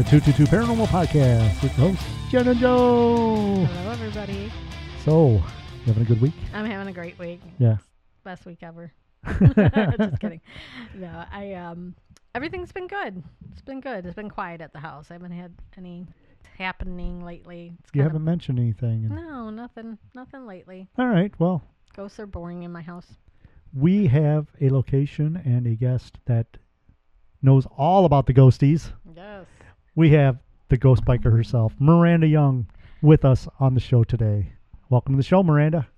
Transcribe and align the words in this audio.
the 0.00 0.08
222 0.18 0.44
Paranormal 0.50 0.86
Podcast 0.86 1.62
with 1.62 1.72
hosts 1.72 2.02
Jen 2.30 2.48
and 2.48 2.58
Joe. 2.58 3.66
Hello, 3.66 3.90
everybody. 3.90 4.50
So, 5.04 5.32
you 5.32 5.42
having 5.84 6.04
a 6.04 6.06
good 6.06 6.22
week? 6.22 6.32
I'm 6.54 6.64
having 6.64 6.88
a 6.88 6.92
great 6.92 7.18
week. 7.18 7.42
Yeah. 7.58 7.76
Best 8.24 8.46
week 8.46 8.62
ever. 8.62 8.90
Just 9.28 10.18
kidding. 10.18 10.40
No, 10.94 11.24
I 11.30 11.52
um, 11.52 11.94
everything's 12.34 12.72
been 12.72 12.86
good. 12.86 13.22
It's 13.52 13.60
been 13.60 13.82
good. 13.82 14.06
It's 14.06 14.14
been 14.14 14.30
quiet 14.30 14.62
at 14.62 14.72
the 14.72 14.78
house. 14.78 15.08
I 15.10 15.14
haven't 15.14 15.32
had 15.32 15.52
any 15.76 16.06
happening 16.56 17.22
lately. 17.22 17.74
It's 17.80 17.90
You 17.92 18.00
haven't 18.00 18.24
mentioned 18.24 18.58
anything. 18.58 19.06
No, 19.14 19.50
nothing. 19.50 19.98
Nothing 20.14 20.46
lately. 20.46 20.88
All 20.96 21.08
right. 21.08 21.38
Well, 21.38 21.62
Ghosts 21.94 22.18
are 22.20 22.26
boring 22.26 22.62
in 22.62 22.72
my 22.72 22.80
house. 22.80 23.06
we 23.74 24.06
have 24.06 24.46
a 24.62 24.70
location 24.70 25.42
and 25.44 25.66
a 25.66 25.74
guest 25.74 26.16
that 26.24 26.46
knows 27.42 27.66
all 27.76 28.06
about 28.06 28.24
the 28.24 28.32
ghosties. 28.32 28.92
Yes. 29.14 29.44
We 29.96 30.10
have 30.10 30.38
the 30.68 30.76
ghost 30.76 31.04
biker 31.04 31.32
herself, 31.32 31.74
Miranda 31.78 32.26
Young, 32.26 32.66
with 33.02 33.24
us 33.24 33.48
on 33.58 33.74
the 33.74 33.80
show 33.80 34.04
today. 34.04 34.52
Welcome 34.88 35.14
to 35.14 35.16
the 35.16 35.22
show, 35.22 35.42
Miranda. 35.42 35.88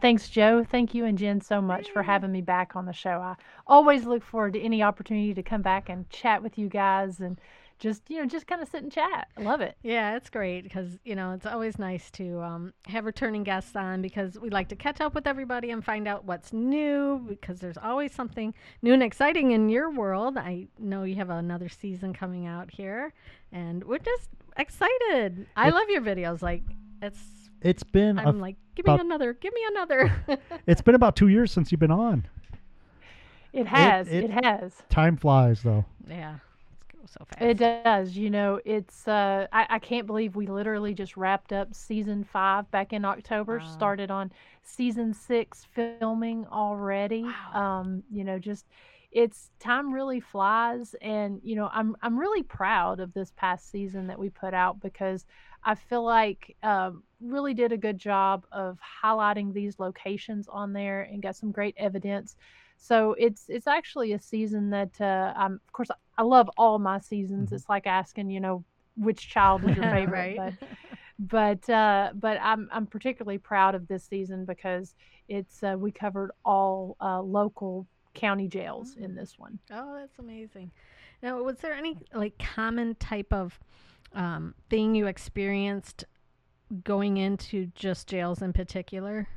Thanks, 0.00 0.28
Joe. 0.28 0.64
Thank 0.64 0.94
you 0.94 1.04
and 1.04 1.16
Jen 1.16 1.40
so 1.40 1.60
much 1.60 1.90
for 1.90 2.02
having 2.02 2.32
me 2.32 2.40
back 2.40 2.74
on 2.74 2.86
the 2.86 2.92
show. 2.92 3.20
I 3.20 3.36
always 3.66 4.04
look 4.04 4.22
forward 4.22 4.54
to 4.54 4.60
any 4.60 4.82
opportunity 4.82 5.34
to 5.34 5.42
come 5.42 5.62
back 5.62 5.88
and 5.88 6.08
chat 6.10 6.42
with 6.42 6.58
you 6.58 6.68
guys 6.68 7.20
and 7.20 7.40
just, 7.78 8.02
you 8.08 8.18
know, 8.18 8.26
just 8.26 8.46
kind 8.46 8.62
of 8.62 8.68
sit 8.68 8.82
and 8.82 8.90
chat. 8.90 9.28
I 9.36 9.42
love 9.42 9.60
it. 9.60 9.76
Yeah, 9.82 10.16
it's 10.16 10.30
great 10.30 10.62
because 10.64 10.98
you 11.04 11.14
know 11.14 11.32
it's 11.32 11.44
always 11.46 11.78
nice 11.78 12.10
to 12.12 12.40
um, 12.40 12.72
have 12.86 13.04
returning 13.04 13.42
guests 13.42 13.76
on 13.76 14.00
because 14.02 14.38
we 14.38 14.48
like 14.50 14.68
to 14.68 14.76
catch 14.76 15.00
up 15.00 15.14
with 15.14 15.26
everybody 15.26 15.70
and 15.70 15.84
find 15.84 16.08
out 16.08 16.24
what's 16.24 16.52
new 16.52 17.24
because 17.28 17.60
there's 17.60 17.76
always 17.76 18.12
something 18.12 18.54
new 18.82 18.92
and 18.94 19.02
exciting 19.02 19.50
in 19.52 19.68
your 19.68 19.90
world. 19.90 20.38
I 20.38 20.68
know 20.78 21.02
you 21.04 21.16
have 21.16 21.30
another 21.30 21.68
season 21.68 22.12
coming 22.14 22.46
out 22.46 22.70
here, 22.70 23.12
and 23.52 23.84
we're 23.84 23.98
just 23.98 24.28
excited. 24.56 25.46
I 25.56 25.68
love 25.70 25.88
your 25.90 26.00
videos. 26.02 26.40
Like 26.42 26.62
it's, 27.02 27.20
it's 27.60 27.82
been 27.82 28.18
I'm 28.18 28.40
like, 28.40 28.56
give 28.74 28.86
me 28.86 28.92
another, 29.00 29.34
give 29.34 29.52
me 29.52 29.64
another. 29.68 30.12
it's 30.66 30.80
been 30.80 30.94
about 30.94 31.14
two 31.16 31.28
years 31.28 31.52
since 31.52 31.70
you've 31.70 31.80
been 31.80 31.90
on. 31.90 32.26
It 33.52 33.66
has. 33.66 34.08
it- 34.08 34.24
It, 34.24 34.44
has. 34.44 34.72
Time 34.90 35.16
flies, 35.16 35.62
though. 35.62 35.84
yeah, 36.08 36.34
it's 36.34 36.40
go 36.40 36.55
so 37.06 37.24
fast. 37.26 37.42
It 37.42 37.58
does. 37.58 38.16
You 38.16 38.30
know, 38.30 38.60
it's, 38.64 39.06
uh, 39.08 39.46
I, 39.52 39.66
I 39.70 39.78
can't 39.78 40.06
believe 40.06 40.36
we 40.36 40.46
literally 40.46 40.94
just 40.94 41.16
wrapped 41.16 41.52
up 41.52 41.74
season 41.74 42.24
five 42.24 42.70
back 42.70 42.92
in 42.92 43.04
October, 43.04 43.58
Wow. 43.58 43.60
started 43.60 44.10
on 44.10 44.32
season 44.62 45.12
six 45.12 45.64
filming 45.64 46.46
already. 46.46 47.22
Wow. 47.22 47.80
Um, 47.80 48.02
you 48.10 48.24
know, 48.24 48.38
just 48.38 48.66
it's 49.12 49.50
time 49.60 49.92
really 49.92 50.20
flies 50.20 50.94
and 51.00 51.40
you 51.42 51.54
know 51.54 51.70
i'm 51.72 51.96
i'm 52.02 52.18
really 52.18 52.42
proud 52.42 52.98
of 53.00 53.12
this 53.14 53.32
past 53.36 53.70
season 53.70 54.08
that 54.08 54.18
we 54.18 54.28
put 54.28 54.52
out 54.52 54.80
because 54.80 55.24
i 55.64 55.74
feel 55.74 56.02
like 56.04 56.56
um, 56.62 57.02
really 57.20 57.54
did 57.54 57.72
a 57.72 57.76
good 57.76 57.98
job 57.98 58.44
of 58.52 58.78
highlighting 59.04 59.52
these 59.52 59.78
locations 59.78 60.48
on 60.48 60.72
there 60.72 61.02
and 61.02 61.22
got 61.22 61.36
some 61.36 61.52
great 61.52 61.74
evidence 61.78 62.36
so 62.76 63.14
it's 63.18 63.44
it's 63.48 63.66
actually 63.66 64.12
a 64.12 64.20
season 64.20 64.70
that 64.70 65.00
uh, 65.00 65.32
i'm 65.36 65.54
of 65.54 65.72
course 65.72 65.88
i 66.18 66.22
love 66.22 66.48
all 66.56 66.78
my 66.78 66.98
seasons 66.98 67.50
Mhm. 67.50 67.54
it's 67.54 67.68
like 67.68 67.86
asking 67.86 68.30
you 68.30 68.40
know 68.40 68.64
which 68.96 69.28
child 69.28 69.64
is 69.64 69.76
your 69.76 69.90
favorite 69.92 70.36
right? 70.36 70.36
but 70.36 70.54
but 71.18 71.70
uh, 71.70 72.12
but 72.14 72.38
I'm 72.42 72.68
I'm 72.70 72.86
particularly 72.86 73.38
proud 73.38 73.74
of 73.74 73.88
this 73.88 74.04
season 74.04 74.44
because 74.44 74.94
it's 75.28 75.62
uh, 75.62 75.76
we 75.78 75.90
covered 75.90 76.30
all 76.44 76.96
uh, 77.00 77.20
local 77.22 77.86
county 78.14 78.48
jails 78.48 78.96
in 78.96 79.14
this 79.14 79.38
one. 79.38 79.58
Oh, 79.70 79.94
that's 79.98 80.18
amazing. 80.18 80.70
Now, 81.22 81.42
was 81.42 81.58
there 81.58 81.72
any 81.74 81.96
like 82.14 82.38
common 82.38 82.94
type 82.96 83.32
of 83.32 83.58
um, 84.14 84.54
thing 84.70 84.94
you 84.94 85.06
experienced 85.06 86.04
going 86.84 87.16
into 87.16 87.66
just 87.74 88.08
jails 88.08 88.42
in 88.42 88.52
particular? 88.52 89.28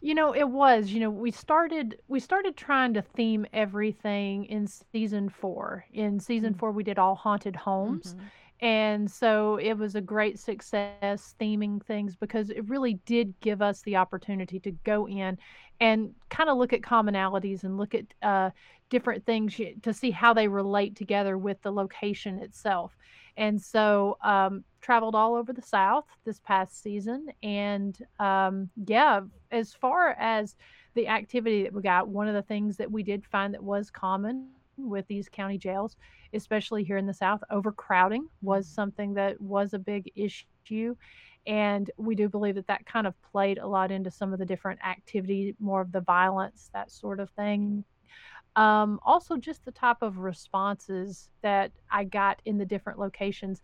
You 0.00 0.14
know, 0.14 0.34
it 0.34 0.48
was. 0.48 0.90
You 0.90 1.00
know, 1.00 1.10
we 1.10 1.30
started 1.30 1.98
we 2.08 2.20
started 2.20 2.56
trying 2.56 2.94
to 2.94 3.02
theme 3.02 3.46
everything 3.52 4.44
in 4.46 4.66
season 4.66 5.28
four. 5.28 5.86
In 5.92 6.20
season 6.20 6.54
Mm. 6.54 6.58
four, 6.58 6.72
we 6.72 6.84
did 6.84 6.98
all 6.98 7.14
haunted 7.14 7.56
homes. 7.56 8.14
Mhm. 8.14 8.30
And 8.60 9.10
so 9.10 9.56
it 9.56 9.74
was 9.74 9.94
a 9.96 10.00
great 10.00 10.38
success 10.38 11.34
theming 11.38 11.84
things 11.84 12.16
because 12.16 12.48
it 12.50 12.66
really 12.68 12.94
did 13.04 13.38
give 13.40 13.60
us 13.60 13.82
the 13.82 13.96
opportunity 13.96 14.58
to 14.60 14.70
go 14.72 15.06
in 15.06 15.38
and 15.78 16.14
kind 16.30 16.48
of 16.48 16.56
look 16.56 16.72
at 16.72 16.80
commonalities 16.80 17.64
and 17.64 17.76
look 17.76 17.94
at 17.94 18.06
uh, 18.22 18.50
different 18.88 19.26
things 19.26 19.60
to 19.82 19.92
see 19.92 20.10
how 20.10 20.32
they 20.32 20.48
relate 20.48 20.96
together 20.96 21.36
with 21.36 21.60
the 21.62 21.70
location 21.72 22.38
itself. 22.38 22.96
And 23.36 23.60
so 23.60 24.16
um, 24.22 24.64
traveled 24.80 25.14
all 25.14 25.34
over 25.34 25.52
the 25.52 25.62
South 25.62 26.06
this 26.24 26.40
past 26.40 26.82
season. 26.82 27.28
And 27.42 27.98
um, 28.18 28.70
yeah, 28.86 29.20
as 29.50 29.74
far 29.74 30.16
as 30.18 30.56
the 30.94 31.08
activity 31.08 31.64
that 31.64 31.72
we 31.72 31.82
got, 31.82 32.08
one 32.08 32.28
of 32.28 32.34
the 32.34 32.42
things 32.42 32.76
that 32.78 32.90
we 32.90 33.02
did 33.02 33.24
find 33.26 33.52
that 33.54 33.62
was 33.62 33.90
common 33.90 34.48
with 34.78 35.06
these 35.08 35.28
county 35.28 35.58
jails 35.58 35.96
especially 36.36 36.84
here 36.84 36.98
in 36.98 37.06
the 37.06 37.14
South, 37.14 37.42
overcrowding 37.50 38.28
was 38.42 38.68
something 38.68 39.14
that 39.14 39.40
was 39.40 39.74
a 39.74 39.78
big 39.78 40.10
issue. 40.14 40.94
And 41.46 41.90
we 41.96 42.14
do 42.14 42.28
believe 42.28 42.56
that 42.56 42.66
that 42.66 42.86
kind 42.86 43.06
of 43.06 43.14
played 43.22 43.58
a 43.58 43.66
lot 43.66 43.90
into 43.90 44.10
some 44.10 44.32
of 44.32 44.38
the 44.38 44.44
different 44.44 44.80
activity, 44.84 45.54
more 45.60 45.80
of 45.80 45.92
the 45.92 46.00
violence, 46.00 46.70
that 46.72 46.90
sort 46.90 47.20
of 47.20 47.30
thing. 47.30 47.84
Um, 48.56 48.98
also, 49.04 49.36
just 49.36 49.64
the 49.64 49.72
type 49.72 49.98
of 50.00 50.18
responses 50.18 51.28
that 51.42 51.72
I 51.90 52.04
got 52.04 52.40
in 52.44 52.58
the 52.58 52.64
different 52.64 52.98
locations. 52.98 53.60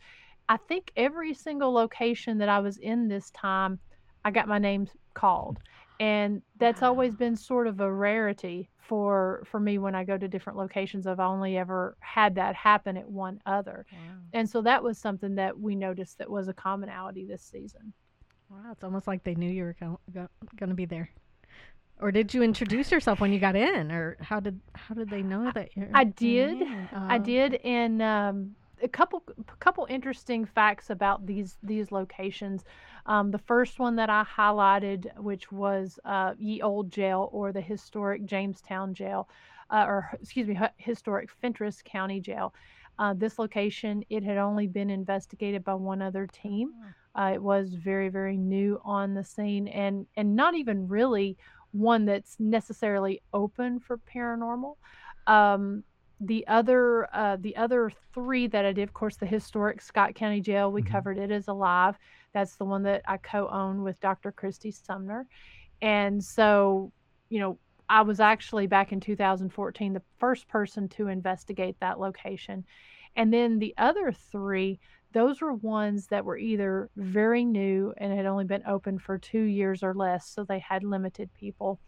I 0.48 0.58
think 0.58 0.92
every 0.96 1.32
single 1.34 1.72
location 1.72 2.38
that 2.38 2.48
I 2.48 2.60
was 2.60 2.76
in 2.76 3.08
this 3.08 3.30
time, 3.30 3.78
I 4.24 4.30
got 4.30 4.48
my 4.48 4.58
name 4.58 4.86
called. 5.14 5.58
And 5.98 6.42
that's 6.58 6.82
always 6.82 7.14
been 7.14 7.36
sort 7.36 7.66
of 7.66 7.80
a 7.80 7.92
rarity 7.92 8.68
for 8.78 9.44
for 9.46 9.60
me 9.60 9.78
when 9.78 9.94
I 9.94 10.02
go 10.02 10.18
to 10.18 10.26
different 10.26 10.58
locations. 10.58 11.06
I've 11.06 11.20
only 11.20 11.56
ever 11.56 11.96
had 12.00 12.34
that 12.34 12.56
happen 12.56 12.96
at 12.96 13.08
one 13.08 13.40
other. 13.46 13.86
Wow. 13.92 13.98
And 14.32 14.50
so 14.50 14.62
that 14.62 14.82
was 14.82 14.98
something 14.98 15.36
that 15.36 15.58
we 15.58 15.76
noticed 15.76 16.18
that 16.18 16.28
was 16.28 16.48
a 16.48 16.52
commonality 16.52 17.24
this 17.24 17.42
season. 17.42 17.92
Wow, 18.50 18.72
it's 18.72 18.82
almost 18.84 19.06
like 19.06 19.22
they 19.22 19.36
knew 19.36 19.50
you 19.50 19.64
were 19.64 19.76
go- 19.78 20.00
go- 20.12 20.28
going 20.56 20.70
to 20.70 20.74
be 20.74 20.84
there. 20.84 21.10
Or 22.02 22.10
did 22.10 22.34
you 22.34 22.42
introduce 22.42 22.90
yourself 22.90 23.20
when 23.20 23.32
you 23.32 23.38
got 23.38 23.54
in, 23.54 23.92
or 23.92 24.16
how 24.20 24.40
did 24.40 24.60
how 24.74 24.94
did 24.94 25.08
they 25.08 25.22
know 25.22 25.52
that 25.52 25.70
you're? 25.76 25.88
I 25.94 26.04
did. 26.04 26.60
in? 26.60 26.88
I 26.92 27.16
Oh, 27.16 27.18
did, 27.22 27.54
and 27.64 28.02
um, 28.02 28.56
a 28.82 28.88
couple 28.88 29.22
a 29.38 29.56
couple 29.56 29.86
interesting 29.88 30.44
facts 30.44 30.90
about 30.90 31.26
these 31.26 31.58
these 31.62 31.92
locations. 31.92 32.64
Um, 33.06 33.30
the 33.30 33.38
first 33.38 33.78
one 33.78 33.96
that 33.96 34.10
I 34.10 34.24
highlighted, 34.24 35.16
which 35.16 35.52
was 35.52 36.00
uh, 36.04 36.34
Ye 36.38 36.60
Old 36.60 36.90
Jail 36.90 37.28
or 37.32 37.52
the 37.52 37.60
historic 37.60 38.26
Jamestown 38.26 38.94
Jail, 38.94 39.28
uh, 39.70 39.84
or 39.86 40.10
excuse 40.20 40.48
me, 40.48 40.58
historic 40.78 41.30
Fentress 41.30 41.82
County 41.84 42.20
Jail. 42.20 42.52
Uh, 42.98 43.14
this 43.14 43.38
location, 43.38 44.04
it 44.10 44.22
had 44.22 44.38
only 44.38 44.66
been 44.66 44.90
investigated 44.90 45.64
by 45.64 45.74
one 45.74 46.02
other 46.02 46.26
team. 46.26 46.74
Uh, 47.14 47.32
it 47.34 47.42
was 47.42 47.74
very, 47.74 48.08
very 48.08 48.36
new 48.36 48.80
on 48.84 49.14
the 49.14 49.24
scene, 49.24 49.68
and 49.68 50.06
and 50.16 50.34
not 50.34 50.54
even 50.54 50.88
really 50.88 51.36
one 51.72 52.04
that's 52.06 52.36
necessarily 52.38 53.22
open 53.32 53.80
for 53.80 53.98
paranormal. 53.98 54.74
Um, 55.26 55.84
the 56.20 56.46
other 56.46 57.08
uh, 57.14 57.36
the 57.40 57.56
other 57.56 57.90
three 58.14 58.46
that 58.46 58.64
I 58.64 58.72
did, 58.72 58.84
of 58.84 58.92
course, 58.92 59.16
the 59.16 59.26
historic 59.26 59.80
Scott 59.80 60.14
County 60.14 60.40
Jail, 60.40 60.70
we 60.70 60.82
Mhm. 60.82 60.86
covered 60.90 61.18
it 61.18 61.30
as 61.32 61.48
alive. 61.48 61.98
That's 62.32 62.56
the 62.56 62.64
one 62.64 62.84
that 62.84 63.02
I 63.06 63.16
co-own 63.16 63.82
with 63.82 63.98
Dr. 64.00 64.30
Christy 64.32 64.70
Sumner, 64.70 65.26
and 65.80 66.22
so 66.22 66.92
you 67.28 67.40
know 67.40 67.58
I 67.88 68.02
was 68.02 68.20
actually 68.20 68.66
back 68.68 68.92
in 68.92 69.00
2014 69.00 69.92
the 69.94 70.02
first 70.18 70.48
person 70.48 70.88
to 70.90 71.08
investigate 71.08 71.76
that 71.80 71.98
location, 72.00 72.64
and 73.16 73.32
then 73.32 73.58
the 73.58 73.74
other 73.76 74.12
three 74.12 74.78
those 75.12 75.40
were 75.40 75.52
ones 75.54 76.06
that 76.08 76.24
were 76.24 76.38
either 76.38 76.90
very 76.96 77.44
new 77.44 77.92
and 77.96 78.12
had 78.12 78.26
only 78.26 78.44
been 78.44 78.62
open 78.66 78.98
for 78.98 79.18
two 79.18 79.42
years 79.42 79.82
or 79.82 79.94
less, 79.94 80.26
so 80.28 80.44
they 80.44 80.58
had 80.58 80.82
limited 80.84 81.30
people 81.34 81.78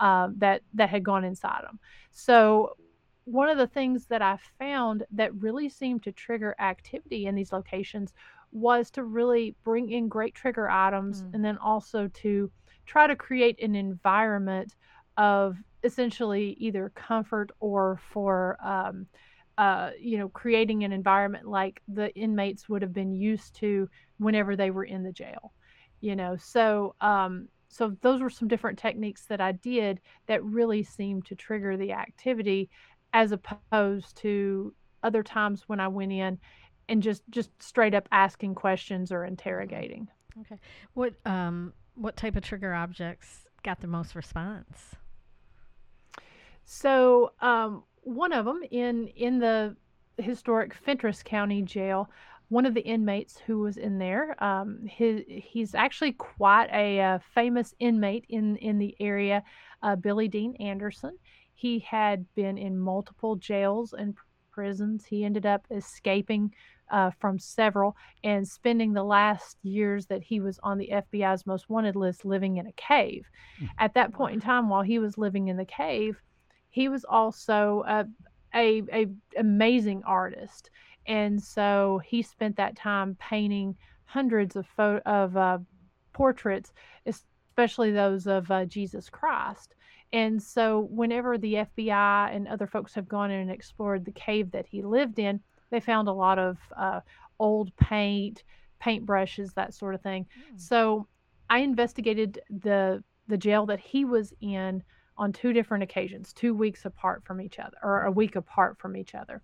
um, 0.00 0.34
that 0.38 0.62
that 0.74 0.88
had 0.90 1.02
gone 1.02 1.24
inside 1.24 1.62
them. 1.64 1.78
So 2.10 2.76
one 3.24 3.48
of 3.50 3.58
the 3.58 3.66
things 3.66 4.06
that 4.06 4.22
I 4.22 4.38
found 4.58 5.04
that 5.10 5.34
really 5.34 5.68
seemed 5.68 6.02
to 6.04 6.12
trigger 6.12 6.54
activity 6.58 7.26
in 7.26 7.34
these 7.34 7.52
locations 7.52 8.14
was 8.52 8.90
to 8.92 9.04
really 9.04 9.54
bring 9.64 9.90
in 9.90 10.08
great 10.08 10.34
trigger 10.34 10.70
items 10.70 11.22
Mm. 11.22 11.34
and 11.34 11.44
then 11.44 11.58
also 11.58 12.08
to 12.08 12.50
try 12.86 13.06
to 13.06 13.14
create 13.16 13.62
an 13.62 13.74
environment 13.74 14.74
of 15.18 15.58
essentially 15.84 16.56
either 16.58 16.90
comfort 16.94 17.50
or 17.60 18.00
for 18.10 18.56
um, 18.62 19.06
uh, 19.58 19.90
you 20.00 20.16
know 20.16 20.28
creating 20.28 20.84
an 20.84 20.92
environment 20.92 21.46
like 21.46 21.82
the 21.88 22.14
inmates 22.14 22.68
would 22.68 22.80
have 22.80 22.94
been 22.94 23.12
used 23.12 23.54
to 23.56 23.88
whenever 24.18 24.56
they 24.56 24.70
were 24.70 24.84
in 24.84 25.02
the 25.02 25.12
jail 25.12 25.52
you 26.00 26.16
know 26.16 26.36
so 26.36 26.94
um, 27.00 27.48
so 27.68 27.96
those 28.00 28.22
were 28.22 28.30
some 28.30 28.48
different 28.48 28.78
techniques 28.78 29.26
that 29.26 29.40
I 29.40 29.52
did 29.52 30.00
that 30.26 30.42
really 30.44 30.82
seemed 30.82 31.26
to 31.26 31.34
trigger 31.34 31.76
the 31.76 31.92
activity 31.92 32.70
as 33.12 33.32
opposed 33.32 34.16
to 34.18 34.74
other 35.02 35.22
times 35.22 35.64
when 35.66 35.80
I 35.80 35.88
went 35.88 36.12
in 36.12 36.38
and 36.88 37.02
just 37.02 37.22
just 37.30 37.50
straight 37.62 37.94
up 37.94 38.08
asking 38.12 38.54
questions 38.54 39.12
or 39.12 39.24
interrogating. 39.24 40.08
Okay. 40.40 40.58
What 40.94 41.14
um 41.26 41.72
what 41.94 42.16
type 42.16 42.36
of 42.36 42.44
trigger 42.44 42.74
objects 42.74 43.46
got 43.62 43.80
the 43.80 43.86
most 43.86 44.14
response? 44.14 44.94
So 46.64 47.32
um, 47.40 47.84
one 48.02 48.32
of 48.32 48.44
them 48.44 48.60
in 48.70 49.08
in 49.08 49.38
the 49.38 49.76
historic 50.18 50.74
Fentress 50.74 51.22
County 51.22 51.62
Jail, 51.62 52.10
one 52.48 52.66
of 52.66 52.74
the 52.74 52.80
inmates 52.80 53.38
who 53.38 53.60
was 53.60 53.76
in 53.76 53.98
there, 53.98 54.42
um, 54.42 54.80
his, 54.86 55.22
he's 55.28 55.74
actually 55.74 56.12
quite 56.12 56.68
a 56.72 57.00
uh, 57.00 57.18
famous 57.34 57.74
inmate 57.78 58.24
in 58.28 58.56
in 58.56 58.78
the 58.78 58.96
area, 59.00 59.42
uh, 59.82 59.96
Billy 59.96 60.28
Dean 60.28 60.54
Anderson. 60.56 61.16
He 61.54 61.80
had 61.80 62.24
been 62.34 62.56
in 62.56 62.78
multiple 62.78 63.36
jails 63.36 63.92
and 63.92 64.16
prisons. 64.50 65.04
He 65.04 65.24
ended 65.24 65.44
up 65.44 65.66
escaping 65.70 66.52
uh, 66.90 67.10
from 67.18 67.38
several 67.38 67.96
and 68.24 68.46
spending 68.46 68.92
the 68.92 69.04
last 69.04 69.58
years 69.62 70.06
that 70.06 70.22
he 70.22 70.40
was 70.40 70.58
on 70.62 70.78
the 70.78 70.90
FBI's 70.92 71.46
most 71.46 71.68
wanted 71.68 71.96
list 71.96 72.24
living 72.24 72.56
in 72.56 72.66
a 72.66 72.72
cave. 72.72 73.26
Mm. 73.60 73.68
At 73.78 73.94
that 73.94 74.12
point 74.12 74.34
in 74.34 74.40
time, 74.40 74.68
while 74.68 74.82
he 74.82 74.98
was 74.98 75.18
living 75.18 75.48
in 75.48 75.56
the 75.56 75.64
cave, 75.64 76.20
he 76.70 76.88
was 76.88 77.04
also 77.04 77.84
a, 77.86 78.06
a, 78.54 78.82
a 78.92 79.06
amazing 79.38 80.02
artist, 80.04 80.70
and 81.06 81.42
so 81.42 82.00
he 82.04 82.22
spent 82.22 82.56
that 82.56 82.76
time 82.76 83.16
painting 83.20 83.76
hundreds 84.04 84.56
of 84.56 84.66
pho- 84.76 85.02
of 85.06 85.36
uh, 85.36 85.58
portraits, 86.12 86.72
especially 87.06 87.92
those 87.92 88.26
of 88.26 88.50
uh, 88.50 88.64
Jesus 88.64 89.08
Christ. 89.08 89.74
And 90.12 90.42
so, 90.42 90.88
whenever 90.90 91.36
the 91.36 91.54
FBI 91.54 92.34
and 92.34 92.48
other 92.48 92.66
folks 92.66 92.94
have 92.94 93.08
gone 93.08 93.30
in 93.30 93.40
and 93.40 93.50
explored 93.50 94.04
the 94.04 94.12
cave 94.12 94.50
that 94.52 94.66
he 94.66 94.82
lived 94.82 95.18
in, 95.18 95.40
they 95.70 95.80
found 95.80 96.08
a 96.08 96.12
lot 96.12 96.38
of 96.38 96.56
uh, 96.76 97.00
old 97.38 97.76
paint, 97.76 98.42
paintbrushes, 98.82 99.52
that 99.54 99.74
sort 99.74 99.94
of 99.94 100.00
thing. 100.00 100.26
Mm. 100.54 100.60
So 100.60 101.06
I 101.50 101.58
investigated 101.58 102.40
the 102.50 103.02
the 103.28 103.36
jail 103.36 103.66
that 103.66 103.80
he 103.80 104.06
was 104.06 104.32
in 104.40 104.82
on 105.18 105.32
two 105.32 105.52
different 105.52 105.82
occasions, 105.82 106.32
two 106.32 106.54
weeks 106.54 106.84
apart 106.84 107.24
from 107.24 107.40
each 107.40 107.58
other, 107.58 107.76
or 107.82 108.04
a 108.04 108.10
week 108.10 108.36
apart 108.36 108.78
from 108.78 108.96
each 108.96 109.14
other. 109.14 109.42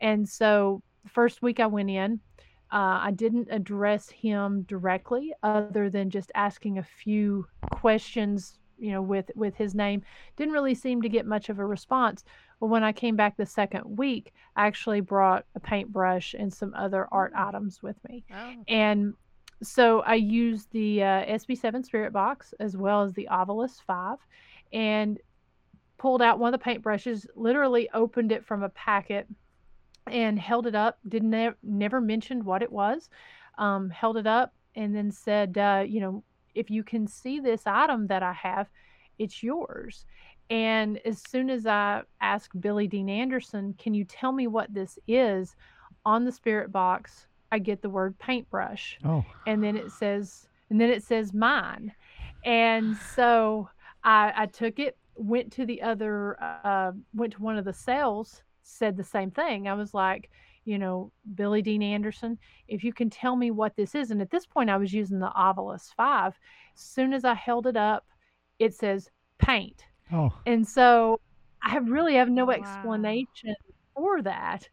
And 0.00 0.28
so 0.28 0.82
the 1.04 1.10
first 1.10 1.42
week 1.42 1.60
I 1.60 1.66
went 1.66 1.90
in, 1.90 2.20
uh, 2.72 3.00
I 3.02 3.12
didn't 3.14 3.48
address 3.50 4.10
him 4.10 4.62
directly, 4.62 5.32
other 5.42 5.88
than 5.88 6.10
just 6.10 6.32
asking 6.34 6.78
a 6.78 6.82
few 6.82 7.46
questions, 7.70 8.58
you 8.78 8.90
know, 8.90 9.02
with 9.02 9.30
with 9.36 9.54
his 9.54 9.74
name. 9.74 10.02
Didn't 10.36 10.54
really 10.54 10.74
seem 10.74 11.02
to 11.02 11.08
get 11.08 11.26
much 11.26 11.48
of 11.48 11.58
a 11.58 11.66
response. 11.66 12.24
But 12.60 12.66
when 12.66 12.82
I 12.82 12.92
came 12.92 13.14
back 13.14 13.36
the 13.36 13.46
second 13.46 13.84
week, 13.84 14.32
I 14.56 14.66
actually 14.66 15.00
brought 15.00 15.44
a 15.54 15.60
paintbrush 15.60 16.34
and 16.34 16.52
some 16.52 16.72
other 16.74 17.08
art 17.12 17.34
mm. 17.34 17.46
items 17.46 17.82
with 17.82 17.96
me. 18.08 18.24
Oh. 18.34 18.54
And 18.68 19.14
so 19.62 20.00
I 20.00 20.14
used 20.14 20.70
the 20.72 21.02
uh, 21.02 21.24
SB7 21.26 21.84
Spirit 21.84 22.12
Box 22.12 22.54
as 22.58 22.76
well 22.76 23.02
as 23.02 23.12
the 23.12 23.28
Ovilus 23.30 23.80
5 23.86 24.18
and 24.72 25.18
pulled 25.98 26.22
out 26.22 26.38
one 26.38 26.52
of 26.52 26.60
the 26.60 26.64
paintbrushes, 26.64 27.26
literally 27.36 27.88
opened 27.94 28.32
it 28.32 28.44
from 28.44 28.62
a 28.62 28.68
packet 28.70 29.26
and 30.08 30.38
held 30.38 30.66
it 30.66 30.74
up. 30.74 30.98
Didn't 31.08 31.30
ne- 31.30 31.50
never 31.62 32.00
mentioned 32.00 32.44
what 32.44 32.62
it 32.62 32.72
was. 32.72 33.08
Um, 33.58 33.90
held 33.90 34.16
it 34.16 34.26
up 34.26 34.52
and 34.74 34.94
then 34.94 35.12
said, 35.12 35.56
uh, 35.58 35.84
you 35.86 36.00
know, 36.00 36.24
if 36.54 36.70
you 36.70 36.82
can 36.82 37.06
see 37.06 37.40
this 37.40 37.62
item 37.66 38.06
that 38.08 38.22
I 38.22 38.32
have, 38.32 38.68
it's 39.18 39.42
yours. 39.42 40.04
And 40.50 40.98
as 41.04 41.22
soon 41.28 41.48
as 41.50 41.66
I 41.66 42.02
asked 42.20 42.60
Billy 42.60 42.86
Dean 42.86 43.08
Anderson, 43.08 43.74
can 43.78 43.94
you 43.94 44.04
tell 44.04 44.32
me 44.32 44.46
what 44.46 44.72
this 44.74 44.98
is? 45.06 45.54
On 46.04 46.24
the 46.24 46.32
spirit 46.32 46.72
box, 46.72 47.26
I 47.52 47.58
get 47.58 47.80
the 47.80 47.90
word 47.90 48.18
paintbrush. 48.18 48.98
Oh. 49.04 49.24
And 49.46 49.62
then 49.62 49.76
it 49.76 49.92
says, 49.92 50.48
and 50.68 50.80
then 50.80 50.90
it 50.90 51.02
says 51.04 51.32
mine. 51.32 51.92
And 52.44 52.96
so 53.14 53.68
I, 54.04 54.32
I 54.36 54.46
took 54.46 54.78
it, 54.78 54.96
went 55.14 55.52
to 55.52 55.66
the 55.66 55.82
other, 55.82 56.36
uh, 56.42 56.92
went 57.14 57.34
to 57.34 57.42
one 57.42 57.58
of 57.58 57.64
the 57.64 57.72
cells, 57.72 58.42
said 58.62 58.96
the 58.96 59.04
same 59.04 59.30
thing. 59.30 59.68
I 59.68 59.74
was 59.74 59.94
like, 59.94 60.30
you 60.64 60.78
know, 60.78 61.10
Billy 61.34 61.62
Dean 61.62 61.82
Anderson, 61.82 62.38
if 62.68 62.84
you 62.84 62.92
can 62.92 63.10
tell 63.10 63.36
me 63.36 63.50
what 63.50 63.76
this 63.76 63.94
is. 63.94 64.10
And 64.10 64.22
at 64.22 64.30
this 64.30 64.46
point, 64.46 64.70
I 64.70 64.76
was 64.76 64.92
using 64.92 65.18
the 65.18 65.32
Ovilus 65.36 65.92
5. 65.96 66.34
As 66.74 66.80
soon 66.80 67.12
as 67.12 67.24
I 67.24 67.34
held 67.34 67.66
it 67.66 67.76
up, 67.76 68.06
it 68.58 68.74
says 68.74 69.10
paint. 69.38 69.84
Oh. 70.12 70.30
And 70.46 70.66
so 70.66 71.20
I 71.62 71.78
really 71.78 72.14
have 72.14 72.28
no 72.28 72.46
wow. 72.46 72.52
explanation 72.52 73.54
for 73.94 74.22
that. 74.22 74.68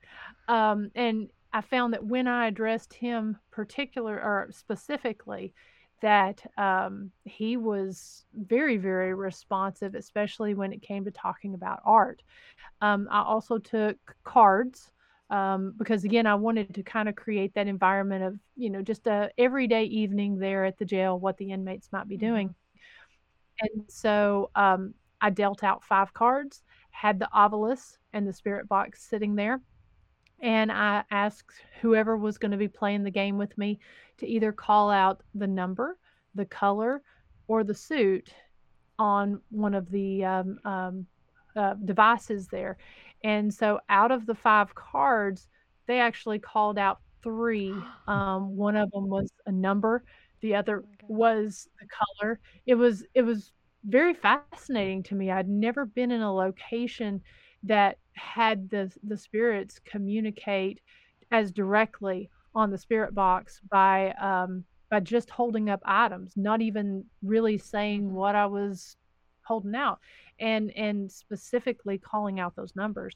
Um, 0.47 0.91
and 0.95 1.29
I 1.53 1.61
found 1.61 1.93
that 1.93 2.05
when 2.05 2.27
I 2.27 2.47
addressed 2.47 2.93
him 2.93 3.37
particular 3.51 4.15
or 4.15 4.49
specifically, 4.51 5.53
that 6.01 6.41
um, 6.57 7.11
he 7.25 7.57
was 7.57 8.25
very, 8.33 8.77
very 8.77 9.13
responsive, 9.13 9.95
especially 9.95 10.53
when 10.53 10.73
it 10.73 10.81
came 10.81 11.05
to 11.05 11.11
talking 11.11 11.53
about 11.53 11.81
art. 11.85 12.21
Um, 12.81 13.07
I 13.11 13.21
also 13.21 13.57
took 13.57 13.97
cards 14.23 14.91
um, 15.29 15.73
because, 15.77 16.03
again, 16.03 16.25
I 16.25 16.35
wanted 16.35 16.73
to 16.75 16.83
kind 16.83 17.07
of 17.07 17.15
create 17.15 17.53
that 17.53 17.67
environment 17.67 18.23
of, 18.23 18.39
you 18.55 18.69
know, 18.69 18.81
just 18.81 19.07
a 19.07 19.29
everyday 19.37 19.83
evening 19.83 20.39
there 20.39 20.65
at 20.65 20.77
the 20.77 20.85
jail, 20.85 21.19
what 21.19 21.37
the 21.37 21.51
inmates 21.51 21.89
might 21.91 22.07
be 22.07 22.17
doing. 22.17 22.49
Mm-hmm. 22.49 23.79
And 23.79 23.83
so 23.89 24.49
um, 24.55 24.93
I 25.21 25.29
dealt 25.29 25.63
out 25.63 25.83
five 25.83 26.13
cards, 26.13 26.63
had 26.91 27.19
the 27.19 27.29
Ovilus 27.35 27.97
and 28.13 28.27
the 28.27 28.33
spirit 28.33 28.67
box 28.67 29.03
sitting 29.03 29.35
there. 29.35 29.61
And 30.41 30.71
I 30.71 31.03
asked 31.11 31.61
whoever 31.81 32.17
was 32.17 32.37
going 32.37 32.51
to 32.51 32.57
be 32.57 32.67
playing 32.67 33.03
the 33.03 33.11
game 33.11 33.37
with 33.37 33.57
me 33.57 33.79
to 34.17 34.27
either 34.27 34.51
call 34.51 34.89
out 34.89 35.21
the 35.35 35.47
number, 35.47 35.97
the 36.35 36.45
color, 36.45 37.01
or 37.47 37.63
the 37.63 37.73
suit 37.73 38.33
on 38.97 39.41
one 39.49 39.73
of 39.73 39.89
the 39.91 40.23
um, 40.23 40.59
um, 40.65 41.05
uh, 41.55 41.73
devices 41.85 42.47
there. 42.47 42.77
And 43.23 43.53
so 43.53 43.79
out 43.89 44.11
of 44.11 44.25
the 44.25 44.35
five 44.35 44.73
cards, 44.75 45.47
they 45.87 45.99
actually 45.99 46.39
called 46.39 46.77
out 46.77 46.99
three. 47.23 47.73
Um, 48.07 48.55
one 48.55 48.75
of 48.75 48.89
them 48.89 49.07
was 49.07 49.31
a 49.45 49.51
number, 49.51 50.03
the 50.41 50.55
other 50.55 50.83
oh 50.83 51.05
was 51.07 51.67
the 51.79 51.87
color. 51.87 52.39
It 52.65 52.75
was 52.75 53.05
it 53.13 53.21
was 53.21 53.51
very 53.85 54.13
fascinating 54.13 55.03
to 55.03 55.15
me. 55.15 55.31
I'd 55.31 55.47
never 55.47 55.85
been 55.85 56.11
in 56.11 56.21
a 56.21 56.33
location 56.33 57.21
that 57.63 57.97
had 58.13 58.69
the 58.69 58.91
the 59.03 59.17
spirits 59.17 59.79
communicate 59.85 60.79
as 61.31 61.51
directly 61.51 62.29
on 62.55 62.71
the 62.71 62.77
spirit 62.77 63.13
box 63.13 63.61
by 63.69 64.11
um, 64.13 64.63
by 64.89 64.99
just 64.99 65.29
holding 65.29 65.69
up 65.69 65.81
items, 65.85 66.33
not 66.35 66.61
even 66.61 67.05
really 67.21 67.57
saying 67.57 68.03
mm-hmm. 68.03 68.15
what 68.15 68.35
I 68.35 68.45
was 68.45 68.97
holding 69.43 69.75
out, 69.75 69.99
and 70.39 70.71
and 70.75 71.11
specifically 71.11 71.97
calling 71.97 72.39
out 72.39 72.55
those 72.55 72.75
numbers. 72.75 73.15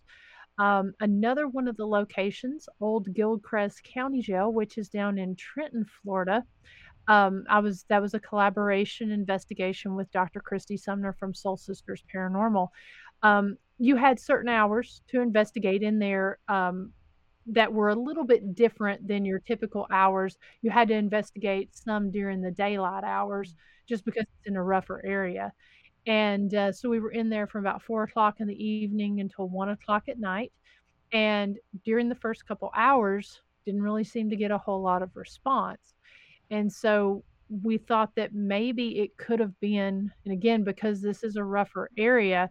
Um, 0.60 0.94
another 1.00 1.48
one 1.48 1.68
of 1.68 1.78
the 1.78 1.88
locations, 1.88 2.70
Old 2.80 3.12
Gilchrist 3.16 3.84
County 3.84 4.22
Jail, 4.22 4.54
which 4.54 4.78
is 4.78 4.88
down 4.88 5.18
in 5.18 5.36
Trenton, 5.36 5.84
Florida 6.04 6.44
um, 7.08 7.44
I 7.50 7.60
was 7.60 7.84
that 7.90 8.02
was 8.02 8.14
a 8.14 8.20
collaboration 8.20 9.12
investigation 9.12 9.96
with 9.96 10.12
Dr. 10.12 10.40
Christy 10.40 10.78
Sumner 10.78 11.14
from 11.14 11.34
Soul 11.34 11.58
Sisters 11.58 12.04
Paranormal. 12.14 12.70
Um, 13.22 13.58
you 13.84 13.98
had 13.98 14.18
certain 14.18 14.48
hours 14.48 15.02
to 15.10 15.20
investigate 15.20 15.84
in 15.84 16.00
there 16.00 16.38
um, 16.48 16.94
that 17.46 17.74
were 17.74 17.90
a 17.90 17.96
little 17.96 18.24
bit 18.24 18.56
different 18.56 19.06
than 19.06 19.26
your 19.26 19.40
typical 19.40 19.86
hours. 19.92 20.38
You 20.62 20.72
had 20.72 20.88
to 20.88 20.94
investigate 20.94 21.76
some 21.76 22.10
during 22.10 22.40
the 22.42 22.50
daylight 22.50 23.04
hours 23.04 23.58
just 23.86 24.06
because 24.06 24.22
it's 24.22 24.48
in 24.48 24.56
a 24.56 24.64
rougher 24.64 25.04
area. 25.06 25.52
And 26.08 26.56
uh, 26.56 26.72
so 26.72 26.88
we 26.88 27.02
were 27.02 27.12
in 27.12 27.30
there 27.30 27.46
from 27.46 27.66
about 27.66 27.82
four 27.82 28.04
o'clock 28.04 28.36
in 28.40 28.48
the 28.48 28.64
evening 28.64 29.20
until 29.20 29.50
one 29.50 29.68
o'clock 29.68 30.04
at 30.08 30.18
night. 30.18 30.54
And 31.12 31.58
during 31.84 32.08
the 32.08 32.16
first 32.16 32.48
couple 32.48 32.72
hours, 32.78 33.42
didn't 33.66 33.82
really 33.82 34.06
seem 34.06 34.30
to 34.30 34.38
get 34.38 34.52
a 34.52 34.58
whole 34.58 34.82
lot 34.82 35.02
of 35.02 35.14
response. 35.14 35.94
And 36.52 36.72
so 36.72 37.22
we 37.50 37.78
thought 37.78 38.16
that 38.16 38.34
maybe 38.34 39.00
it 39.00 39.18
could 39.18 39.42
have 39.42 39.60
been, 39.60 40.10
and 40.24 40.34
again, 40.34 40.64
because 40.64 41.02
this 41.02 41.22
is 41.22 41.36
a 41.36 41.44
rougher 41.44 41.90
area, 41.98 42.50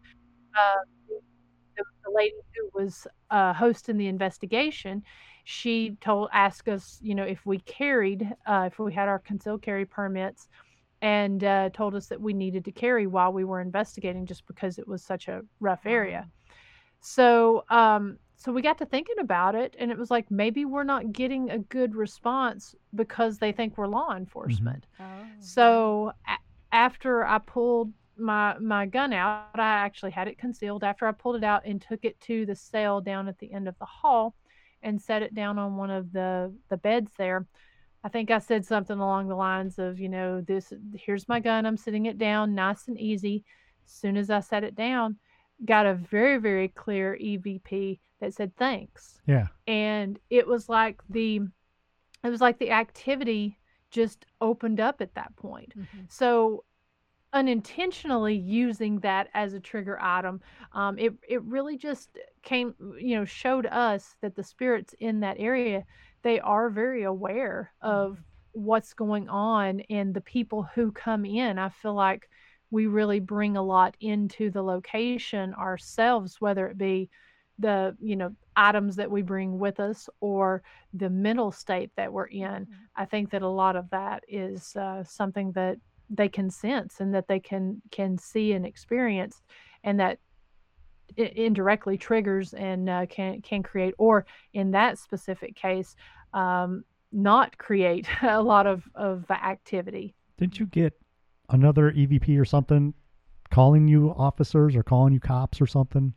uh, 0.58 0.76
the, 1.08 1.84
the, 2.04 2.10
lady 2.10 2.34
who 2.54 2.82
was 2.82 3.06
uh, 3.30 3.52
hosting 3.52 3.96
the 3.96 4.06
investigation, 4.06 5.02
she 5.44 5.96
told, 6.00 6.28
asked 6.32 6.68
us, 6.68 6.98
you 7.02 7.14
know, 7.14 7.24
if 7.24 7.44
we 7.46 7.58
carried, 7.60 8.28
uh, 8.46 8.68
if 8.70 8.78
we 8.78 8.92
had 8.92 9.08
our 9.08 9.18
concealed 9.18 9.62
carry 9.62 9.86
permits, 9.86 10.48
and 11.00 11.42
uh, 11.42 11.68
told 11.70 11.94
us 11.94 12.06
that 12.06 12.20
we 12.20 12.32
needed 12.32 12.64
to 12.64 12.70
carry 12.70 13.06
while 13.06 13.32
we 13.32 13.44
were 13.44 13.60
investigating, 13.60 14.24
just 14.24 14.46
because 14.46 14.78
it 14.78 14.86
was 14.86 15.02
such 15.02 15.26
a 15.28 15.42
rough 15.58 15.84
area. 15.84 16.28
So 17.00 17.64
um, 17.70 18.18
so 18.42 18.50
we 18.50 18.60
got 18.60 18.78
to 18.78 18.86
thinking 18.86 19.18
about 19.20 19.54
it 19.54 19.76
and 19.78 19.90
it 19.90 19.98
was 19.98 20.10
like 20.10 20.28
maybe 20.30 20.64
we're 20.64 20.82
not 20.82 21.12
getting 21.12 21.50
a 21.50 21.58
good 21.58 21.94
response 21.94 22.74
because 22.94 23.38
they 23.38 23.52
think 23.52 23.78
we're 23.78 23.86
law 23.86 24.08
mm-hmm. 24.08 24.18
enforcement 24.18 24.86
mm-hmm. 25.00 25.22
oh. 25.22 25.26
so 25.38 26.12
a- 26.28 26.74
after 26.74 27.24
i 27.24 27.38
pulled 27.38 27.92
my 28.22 28.56
my 28.58 28.86
gun 28.86 29.12
out 29.12 29.48
i 29.54 29.60
actually 29.84 30.10
had 30.12 30.28
it 30.28 30.38
concealed 30.38 30.84
after 30.84 31.06
i 31.06 31.12
pulled 31.12 31.36
it 31.36 31.44
out 31.44 31.64
and 31.66 31.82
took 31.82 32.04
it 32.04 32.18
to 32.20 32.46
the 32.46 32.54
cell 32.54 33.00
down 33.00 33.28
at 33.28 33.38
the 33.38 33.52
end 33.52 33.68
of 33.68 33.78
the 33.78 33.84
hall 33.84 34.34
and 34.82 35.00
set 35.00 35.22
it 35.22 35.34
down 35.34 35.58
on 35.58 35.76
one 35.76 35.90
of 35.90 36.12
the 36.12 36.52
the 36.68 36.76
beds 36.76 37.12
there. 37.16 37.46
I 38.04 38.08
think 38.08 38.32
I 38.32 38.38
said 38.38 38.66
something 38.66 38.98
along 38.98 39.28
the 39.28 39.36
lines 39.36 39.78
of, 39.78 40.00
you 40.00 40.08
know, 40.08 40.40
this 40.40 40.72
here's 40.94 41.28
my 41.28 41.38
gun, 41.38 41.66
I'm 41.66 41.76
sitting 41.76 42.06
it 42.06 42.18
down 42.18 42.54
nice 42.54 42.88
and 42.88 42.98
easy. 42.98 43.44
As 43.86 43.92
soon 43.92 44.16
as 44.16 44.28
I 44.28 44.40
set 44.40 44.64
it 44.64 44.74
down, 44.74 45.18
got 45.64 45.86
a 45.86 45.94
very 45.94 46.38
very 46.38 46.68
clear 46.68 47.16
EVP 47.16 48.00
that 48.20 48.34
said 48.34 48.56
thanks. 48.56 49.20
Yeah. 49.26 49.46
And 49.68 50.18
it 50.30 50.46
was 50.48 50.68
like 50.68 51.00
the 51.08 51.42
it 52.24 52.28
was 52.28 52.40
like 52.40 52.58
the 52.58 52.72
activity 52.72 53.58
just 53.92 54.26
opened 54.40 54.80
up 54.80 55.00
at 55.00 55.14
that 55.14 55.36
point. 55.36 55.72
Mhm. 55.78 56.10
So 56.10 56.64
unintentionally 57.32 58.34
using 58.34 59.00
that 59.00 59.28
as 59.34 59.54
a 59.54 59.60
trigger 59.60 59.98
item, 60.00 60.40
um, 60.72 60.98
it 60.98 61.14
it 61.28 61.42
really 61.42 61.76
just 61.76 62.10
came, 62.42 62.74
you 62.98 63.16
know, 63.16 63.24
showed 63.24 63.66
us 63.66 64.16
that 64.20 64.36
the 64.36 64.42
spirits 64.42 64.94
in 65.00 65.20
that 65.20 65.36
area 65.38 65.84
they 66.22 66.38
are 66.40 66.70
very 66.70 67.02
aware 67.02 67.72
of 67.82 68.22
what's 68.52 68.94
going 68.94 69.28
on 69.28 69.80
and 69.90 70.14
the 70.14 70.20
people 70.20 70.62
who 70.74 70.92
come 70.92 71.24
in. 71.24 71.58
I 71.58 71.68
feel 71.70 71.94
like 71.94 72.28
we 72.70 72.86
really 72.86 73.20
bring 73.20 73.56
a 73.56 73.62
lot 73.62 73.96
into 74.00 74.50
the 74.50 74.62
location 74.62 75.52
ourselves, 75.54 76.36
whether 76.40 76.68
it 76.68 76.78
be 76.78 77.10
the 77.58 77.96
you 78.00 78.16
know 78.16 78.34
items 78.56 78.96
that 78.96 79.10
we 79.10 79.22
bring 79.22 79.58
with 79.58 79.78
us 79.78 80.08
or 80.20 80.62
the 80.94 81.10
mental 81.10 81.52
state 81.52 81.90
that 81.96 82.12
we're 82.12 82.26
in 82.26 82.66
Mhm. 82.66 82.66
i 82.96 83.04
think 83.04 83.30
that 83.30 83.42
a 83.42 83.48
lot 83.48 83.76
of 83.76 83.88
that 83.90 84.24
is 84.26 84.74
uh, 84.76 85.04
something 85.04 85.52
that 85.52 85.76
they 86.14 86.28
can 86.28 86.50
sense 86.50 87.00
and 87.00 87.14
that 87.14 87.26
they 87.26 87.40
can 87.40 87.80
can 87.90 88.18
see 88.18 88.52
and 88.52 88.66
experience 88.66 89.42
and 89.82 89.98
that 89.98 90.18
indirectly 91.16 91.98
triggers 91.98 92.54
and 92.54 92.88
uh, 92.88 93.04
can 93.06 93.42
can 93.42 93.62
create 93.62 93.94
or 93.98 94.24
in 94.54 94.70
that 94.70 94.98
specific 94.98 95.54
case 95.54 95.94
um, 96.32 96.84
not 97.12 97.56
create 97.58 98.06
a 98.22 98.40
lot 98.40 98.66
of 98.66 98.84
of 98.94 99.30
activity 99.30 100.14
Didn't 100.38 100.58
you 100.58 100.66
get 100.66 100.94
another 101.50 101.90
EVP 101.92 102.38
or 102.38 102.44
something 102.44 102.94
calling 103.50 103.88
you 103.88 104.14
officers 104.16 104.74
or 104.74 104.82
calling 104.82 105.12
you 105.12 105.20
cops 105.20 105.60
or 105.60 105.66
something? 105.66 106.14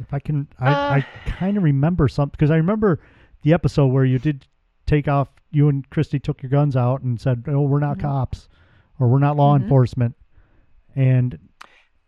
If 0.00 0.14
I 0.14 0.18
can, 0.20 0.48
I, 0.58 0.70
Uh, 0.70 0.94
I 0.94 1.00
kind 1.26 1.58
of 1.58 1.62
remember 1.62 2.08
something 2.08 2.32
because 2.32 2.50
I 2.50 2.56
remember 2.56 3.00
the 3.42 3.52
episode 3.52 3.88
where 3.88 4.06
you 4.06 4.18
did 4.18 4.46
take 4.86 5.06
off. 5.06 5.28
You 5.50 5.68
and 5.68 5.88
Christy 5.90 6.18
took 6.18 6.42
your 6.42 6.48
guns 6.48 6.76
out 6.76 7.02
and 7.02 7.20
said, 7.20 7.44
"Oh, 7.46 7.60
we're 7.60 7.78
not 7.80 7.98
Mhm. 7.98 8.02
cops, 8.02 8.48
or 9.02 9.08
we're 9.08 9.18
not 9.18 9.36
law 9.36 9.54
Mhm. 9.54 9.62
enforcement." 9.62 10.16
And 10.96 11.38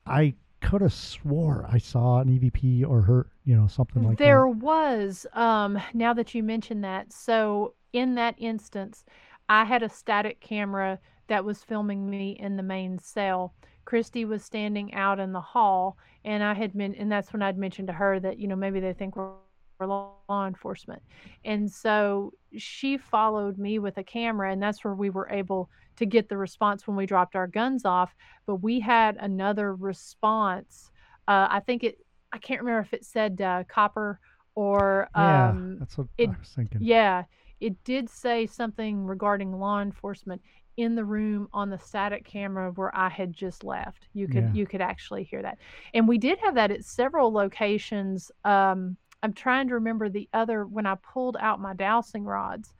I 0.07 0.35
could 0.61 0.81
have 0.83 0.93
swore 0.93 1.67
I 1.69 1.79
saw 1.79 2.21
an 2.21 2.29
EVP 2.29 2.85
or 2.85 3.03
her, 3.03 3.31
you 3.45 3.57
know, 3.57 3.67
something 3.67 4.03
like 4.03 4.19
there 4.19 4.27
that. 4.27 4.47
There 4.47 4.49
was 4.49 5.27
um 5.35 5.79
now 5.93 6.13
that 6.15 6.35
you 6.35 6.43
mention 6.43 6.81
that 6.83 7.13
so 7.13 7.75
in 7.93 8.15
that 8.17 8.35
instance 8.39 9.05
i 9.49 9.65
had 9.65 9.83
a 9.83 9.89
static 9.89 10.41
camera 10.41 10.99
that 11.29 11.45
was 11.45 11.63
filming 11.65 12.09
me 12.11 12.33
in 12.33 12.57
the 12.57 12.63
main 12.63 12.99
cell 12.99 13.55
christy 13.85 14.25
was 14.25 14.45
standing 14.45 14.93
out 14.95 15.21
in 15.21 15.33
the 15.33 15.41
hall 15.41 15.97
and 16.25 16.43
i 16.43 16.55
had 16.55 16.73
been 16.77 16.95
and 16.95 17.11
that's 17.13 17.33
when 17.33 17.43
i'd 17.43 17.59
mentioned 17.59 17.89
to 17.89 17.95
her 17.95 18.19
that 18.19 18.39
you 18.39 18.49
know 18.49 18.57
maybe 18.57 18.81
they 18.81 18.93
think 18.93 19.17
we're 19.17 19.31
we're 19.79 19.87
law 19.87 20.47
enforcement 20.47 21.03
and 21.45 21.71
so 21.71 22.33
she 22.57 22.97
followed 22.97 23.59
me 23.59 23.79
with 23.79 23.97
a 23.99 24.05
camera 24.05 24.53
and 24.53 24.63
that's 24.63 24.85
where 24.85 24.95
we 24.95 25.11
were 25.11 25.29
able 25.31 25.69
to 25.97 26.07
get 26.07 26.29
the 26.29 26.37
response 26.37 26.87
when 26.87 26.97
we 26.97 27.07
dropped 27.07 27.37
our 27.37 27.47
guns 27.47 27.85
off 27.85 28.15
but 28.47 28.57
we 28.57 28.81
had 28.81 29.17
another 29.21 29.75
response 29.75 30.91
uh, 31.29 31.47
i 31.51 31.61
think 31.61 31.85
it 31.85 31.99
I 32.33 32.39
can't 32.39 32.61
remember 32.63 32.81
if 32.81 32.93
it 32.93 33.05
said 33.05 33.41
uh, 33.41 33.63
copper 33.69 34.19
or 34.57 35.09
yeah, 35.15 35.51
um, 35.51 35.77
that's 35.79 35.97
what 35.97 36.09
it- 36.19 36.31
I 36.31 36.39
was 36.39 36.49
thinking. 36.49 36.81
yeah, 36.83 37.25
it 37.61 37.85
did 37.85 38.11
say 38.11 38.47
something 38.47 39.05
regarding 39.07 39.53
law 39.61 39.81
enforcement 39.81 40.43
in 40.77 40.97
the 40.97 41.05
room 41.05 41.49
on 41.53 41.71
the 41.71 41.79
static 41.79 42.25
camera 42.25 42.73
where 42.73 42.93
I 42.97 43.09
had 43.09 43.33
just 43.33 43.63
left. 43.63 44.09
You 44.15 44.27
could 44.27 44.47
Yeah. 44.47 44.51
you 44.53 44.67
could 44.67 44.81
actually 44.81 45.23
hear 45.23 45.43
that, 45.43 45.59
and 45.95 46.09
we 46.09 46.19
did 46.19 46.41
have 46.41 46.57
that 46.57 46.73
at 46.73 46.85
several 46.85 47.33
locations. 47.33 48.33
Um, 48.45 48.97
I'm 49.25 49.33
trying 49.33 49.69
to 49.69 49.75
remember 49.75 50.11
the 50.11 50.29
other 50.35 50.67
when 50.67 50.85
I 50.85 50.97
pulled 50.97 51.39
out 51.41 51.59
my 51.59 51.73
dowsing 51.73 52.25
rods. 52.25 52.75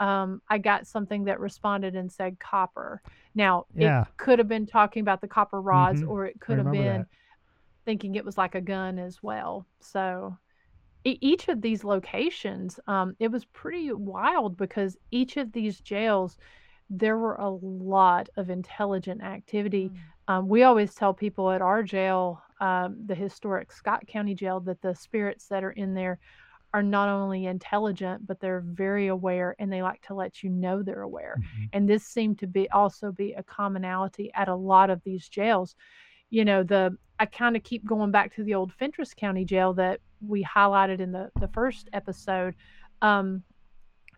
Um, 0.00 0.42
I 0.50 0.58
got 0.58 0.88
something 0.88 1.24
that 1.24 1.38
responded 1.38 1.94
and 1.94 2.10
said 2.10 2.40
copper. 2.40 3.00
Now 3.36 3.66
Yeah. 3.72 4.02
it 4.02 4.08
could 4.16 4.40
have 4.40 4.48
been 4.48 4.66
talking 4.66 5.00
about 5.00 5.20
the 5.20 5.28
copper 5.28 5.60
rods, 5.60 6.02
Mhm. 6.02 6.08
or 6.10 6.26
it 6.26 6.40
could 6.40 6.58
have 6.58 6.72
been 6.72 7.02
that. 7.02 7.06
thinking 7.84 8.16
it 8.16 8.24
was 8.24 8.36
like 8.36 8.56
a 8.56 8.60
gun 8.60 8.98
as 8.98 9.22
well. 9.22 9.64
So 9.78 10.36
e- 11.04 11.18
each 11.20 11.46
of 11.46 11.62
these 11.62 11.84
locations, 11.84 12.80
um, 12.88 13.14
it 13.20 13.30
was 13.30 13.44
pretty 13.44 13.92
wild 13.92 14.56
because 14.56 14.96
each 15.12 15.36
of 15.36 15.52
these 15.52 15.80
jails, 15.80 16.36
there 16.90 17.16
were 17.16 17.36
a 17.36 17.48
lot 17.48 18.28
of 18.36 18.50
intelligent 18.50 19.22
activity. 19.22 19.90
Mm. 19.90 19.98
Um, 20.26 20.48
we 20.48 20.64
always 20.64 20.96
tell 20.96 21.14
people 21.14 21.52
at 21.52 21.62
our 21.62 21.84
jail, 21.84 22.42
um, 22.60 22.96
the 23.06 23.14
historic 23.14 23.72
Scott 23.72 24.06
County 24.06 24.34
Jail, 24.34 24.60
that 24.60 24.80
the 24.82 24.94
spirits 24.94 25.46
that 25.48 25.62
are 25.64 25.72
in 25.72 25.94
there 25.94 26.18
are 26.74 26.82
not 26.82 27.08
only 27.08 27.46
intelligent, 27.46 28.26
but 28.26 28.38
they're 28.40 28.60
very 28.60 29.06
aware 29.06 29.54
and 29.58 29.72
they 29.72 29.82
like 29.82 30.02
to 30.02 30.14
let 30.14 30.42
you 30.42 30.50
know 30.50 30.82
they're 30.82 31.02
aware. 31.02 31.36
Mhm. 31.38 31.68
and 31.72 31.88
this 31.88 32.04
seemed 32.04 32.38
to 32.40 32.46
be 32.46 32.68
also 32.70 33.12
be 33.12 33.32
a 33.34 33.42
commonality 33.42 34.30
at 34.34 34.48
a 34.48 34.54
lot 34.54 34.90
of 34.90 35.02
these 35.04 35.28
jails. 35.28 35.74
You 36.30 36.44
know 36.44 36.62
the 36.64 36.96
i 37.18 37.24
kind 37.24 37.56
of 37.56 37.62
keep 37.62 37.84
going 37.86 38.10
back 38.10 38.34
to 38.34 38.44
the 38.44 38.54
old 38.54 38.72
fentress 38.74 39.14
county 39.14 39.44
jail 39.44 39.72
that 39.74 40.00
we 40.20 40.44
highlighted 40.44 41.00
in 41.00 41.12
the 41.12 41.30
the 41.40 41.48
first 41.48 41.88
episode. 41.92 42.54
Um 43.00 43.44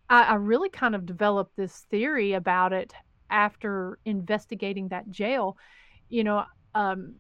i, 0.09 0.23
I 0.25 0.35
really 0.35 0.71
kind 0.71 0.95
of 0.95 1.07
developed 1.07 1.55
this 1.57 1.87
theory 1.91 2.33
about 2.33 2.73
it 2.73 2.93
after 3.31 3.99
investigating 4.05 4.89
that 4.89 5.11
jail. 5.11 5.57
You 6.09 6.25
know 6.25 6.45
um 6.75 7.17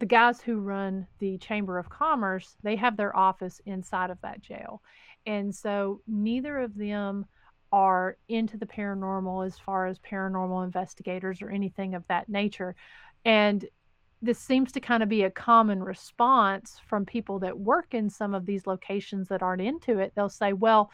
the 0.00 0.06
guys 0.06 0.40
who 0.40 0.58
run 0.58 1.06
the 1.18 1.38
chamber 1.38 1.78
of 1.78 1.88
commerce 1.88 2.56
they 2.62 2.76
have 2.76 2.96
their 2.96 3.16
office 3.16 3.60
inside 3.66 4.10
of 4.10 4.20
that 4.22 4.40
jail 4.42 4.82
and 5.26 5.54
so 5.54 6.00
neither 6.06 6.58
of 6.58 6.76
them 6.76 7.26
are 7.72 8.16
into 8.28 8.56
the 8.56 8.66
paranormal 8.66 9.46
as 9.46 9.58
far 9.58 9.86
as 9.86 9.98
paranormal 9.98 10.64
investigators 10.64 11.40
or 11.40 11.50
anything 11.50 11.94
of 11.94 12.04
that 12.08 12.28
nature. 12.28 12.74
And 13.24 13.64
this 14.22 14.38
seems 14.38 14.72
to 14.72 14.80
kind 14.80 15.02
of 15.02 15.08
be 15.08 15.22
a 15.22 15.30
common 15.30 15.82
response 15.82 16.80
from 16.86 17.06
people 17.06 17.38
that 17.40 17.58
work 17.58 17.94
in 17.94 18.10
some 18.10 18.34
of 18.34 18.44
these 18.44 18.66
locations 18.66 19.28
that 19.28 19.42
aren't 19.42 19.62
into 19.62 19.98
it. 19.98 20.12
They'll 20.14 20.28
say, 20.28 20.52
Well, 20.52 20.90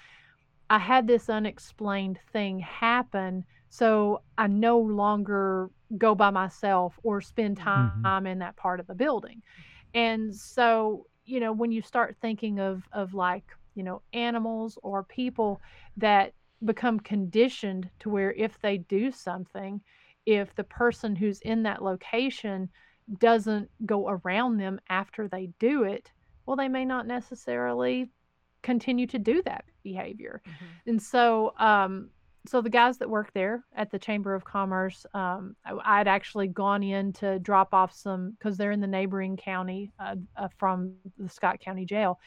I 0.69 0.79
had 0.79 1.07
this 1.07 1.29
unexplained 1.29 2.19
thing 2.33 2.59
happen, 2.61 3.45
so 3.69 4.23
I 4.39 4.47
no 4.47 4.79
longer 4.79 5.71
go 5.99 6.15
by 6.15 6.31
myself 6.31 6.99
or 7.03 7.21
spend 7.21 7.59
Mhm. 7.61 8.13
time 8.13 8.27
in 8.27 8.39
that 8.41 8.57
part 8.57 8.81
of 8.81 8.87
the 8.87 8.95
building. 8.95 9.43
And 9.95 10.35
so, 10.35 11.07
you 11.25 11.41
know, 11.41 11.53
when 11.53 11.73
you 11.73 11.83
start 11.83 12.17
thinking 12.21 12.61
of 12.61 12.85
of 12.93 13.15
like, 13.15 13.45
you 13.75 13.83
know, 13.83 14.03
animals 14.13 14.79
or 14.83 15.05
people 15.05 15.61
that 15.97 16.33
become 16.65 17.01
conditioned 17.01 17.91
to 18.01 18.09
where 18.11 18.33
if 18.33 18.59
they 18.61 18.79
do 18.79 19.11
something, 19.13 19.83
if 20.25 20.55
the 20.55 20.65
person 20.65 21.17
who's 21.17 21.41
in 21.41 21.63
that 21.65 21.83
location 21.83 22.71
doesn't 23.19 23.71
go 23.85 24.09
around 24.09 24.57
them 24.57 24.81
after 24.89 25.29
they 25.29 25.49
do 25.59 25.85
it, 25.85 26.13
well, 26.47 26.57
they 26.57 26.69
may 26.69 26.85
not 26.85 27.07
necessarily 27.07 28.11
continue 28.63 29.07
to 29.07 29.19
do 29.19 29.43
that 29.43 29.65
behavior. 29.83 30.43
Mhm. 30.45 30.81
And 30.87 31.01
so, 31.01 31.53
um, 31.59 32.11
so 32.49 32.61
the 32.61 32.71
guys 32.71 32.99
that 32.99 33.09
work 33.09 33.33
there 33.33 33.65
at 33.75 33.91
the 33.91 33.99
Chamber 33.99 34.35
of 34.35 34.45
Commerce, 34.45 35.07
um, 35.15 35.57
I, 35.65 36.01
I'd 36.01 36.09
actually 36.09 36.49
gone 36.49 36.83
in 36.83 37.13
to 37.15 37.39
drop 37.39 37.73
off 37.73 37.93
some 37.93 38.33
because 38.33 38.57
they're 38.57 38.73
in 38.73 38.81
the 38.81 38.87
neighboring 38.87 39.37
county 39.37 39.93
uh, 39.99 40.17
uh, 40.37 40.49
from 40.59 40.95
the 41.19 41.29
Scott 41.29 41.61
County 41.61 41.85
Jail. 41.85 42.19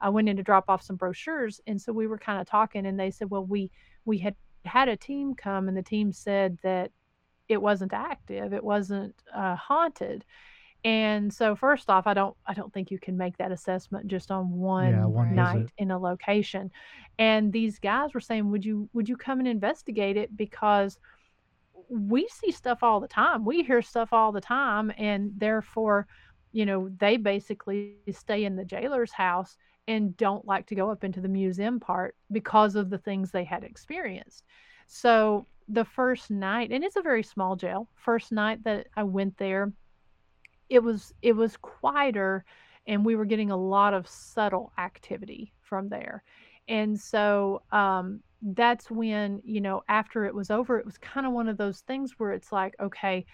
I 0.00 0.08
went 0.10 0.28
in 0.28 0.36
to 0.36 0.42
drop 0.42 0.66
off 0.68 0.82
some 0.82 0.96
brochures, 0.96 1.60
and 1.66 1.80
so 1.80 1.92
we 1.92 2.06
were 2.06 2.18
kind 2.18 2.40
of 2.40 2.46
talking, 2.46 2.86
and 2.86 2.98
they 2.98 3.10
said, 3.10 3.30
"Well, 3.30 3.44
we 3.44 3.70
we 4.04 4.18
had 4.18 4.36
had 4.64 4.88
a 4.88 4.96
team 4.96 5.34
come, 5.34 5.68
and 5.68 5.76
the 5.76 5.82
team 5.82 6.12
said 6.12 6.58
that 6.62 6.92
it 7.48 7.60
wasn't 7.60 7.92
active, 7.92 8.52
it 8.52 8.62
wasn't 8.62 9.14
uh, 9.34 9.56
haunted." 9.56 10.24
And 10.84 11.32
so, 11.32 11.56
first 11.56 11.90
off, 11.90 12.06
I 12.06 12.14
don't 12.14 12.36
I 12.46 12.54
don't 12.54 12.72
think 12.72 12.90
you 12.90 12.98
can 12.98 13.16
make 13.16 13.36
that 13.38 13.52
assessment 13.52 14.06
just 14.06 14.30
on 14.30 14.50
one, 14.50 14.90
Yeah, 14.92 15.06
one 15.06 15.34
night 15.34 15.56
visit. 15.56 15.72
in 15.78 15.90
a 15.90 15.98
location. 15.98 16.70
And 17.18 17.52
these 17.52 17.78
guys 17.78 18.14
were 18.14 18.20
saying, 18.20 18.50
"Would 18.50 18.64
you 18.64 18.88
would 18.92 19.08
you 19.08 19.16
come 19.16 19.40
and 19.40 19.48
investigate 19.48 20.16
it 20.16 20.36
because?" 20.36 20.98
we 21.88 22.28
see 22.28 22.50
stuff 22.50 22.82
all 22.82 23.00
the 23.00 23.08
time. 23.08 23.44
We 23.44 23.62
hear 23.62 23.82
stuff 23.82 24.12
all 24.12 24.32
the 24.32 24.40
time, 24.40 24.92
and 24.98 25.32
therefore, 25.36 26.06
you 26.52 26.66
know, 26.66 26.90
they 26.98 27.16
basically 27.16 27.96
stay 28.12 28.44
in 28.44 28.56
the 28.56 28.64
jailer's 28.64 29.12
house 29.12 29.56
and 29.86 30.16
don't 30.16 30.44
like 30.46 30.66
to 30.66 30.74
go 30.74 30.90
up 30.90 31.04
into 31.04 31.20
the 31.20 31.28
museum 31.28 31.80
part 31.80 32.14
because 32.30 32.74
of 32.76 32.90
the 32.90 32.98
things 32.98 33.30
they 33.30 33.44
had 33.44 33.64
experienced. 33.64 34.44
So 34.86 35.46
the 35.68 35.84
first 35.84 36.30
night, 36.30 36.70
and 36.72 36.84
it's 36.84 36.96
a 36.96 37.02
very 37.02 37.22
small 37.22 37.56
jail. 37.56 37.88
First 37.94 38.32
night 38.32 38.64
that 38.64 38.88
I 38.96 39.04
went 39.04 39.38
there, 39.38 39.72
it 40.68 40.80
was 40.82 41.12
it 41.22 41.32
was 41.34 41.56
quieter, 41.56 42.44
and 42.86 43.04
we 43.04 43.16
were 43.16 43.24
getting 43.26 43.50
a 43.50 43.56
lot 43.56 43.94
of 43.94 44.08
subtle 44.08 44.72
activity 44.78 45.52
from 45.62 45.88
there. 45.88 46.22
and 46.68 46.98
so 47.00 47.62
um, 47.72 48.20
that's 48.42 48.90
when 48.90 49.40
you 49.44 49.60
know 49.60 49.82
after 49.88 50.24
it 50.24 50.34
was 50.34 50.50
over, 50.50 50.78
it 50.78 50.84
was 50.86 50.98
kind 50.98 51.26
of 51.26 51.32
one 51.32 51.48
of 51.48 51.56
those 51.58 51.80
things 51.80 52.14
where 52.18 52.32
it's 52.32 52.52
like, 52.52 52.74
okay, 52.80 53.24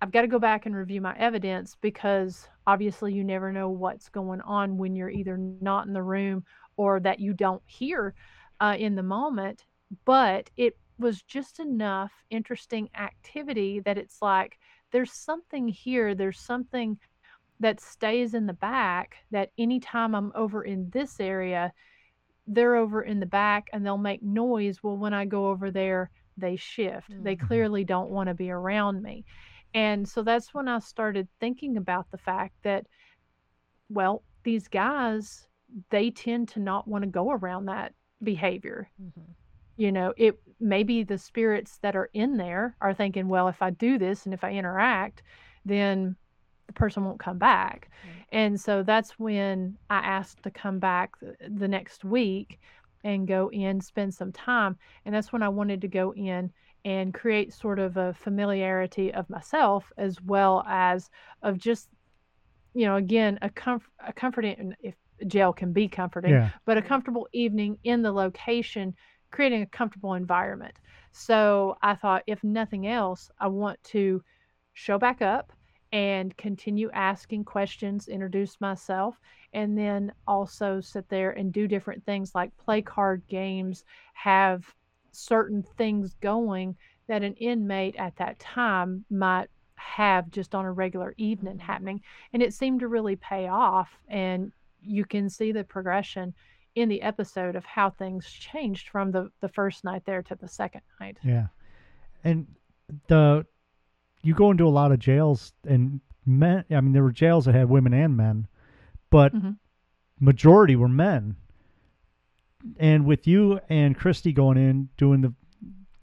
I've 0.00 0.12
got 0.12 0.22
to 0.22 0.28
go 0.28 0.38
back 0.38 0.66
and 0.66 0.76
review 0.76 1.00
my 1.00 1.16
evidence 1.18 1.76
because 1.80 2.48
obviously 2.66 3.12
you 3.14 3.24
never 3.24 3.52
know 3.52 3.70
what's 3.70 4.08
going 4.08 4.40
on 4.42 4.76
when 4.76 4.94
you're 4.96 5.10
either 5.10 5.36
not 5.38 5.86
in 5.86 5.92
the 5.92 6.02
room 6.02 6.44
or 6.76 7.00
that 7.00 7.20
you 7.20 7.32
don't 7.32 7.62
hear 7.66 8.14
uh, 8.60 8.76
in 8.78 8.96
the 8.96 9.02
moment. 9.02 9.64
But 10.04 10.50
it 10.56 10.76
was 10.98 11.22
just 11.22 11.58
enough 11.60 12.12
interesting 12.30 12.90
activity 12.96 13.80
that 13.80 13.98
it's 13.98 14.20
like 14.22 14.58
there's 14.94 15.12
something 15.12 15.66
here, 15.66 16.14
there's 16.14 16.38
something 16.38 16.96
that 17.58 17.80
stays 17.80 18.32
in 18.32 18.46
the 18.46 18.52
back 18.52 19.16
that 19.32 19.50
anytime 19.58 20.14
I'm 20.14 20.30
over 20.36 20.62
in 20.62 20.88
this 20.90 21.18
area, 21.18 21.72
they're 22.46 22.76
over 22.76 23.02
in 23.02 23.18
the 23.18 23.26
back 23.26 23.66
and 23.72 23.84
they'll 23.84 23.98
make 23.98 24.22
noise. 24.22 24.84
Well, 24.84 24.96
when 24.96 25.12
I 25.12 25.24
go 25.24 25.48
over 25.48 25.72
there, 25.72 26.10
they 26.36 26.54
shift. 26.54 27.10
Mm-hmm. 27.10 27.24
They 27.24 27.34
clearly 27.34 27.82
don't 27.82 28.10
want 28.10 28.28
to 28.28 28.34
be 28.34 28.52
around 28.52 29.02
me. 29.02 29.24
And 29.74 30.08
so 30.08 30.22
that's 30.22 30.54
when 30.54 30.68
I 30.68 30.78
started 30.78 31.26
thinking 31.40 31.76
about 31.76 32.06
the 32.12 32.18
fact 32.18 32.54
that, 32.62 32.86
well, 33.88 34.22
these 34.44 34.68
guys, 34.68 35.48
they 35.90 36.12
tend 36.12 36.50
to 36.50 36.60
not 36.60 36.86
want 36.86 37.02
to 37.02 37.10
go 37.10 37.32
around 37.32 37.64
that 37.64 37.94
behavior. 38.22 38.88
Mm-hmm. 39.02 39.32
You 39.76 39.92
know, 39.92 40.14
it 40.16 40.38
maybe 40.60 41.02
the 41.02 41.18
spirits 41.18 41.78
that 41.82 41.96
are 41.96 42.10
in 42.14 42.36
there 42.36 42.76
are 42.80 42.94
thinking, 42.94 43.28
well, 43.28 43.48
if 43.48 43.60
I 43.60 43.70
do 43.70 43.98
this 43.98 44.24
and 44.24 44.34
if 44.34 44.44
I 44.44 44.52
interact, 44.52 45.22
then 45.64 46.16
the 46.66 46.72
person 46.72 47.04
won't 47.04 47.20
come 47.20 47.38
back. 47.38 47.90
Mm-hmm. 47.90 48.20
And 48.32 48.60
so 48.60 48.82
that's 48.82 49.18
when 49.18 49.76
I 49.90 49.98
asked 49.98 50.42
to 50.44 50.50
come 50.50 50.78
back 50.78 51.12
the, 51.20 51.68
next 51.68 52.04
week 52.04 52.60
and 53.02 53.28
go 53.28 53.50
in, 53.52 53.80
spend 53.80 54.14
some 54.14 54.32
time. 54.32 54.76
And 55.04 55.14
that's 55.14 55.32
when 55.32 55.42
I 55.42 55.48
wanted 55.48 55.80
to 55.82 55.88
go 55.88 56.14
in 56.14 56.50
and 56.84 57.14
create 57.14 57.52
sort 57.52 57.78
of 57.78 57.96
a 57.96 58.14
familiarity 58.14 59.12
of 59.12 59.28
myself 59.30 59.90
as 59.96 60.20
well 60.22 60.64
as 60.68 61.10
of 61.42 61.58
just, 61.58 61.88
you 62.74 62.86
know, 62.86 62.96
again, 62.96 63.38
a, 63.42 63.48
comf- 63.50 63.82
a 64.06 64.12
comforting, 64.12 64.74
if 64.82 64.94
jail 65.26 65.52
can 65.52 65.72
be 65.72 65.88
comforting, 65.88 66.32
yeah. 66.32 66.50
but 66.64 66.76
a 66.76 66.82
comfortable 66.82 67.28
evening 67.32 67.78
in 67.84 68.02
the 68.02 68.12
location, 68.12 68.94
creating 69.34 69.62
a 69.62 69.66
comfortable 69.66 70.14
environment. 70.14 70.74
So 71.10 71.76
I 71.82 71.96
thought, 71.96 72.22
if 72.28 72.44
nothing 72.44 72.86
else, 72.86 73.32
I 73.40 73.48
want 73.48 73.82
to 73.84 74.22
show 74.74 74.96
back 74.96 75.22
up 75.22 75.52
and 75.90 76.36
continue 76.36 76.88
asking 76.92 77.44
questions, 77.44 78.06
introduce 78.06 78.60
myself, 78.60 79.18
and 79.52 79.76
then 79.76 80.12
also 80.28 80.80
sit 80.80 81.08
there 81.08 81.32
and 81.32 81.52
do 81.52 81.66
different 81.66 82.04
things 82.06 82.32
like 82.32 82.56
play 82.58 82.80
card 82.80 83.22
games, 83.28 83.82
have 84.12 84.64
certain 85.10 85.64
things 85.76 86.14
going 86.20 86.76
that 87.08 87.24
an 87.24 87.34
inmate 87.34 87.96
at 87.96 88.14
that 88.16 88.38
time 88.38 89.04
might 89.10 89.48
have 89.74 90.30
just 90.30 90.54
on 90.54 90.64
a 90.64 90.72
regular 90.72 91.12
evening 91.16 91.58
happening. 91.58 92.00
And 92.32 92.40
it 92.40 92.54
seemed 92.54 92.80
to 92.80 92.88
really 92.88 93.16
pay 93.16 93.48
off. 93.48 93.90
And 94.08 94.52
you 94.80 95.04
can 95.04 95.28
see 95.28 95.50
the 95.50 95.64
progression 95.64 96.34
in 96.74 96.88
the 96.88 97.02
episode 97.02 97.56
of 97.56 97.64
how 97.64 97.90
things 97.90 98.26
changed 98.26 98.88
from 98.88 99.10
the, 99.10 99.30
the 99.40 99.48
first 99.48 99.84
night 99.84 100.02
there 100.06 100.22
to 100.22 100.34
the 100.34 100.48
second 100.48 100.82
night. 101.00 101.18
Yeah. 101.22 101.46
And 102.24 102.46
the 103.08 103.46
you 104.22 104.34
go 104.34 104.50
into 104.50 104.66
a 104.66 104.70
lot 104.70 104.92
of 104.92 104.98
jails 104.98 105.52
and 105.66 106.00
men 106.26 106.64
I 106.70 106.80
mean 106.80 106.92
there 106.92 107.02
were 107.02 107.12
jails 107.12 107.44
that 107.44 107.54
had 107.54 107.68
women 107.68 107.94
and 107.94 108.16
men, 108.16 108.46
but 109.10 109.34
mm-hmm. 109.34 109.52
majority 110.20 110.76
were 110.76 110.88
men. 110.88 111.36
And 112.78 113.04
with 113.04 113.26
you 113.26 113.60
and 113.68 113.96
Christy 113.96 114.32
going 114.32 114.56
in 114.56 114.88
doing 114.96 115.20
the 115.20 115.34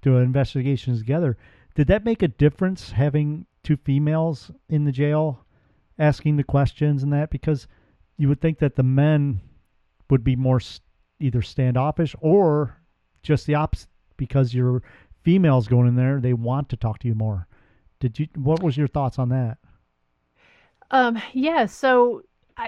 doing 0.03 0.23
investigations 0.23 0.99
together, 0.99 1.37
did 1.75 1.87
that 1.87 2.05
make 2.05 2.21
a 2.21 2.27
difference 2.27 2.91
having 2.91 3.45
two 3.63 3.77
females 3.77 4.51
in 4.69 4.85
the 4.85 4.91
jail 4.91 5.45
asking 5.99 6.37
the 6.37 6.43
questions 6.43 7.03
and 7.03 7.13
that 7.13 7.29
because 7.29 7.67
you 8.17 8.27
would 8.27 8.41
think 8.41 8.59
that 8.59 8.75
the 8.75 8.83
men 8.83 9.41
would 10.11 10.23
be 10.23 10.35
more 10.35 10.59
either 11.19 11.41
standoffish 11.41 12.15
or 12.19 12.77
just 13.23 13.47
the 13.47 13.55
opposite. 13.55 13.87
Because 14.17 14.53
you're 14.53 14.83
females 15.23 15.67
going 15.67 15.87
in 15.87 15.95
there 15.95 16.19
they 16.19 16.33
want 16.33 16.69
to 16.69 16.77
talk 16.77 16.99
to 16.99 17.07
you 17.07 17.15
more. 17.15 17.47
Did 17.99 18.19
you 18.19 18.27
what 18.35 18.61
was 18.61 18.77
your 18.77 18.87
thoughts 18.87 19.17
on 19.17 19.29
that? 19.29 19.57
Um 20.91 21.19
yeah 21.33 21.65
so 21.65 22.21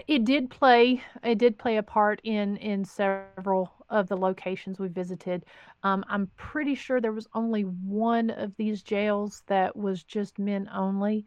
it 0.08 0.25
did 0.25 0.49
play 0.49 1.03
it 1.23 1.38
did 1.38 1.60
play 1.60 1.77
a 1.77 1.84
part 1.84 2.21
in 2.23 2.58
in 2.58 2.86
several 2.86 3.71
of 3.89 4.08
the 4.08 4.17
locations 4.17 4.79
we 4.79 4.88
visited. 4.88 5.45
Um, 5.84 6.03
i'm 6.08 6.32
pretty 6.38 6.73
sure 6.73 6.99
there 6.99 7.12
was 7.12 7.27
only 7.36 7.63
one 7.63 8.29
of 8.32 8.56
these 8.58 8.82
jails 8.82 9.43
that 9.47 9.75
was 9.75 10.03
just 10.03 10.39
men 10.39 10.69
only. 10.73 11.25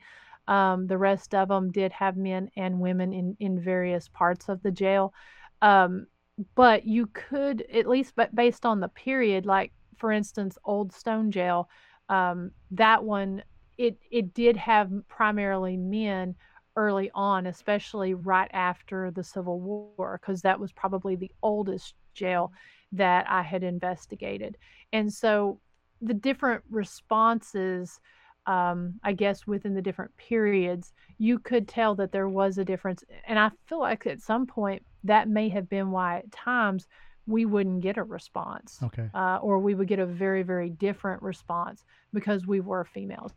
Um, 0.48 0.87
the 0.87 0.98
rest 0.98 1.35
of 1.35 1.48
them 1.48 1.70
did 1.70 1.92
have 1.92 2.16
men 2.16 2.50
and 2.57 2.81
women 2.81 3.12
in 3.12 3.37
in 3.38 3.61
various 3.61 4.09
parts 4.09 4.48
of 4.48 4.62
the 4.62 4.72
jail 4.72 5.12
um, 5.62 6.06
but 6.54 6.86
you 6.86 7.06
could 7.08 7.62
at 7.72 7.86
least 7.88 8.12
but 8.16 8.34
based 8.34 8.66
on 8.66 8.80
the 8.80 8.88
period 8.88 9.46
like 9.46 9.72
for 9.96 10.12
instance 10.12 10.58
old 10.64 10.92
stone 10.92 11.30
jail 11.30 11.68
um, 12.08 12.50
that 12.70 13.02
one 13.02 13.42
it 13.78 13.98
it 14.10 14.34
did 14.34 14.56
have 14.56 14.90
primarily 15.08 15.76
men 15.76 16.34
early 16.76 17.10
on, 17.14 17.46
especially 17.46 18.14
right 18.14 18.50
after 18.52 19.10
the 19.10 19.24
Civil 19.24 19.60
War, 19.60 20.20
because 20.20 20.42
that 20.42 20.60
was 20.60 20.72
probably 20.72 21.16
the 21.16 21.30
oldest 21.42 21.94
jail 22.14 22.52
that 22.92 23.26
I 23.28 23.42
had 23.42 23.62
investigated. 23.62 24.56
And 24.92 25.12
so 25.12 25.60
the 26.02 26.14
different 26.14 26.62
responses, 26.70 27.98
um, 28.46 28.94
I 29.02 29.12
guess, 29.14 29.46
within 29.46 29.74
the 29.74 29.82
different 29.82 30.14
periods, 30.16 30.92
you 31.18 31.38
could 31.38 31.66
tell 31.66 31.94
that 31.96 32.12
there 32.12 32.28
was 32.28 32.58
a 32.58 32.64
difference. 32.64 33.02
And 33.26 33.38
I 33.38 33.50
feel 33.66 33.80
like 33.80 34.06
at 34.06 34.20
some 34.20 34.46
point 34.46 34.84
that 35.06 35.28
may 35.28 35.48
have 35.48 35.68
been 35.68 35.90
why 35.90 36.18
at 36.18 36.30
times 36.32 36.86
we 37.26 37.44
wouldn't 37.44 37.80
get 37.80 37.96
a 37.96 38.02
response. 38.02 38.78
Okay. 38.82 39.10
Uh, 39.12 39.38
or 39.42 39.58
we 39.58 39.74
would 39.74 39.88
get 39.88 39.98
a 39.98 40.06
very, 40.06 40.42
very 40.42 40.70
different 40.70 41.22
response 41.22 41.84
because 42.12 42.46
we 42.46 42.60
were 42.60 42.84
females. 42.84 43.32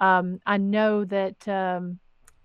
Um, 0.00 0.40
I 0.46 0.58
know 0.58 1.04
that 1.04 1.48
um, 1.48 1.98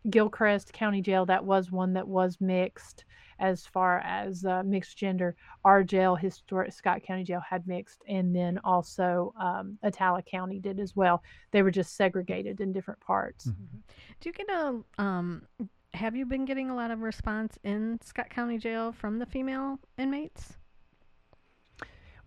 Gilchrist 0.09 0.73
County 0.73 1.01
Jail, 1.01 1.25
that 1.25 1.43
was 1.43 1.71
one 1.71 1.93
that 1.93 2.07
was 2.07 2.37
mixed 2.39 3.03
as 3.39 3.65
far 3.65 3.99
as 3.99 4.45
uh, 4.45 4.63
mixed 4.65 4.97
gender. 4.97 5.35
Our 5.63 5.83
jail, 5.83 6.15
historic 6.15 6.71
Scott 6.73 7.03
County 7.03 7.23
Jail, 7.23 7.41
had 7.47 7.67
mixed, 7.67 8.01
and 8.07 8.35
then 8.35 8.59
also 8.63 9.33
um, 9.39 9.77
Attala 9.83 10.25
County 10.25 10.59
did 10.59 10.79
as 10.79 10.95
well. 10.95 11.21
They 11.51 11.61
were 11.61 11.71
just 11.71 11.95
segregated 11.95 12.61
in 12.61 12.71
different 12.71 12.99
parts. 12.99 13.47
Mm-hmm. 13.47 13.77
Do 14.19 14.29
you 14.29 14.33
get 14.33 14.49
a 14.49 15.01
um, 15.01 15.43
have 15.93 16.15
you 16.15 16.25
been 16.25 16.45
getting 16.45 16.69
a 16.69 16.75
lot 16.75 16.91
of 16.91 17.01
response 17.01 17.57
in 17.63 17.99
Scott 18.03 18.29
County 18.29 18.57
Jail 18.57 18.91
from 18.91 19.19
the 19.19 19.25
female 19.25 19.79
inmates? 19.97 20.57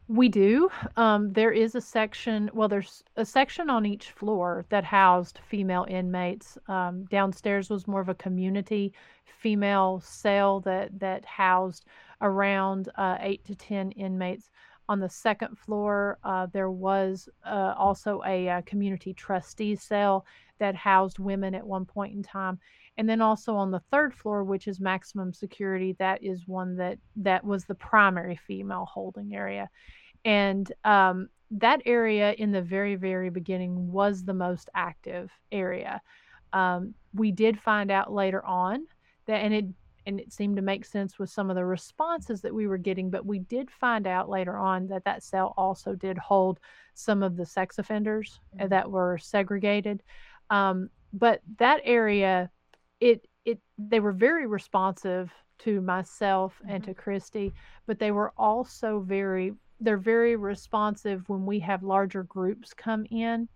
We 0.09 0.29
do. 0.29 0.69
Um, 0.97 1.33
there 1.33 1.53
is 1.53 1.77
a 1.77 1.81
section, 1.81 2.51
well, 2.53 2.69
there's 2.69 3.05
a 3.15 3.25
section 3.25 3.71
on 3.71 3.87
each 3.87 4.11
floor 4.11 4.67
that 4.69 4.83
housed 4.83 5.39
female 5.49 5.87
inmates. 5.89 6.59
Um, 6.67 7.05
downstairs 7.05 7.71
was 7.71 7.87
more 7.87 8.01
of 8.01 8.09
a 8.09 8.15
community 8.15 8.93
female 9.25 10.03
cell 10.05 10.59
that, 10.63 10.99
that 10.99 11.25
housed 11.25 11.87
around 12.21 12.89
uh, 12.97 13.19
eight 13.21 13.45
to 13.45 13.55
10 13.55 13.93
inmates. 13.93 14.51
On 14.89 14.99
the 14.99 15.09
second 15.09 15.57
floor, 15.57 16.19
uh, 16.25 16.47
there 16.53 16.73
was 16.73 17.29
uh, 17.47 17.75
also 17.79 18.21
a, 18.27 18.49
a, 18.49 18.55
uh, 18.55 18.63
community 18.63 19.15
trustee 19.15 19.77
cell 19.77 20.27
that 20.59 20.75
housed 20.75 21.21
women 21.21 21.55
at 21.55 21.65
one 21.65 21.85
point 21.85 22.17
in 22.17 22.25
time. 22.25 22.59
And 23.01 23.09
then 23.09 23.23
also 23.23 23.57
on 23.57 23.71
the 23.71 23.81
third 23.91 24.13
floor, 24.13 24.45
which 24.45 24.69
is 24.69 24.79
maximum 24.79 25.33
security, 25.33 25.97
that 25.99 26.23
is 26.23 26.47
one 26.47 26.77
that 26.77 26.99
that 27.17 27.43
was 27.43 27.65
the 27.65 27.75
primary 27.75 28.37
female 28.47 28.85
holding 28.85 29.35
area. 29.35 29.71
And 30.27 30.71
um, 30.85 31.31
that 31.51 31.81
area 31.87 32.33
in 32.33 32.53
the 32.53 32.61
very 32.61 32.97
very 32.97 33.31
beginning 33.31 33.91
was 33.91 34.23
the 34.23 34.35
most 34.35 34.69
active 34.75 35.33
area. 35.51 36.03
Um, 36.53 36.93
we 37.15 37.33
did 37.33 37.59
find 37.59 37.91
out 37.91 38.13
later 38.13 38.45
on 38.45 38.87
that 39.25 39.37
and 39.37 39.55
it 39.55 39.65
and 40.05 40.21
it 40.21 40.31
seemed 40.31 40.57
to 40.57 40.63
make 40.63 40.85
sense 40.85 41.19
with 41.19 41.31
some 41.31 41.49
of 41.49 41.57
the 41.57 41.65
responses 41.65 42.43
that 42.43 42.55
we 42.55 42.67
were 42.67 42.77
getting 42.77 43.09
but 43.09 43.25
we 43.25 43.39
did 43.39 43.71
find 43.71 44.07
out 44.07 44.29
later 44.29 44.59
on 44.59 44.87
that 44.89 45.05
that 45.07 45.23
cell 45.23 45.55
also 45.57 45.95
did 45.95 46.19
hold 46.19 46.61
some 46.93 47.23
of 47.23 47.39
the 47.39 47.47
sex 47.47 47.79
offenders 47.79 48.41
mm-hmm. 48.59 48.69
that 48.69 48.91
were 48.91 49.17
segregated. 49.17 50.03
Um, 50.51 50.91
but 51.15 51.41
that 51.57 51.81
area 51.85 52.51
it 53.01 53.27
it 53.45 53.59
they 53.79 54.01
were 54.01 54.13
very 54.13 54.47
responsive 54.47 55.33
to 55.61 55.81
myself 55.81 56.55
mm-hmm. 56.63 56.75
and 56.75 56.85
to 56.85 56.95
Christy, 56.95 57.53
but 57.87 57.99
they 57.99 58.11
were 58.11 58.33
also 58.37 59.01
very 59.01 59.55
they're 59.81 59.97
very 59.97 60.37
responsive 60.37 61.29
when 61.29 61.47
we 61.47 61.59
have 61.61 61.83
larger 61.83 62.23
groups 62.25 62.75
come 62.75 63.07
in 63.11 63.49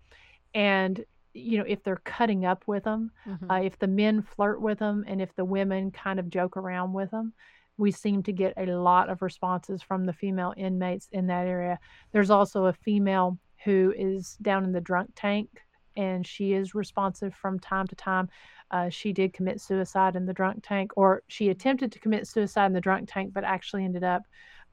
and 0.53 1.05
you 1.33 1.57
know 1.57 1.65
if 1.67 1.83
they're 1.83 2.01
cutting 2.03 2.45
up 2.45 2.63
with 2.65 2.83
them 2.83 3.11
mm-hmm. 3.27 3.51
uh, 3.51 3.59
if 3.59 3.77
the 3.77 3.87
men 3.87 4.23
flirt 4.23 4.59
with 4.59 4.79
them 4.79 5.03
and 5.07 5.21
if 5.21 5.35
the 5.35 5.45
women 5.45 5.91
kind 5.91 6.19
of 6.19 6.29
joke 6.29 6.57
around 6.57 6.93
with 6.93 7.11
them 7.11 7.31
we 7.77 7.91
seem 7.91 8.23
to 8.23 8.31
get 8.31 8.53
a 8.57 8.65
lot 8.65 9.09
of 9.09 9.21
responses 9.21 9.81
from 9.81 10.05
the 10.05 10.13
female 10.13 10.53
inmates 10.55 11.09
in 11.11 11.27
that 11.27 11.47
area. 11.47 11.79
There's 12.11 12.29
also 12.29 12.65
a 12.65 12.73
female 12.73 13.37
who 13.63 13.93
is 13.97 14.37
down 14.41 14.63
in 14.63 14.71
the 14.71 14.81
drunk 14.81 15.11
tank 15.15 15.49
and 15.95 16.25
she 16.25 16.53
is 16.53 16.75
responsive 16.75 17.33
from 17.33 17.59
time 17.59 17.87
to 17.87 17.95
time. 17.95 18.29
Uh, 18.71 18.89
she 18.89 19.13
did 19.13 19.33
commit 19.33 19.61
suicide 19.61 20.15
in 20.15 20.25
the 20.25 20.33
drunk 20.33 20.63
tank, 20.63 20.91
or 20.95 21.23
she 21.27 21.49
attempted 21.49 21.91
to 21.91 21.99
commit 21.99 22.27
suicide 22.27 22.67
in 22.67 22.73
the 22.73 22.81
drunk 22.81 23.09
tank, 23.11 23.33
but 23.33 23.43
actually 23.43 23.85
ended 23.85 24.03
up 24.03 24.23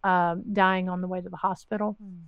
um, 0.05 0.43
dying 0.53 0.89
on 0.89 1.01
the 1.01 1.09
way 1.09 1.21
to 1.21 1.29
the 1.29 1.37
hospital. 1.37 1.97
Mm. 2.03 2.23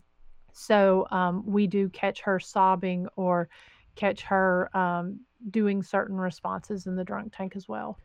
So 0.53 1.07
um, 1.11 1.43
we 1.45 1.67
do 1.67 1.89
catch 1.89 2.21
her 2.23 2.39
sobbing 2.39 3.09
or 3.17 3.49
catch 3.97 4.23
her 4.23 4.75
um, 4.77 5.21
doing 5.51 5.83
certain 5.83 6.17
responses 6.17 6.87
in 6.87 6.97
the 6.97 7.05
drunk 7.05 7.33
tank 7.37 7.57
as 7.57 7.69
well. 7.69 7.99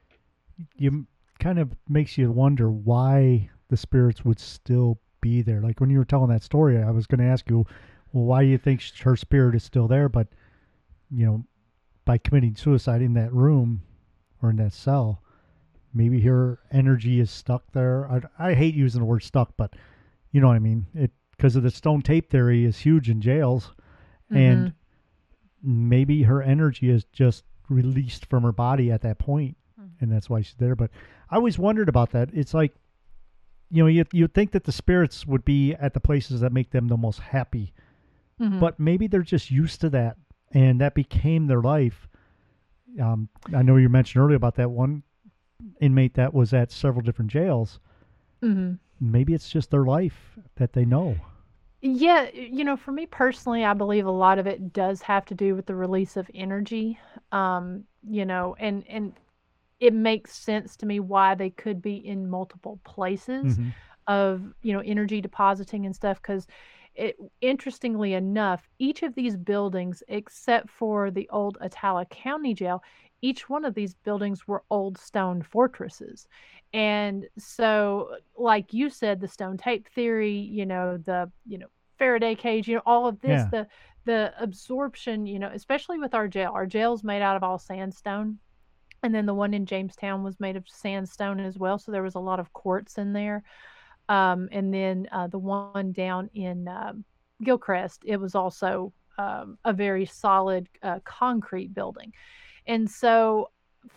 You 0.78 1.06
kind 1.40 1.60
of 1.60 1.72
makes 1.88 2.18
you 2.18 2.32
wonder 2.32 2.70
why 2.70 3.50
the 3.70 3.78
spirits 3.78 4.26
would 4.26 4.40
still 4.40 5.00
be 5.22 5.42
there. 5.42 5.62
Like 5.62 5.80
when 5.80 5.90
you 5.90 6.00
were 6.00 6.06
telling 6.06 6.30
that 6.30 6.44
story, 6.44 6.82
I 6.82 6.92
was 6.92 7.08
going 7.08 7.20
to 7.20 7.32
ask 7.32 7.50
you, 7.50 7.66
well, 8.12 8.26
why 8.26 8.42
do 8.42 8.48
you 8.48 8.58
think 8.58 8.82
her 9.02 9.16
spirit 9.16 9.56
is 9.56 9.64
still 9.64 9.88
there? 9.88 10.10
But 10.10 10.28
you 11.12 11.26
know, 11.26 11.46
by 12.06 12.18
committing 12.18 12.56
suicide 12.56 13.02
in 13.02 13.14
that 13.14 13.34
room 13.34 13.82
or 14.42 14.50
in 14.50 14.58
that 14.58 14.74
cell, 14.74 15.22
maybe 15.94 16.22
her 16.22 16.60
energy 16.72 17.20
is 17.20 17.32
stuck 17.32 17.72
there. 17.72 18.10
I, 18.10 18.50
I 18.50 18.54
hate 18.54 18.76
using 18.76 19.02
the 19.02 19.06
word 19.06 19.24
stuck, 19.24 19.54
but 19.58 19.76
you 20.32 20.42
know 20.42 20.48
what 20.48 20.56
I 20.56 20.60
mean. 20.60 20.86
It 20.94 21.12
because 21.40 21.56
of 21.56 21.64
the 21.64 21.72
stone 21.72 22.02
tape 22.02 22.30
theory 22.30 22.66
is 22.66 22.80
huge 22.80 23.10
in 23.10 23.22
jails, 23.22 23.72
mm-hmm. 24.32 24.36
and 24.36 24.74
maybe 25.64 26.24
her 26.24 26.42
energy 26.42 26.90
is 26.90 27.06
just 27.14 27.46
released 27.70 28.26
from 28.26 28.44
her 28.44 28.52
body 28.52 28.92
at 28.92 29.02
that 29.04 29.20
point, 29.20 29.56
mm-hmm. 29.80 30.04
and 30.04 30.12
that's 30.12 30.30
why 30.30 30.42
she's 30.42 30.56
there. 30.58 30.76
But 30.76 30.92
I 31.30 31.38
always 31.38 31.58
wondered 31.58 31.88
about 31.88 32.12
that. 32.12 32.30
It's 32.34 32.54
like, 32.54 32.76
you 33.70 33.82
know, 33.82 33.88
you 33.88 34.04
you 34.12 34.28
think 34.28 34.52
that 34.52 34.66
the 34.66 34.72
spirits 34.72 35.26
would 35.26 35.46
be 35.46 35.74
at 35.76 35.94
the 35.94 36.00
places 36.02 36.42
that 36.42 36.52
make 36.52 36.72
them 36.72 36.88
the 36.88 36.98
most 36.98 37.20
happy, 37.20 37.74
mm-hmm. 38.40 38.60
but 38.60 38.80
maybe 38.80 39.08
they're 39.08 39.22
just 39.22 39.50
used 39.50 39.80
to 39.82 39.90
that, 39.92 40.18
and 40.52 40.82
that 40.82 40.96
became 40.96 41.48
their 41.48 41.62
life. 41.62 42.08
Um, 43.02 43.30
I 43.56 43.62
know 43.62 43.78
you 43.78 43.90
mentioned 43.90 44.24
earlier 44.24 44.36
about 44.36 44.56
that 44.56 44.72
one 44.72 45.04
inmate 45.82 46.16
that 46.16 46.34
was 46.34 46.54
at 46.54 46.72
several 46.72 47.02
different 47.02 47.32
jails. 47.32 47.80
Mm-hmm. 48.44 48.74
Maybe 49.00 49.34
it's 49.34 49.50
just 49.50 49.72
their 49.72 49.86
life 49.86 50.38
that 50.56 50.74
they 50.74 50.86
know. 50.86 51.16
Yeah, 51.82 52.30
you 52.34 52.66
know, 52.66 52.76
for 52.76 52.92
me 52.92 53.06
personally, 53.06 53.64
I 53.64 53.74
believe 53.74 54.06
a 54.06 54.12
lot 54.12 54.38
of 54.38 54.48
it 54.48 54.74
does 54.74 55.02
have 55.02 55.26
to 55.26 55.36
do 55.36 55.56
with 55.56 55.66
the 55.66 55.76
release 55.76 56.18
of 56.18 56.30
energy. 56.36 57.00
Um, 57.32 57.86
you 58.04 58.26
know, 58.26 58.56
and 58.60 58.84
and 58.90 59.14
it 59.80 59.94
makes 59.94 60.36
sense 60.36 60.76
to 60.78 60.86
me 60.86 61.00
why 61.00 61.36
they 61.36 61.50
could 61.50 61.82
be 61.82 61.96
in 61.96 62.30
multiple 62.30 62.82
places 62.84 63.58
mm-hmm. 63.58 63.70
of, 64.08 64.42
you 64.62 64.74
know, 64.74 64.82
energy 64.82 65.22
depositing 65.22 65.86
and 65.86 65.96
stuff 65.96 66.22
cuz 66.22 66.48
it 67.00 67.18
interestingly 67.42 68.14
enough, 68.14 68.68
each 68.78 69.04
of 69.04 69.16
these 69.16 69.38
buildings 69.38 70.04
except 70.08 70.70
for 70.70 71.10
the 71.10 71.30
old 71.30 71.58
Attala 71.62 72.10
County 72.10 72.54
Jail, 72.54 72.84
each 73.22 73.50
one 73.50 73.66
of 73.66 73.74
these 73.74 73.94
buildings 73.94 74.48
were 74.48 74.64
old 74.70 74.98
stone 74.98 75.42
fortresses. 75.42 76.28
And 76.74 77.26
so, 77.38 78.16
like 78.38 78.74
you 78.74 78.90
said, 78.90 79.20
the 79.20 79.28
stone 79.28 79.58
tape 79.58 79.88
theory, 79.90 80.38
you 80.38 80.66
know, 80.66 80.98
the, 80.98 81.32
you 81.48 81.58
know, 81.58 81.68
Faraday 81.98 82.36
cage, 82.36 82.68
you 82.68 82.76
know, 82.76 82.84
all 82.86 83.08
of 83.08 83.20
this, 83.22 83.42
yeah. 83.42 83.50
the, 83.52 83.68
the 84.06 84.34
absorption, 84.40 85.26
you 85.26 85.40
know, 85.40 85.52
especially 85.54 86.00
with 86.00 86.14
our 86.14 86.28
jail. 86.28 86.52
Our 86.54 86.66
jail's 86.66 87.04
made 87.04 87.22
out 87.22 87.36
of 87.36 87.44
all 87.44 87.58
sandstone. 87.58 88.40
And 89.04 89.16
then 89.16 89.26
the 89.26 89.34
one 89.34 89.54
in 89.54 89.66
Jamestown 89.66 90.24
was 90.24 90.40
made 90.40 90.58
of 90.58 90.68
sandstone 90.68 91.40
as 91.40 91.58
well. 91.58 91.80
So 91.80 91.92
there 91.92 92.04
was 92.04 92.16
a 92.16 92.20
lot 92.20 92.40
of 92.40 92.52
quartz 92.54 92.98
in 92.98 93.14
there. 93.14 93.44
Um, 94.10 94.50
and 94.52 94.74
then 94.74 95.08
uh, 95.12 95.28
the 95.28 95.38
one 95.38 95.92
down 95.94 96.30
in 96.34 96.68
um, 96.68 97.06
Gilchrist, 97.44 98.02
it 98.06 98.18
was 98.18 98.36
also 98.36 98.92
um, 99.20 99.58
a 99.64 99.72
very 99.72 100.06
solid 100.06 100.68
uh, 100.82 101.00
concrete 101.06 101.74
building. 101.74 102.12
And 102.66 102.90
so 102.90 103.52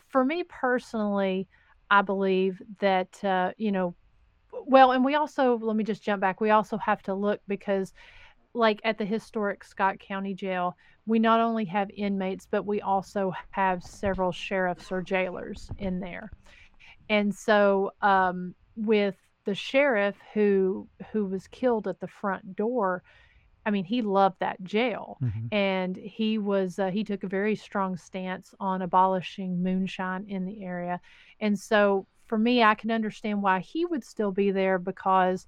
for 0.09 0.25
me 0.25 0.45
personally, 0.45 1.49
I 1.91 2.03
believe 2.03 2.61
that, 2.81 3.25
uh, 3.25 3.53
you 3.57 3.73
know, 3.73 3.95
well, 4.67 4.93
and 4.93 5.05
we 5.05 5.15
also, 5.15 5.59
let 5.59 5.77
me 5.77 5.85
just 5.85 6.03
jump 6.03 6.21
back. 6.21 6.41
We 6.41 6.51
also 6.51 6.77
have 6.77 7.03
to 7.05 7.15
look 7.15 7.41
because, 7.49 7.95
like 8.55 8.81
at 8.85 8.99
the 8.99 9.05
historic 9.05 9.65
Scott 9.65 9.99
County 9.99 10.35
Jail, 10.35 10.77
we 11.07 11.19
not 11.19 11.41
only 11.41 11.65
have 11.65 11.91
inmates, 11.97 12.47
but 12.51 12.67
we 12.67 12.83
also 12.83 13.33
have 13.51 13.83
several 13.83 14.31
sheriffs 14.31 14.93
or 14.93 15.01
jailers 15.01 15.71
in 15.79 16.01
there. 16.01 16.31
And 17.09 17.35
so, 17.35 17.93
um, 18.03 18.55
with 18.77 19.17
the 19.45 19.55
sheriff 19.55 20.17
who 20.35 20.89
who 21.13 21.27
was 21.27 21.49
killed 21.49 21.89
at 21.89 22.01
the 22.01 22.09
front 22.09 22.57
door, 22.57 23.03
I 23.65 23.71
mean, 23.71 23.85
he 23.85 24.03
loved 24.03 24.37
that 24.41 24.63
jail, 24.65 25.19
mm-hmm. 25.23 25.55
and 25.55 25.97
he 25.97 26.39
was 26.39 26.79
uh, 26.79 26.91
he 26.91 27.05
took 27.05 27.23
a 27.23 27.29
very 27.29 27.57
strong 27.57 27.97
stance 27.97 28.55
on 28.61 28.83
abolishing 28.83 29.63
moonshine 29.63 30.25
in 30.29 30.45
the 30.45 30.65
area, 30.65 31.01
and 31.41 31.59
so 31.59 32.07
for 32.27 32.39
me, 32.39 32.63
I 32.63 32.75
can 32.75 32.91
understand 32.91 33.43
why 33.43 33.61
he 33.61 33.85
would 33.85 34.05
still 34.05 34.33
be 34.33 34.51
there 34.51 34.79
because 34.79 35.47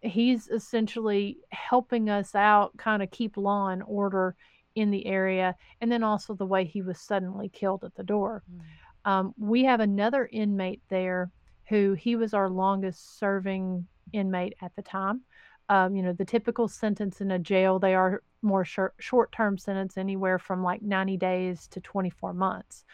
he's 0.00 0.48
essentially 0.48 1.38
helping 1.50 2.08
us 2.08 2.34
out, 2.34 2.76
kind 2.76 3.02
of 3.02 3.10
keep 3.10 3.36
law 3.36 3.68
and 3.68 3.82
order 3.86 4.36
in 4.76 4.90
the 4.90 5.06
area, 5.06 5.56
and 5.80 5.90
then 5.90 6.02
also 6.02 6.34
the 6.34 6.46
way 6.46 6.64
he 6.64 6.82
was 6.82 7.00
suddenly 7.00 7.48
killed 7.48 7.84
at 7.84 7.94
the 7.96 8.04
door. 8.04 8.42
Mm-hmm. 8.50 9.10
Um, 9.10 9.34
we 9.38 9.64
have 9.64 9.80
another 9.80 10.28
inmate 10.30 10.82
there 10.88 11.30
who 11.70 11.94
he 11.94 12.16
was 12.16 12.34
our 12.34 12.50
longest 12.50 13.18
serving 13.18 13.86
inmate 14.12 14.54
at 14.60 14.74
the 14.76 14.82
time. 14.82 15.22
Um, 15.68 15.94
you 15.94 16.02
know, 16.02 16.12
the 16.12 16.24
typical 16.24 16.66
sentence 16.66 17.20
in 17.20 17.30
a 17.30 17.38
jail, 17.38 17.78
they 17.78 17.94
are 17.94 18.22
more 18.42 18.64
short 18.64 19.32
term 19.32 19.56
sentence, 19.56 19.96
anywhere 19.96 20.38
from 20.38 20.64
like 20.64 20.82
90 20.82 21.16
days 21.16 21.68
to 21.68 21.80
24 21.80 22.34
months. 22.34 22.84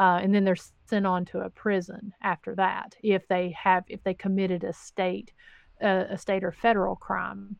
Uh, 0.00 0.18
and 0.20 0.34
then 0.34 0.44
they're 0.44 0.56
sent 0.88 1.06
on 1.06 1.24
to 1.24 1.38
a 1.40 1.50
prison 1.50 2.12
after 2.20 2.54
that 2.56 2.96
if 3.02 3.26
they 3.28 3.50
have 3.50 3.84
if 3.88 4.02
they 4.02 4.12
committed 4.12 4.62
a 4.64 4.72
state 4.72 5.32
uh, 5.82 6.04
a 6.10 6.18
state 6.18 6.42
or 6.42 6.52
federal 6.52 6.96
crime. 6.96 7.56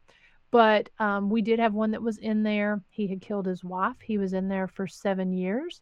But 0.50 0.90
um, 0.98 1.30
we 1.30 1.42
did 1.42 1.58
have 1.60 1.74
one 1.74 1.92
that 1.92 2.02
was 2.02 2.18
in 2.18 2.42
there. 2.42 2.82
He 2.90 3.06
had 3.06 3.20
killed 3.20 3.46
his 3.46 3.62
wife. 3.62 3.96
He 4.02 4.18
was 4.18 4.32
in 4.32 4.48
there 4.48 4.68
for 4.68 4.86
seven 4.86 5.32
years 5.32 5.80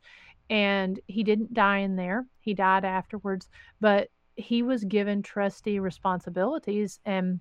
and 0.51 1.01
he 1.07 1.23
didn't 1.23 1.55
die 1.55 1.79
in 1.79 1.97
there. 1.97 2.27
He 2.41 2.53
died 2.53 2.85
afterwards 2.85 3.49
but 3.81 4.11
he 4.37 4.63
was 4.63 4.85
given 4.85 5.23
trustee 5.23 5.79
responsibilities 5.79 7.01
and 7.05 7.41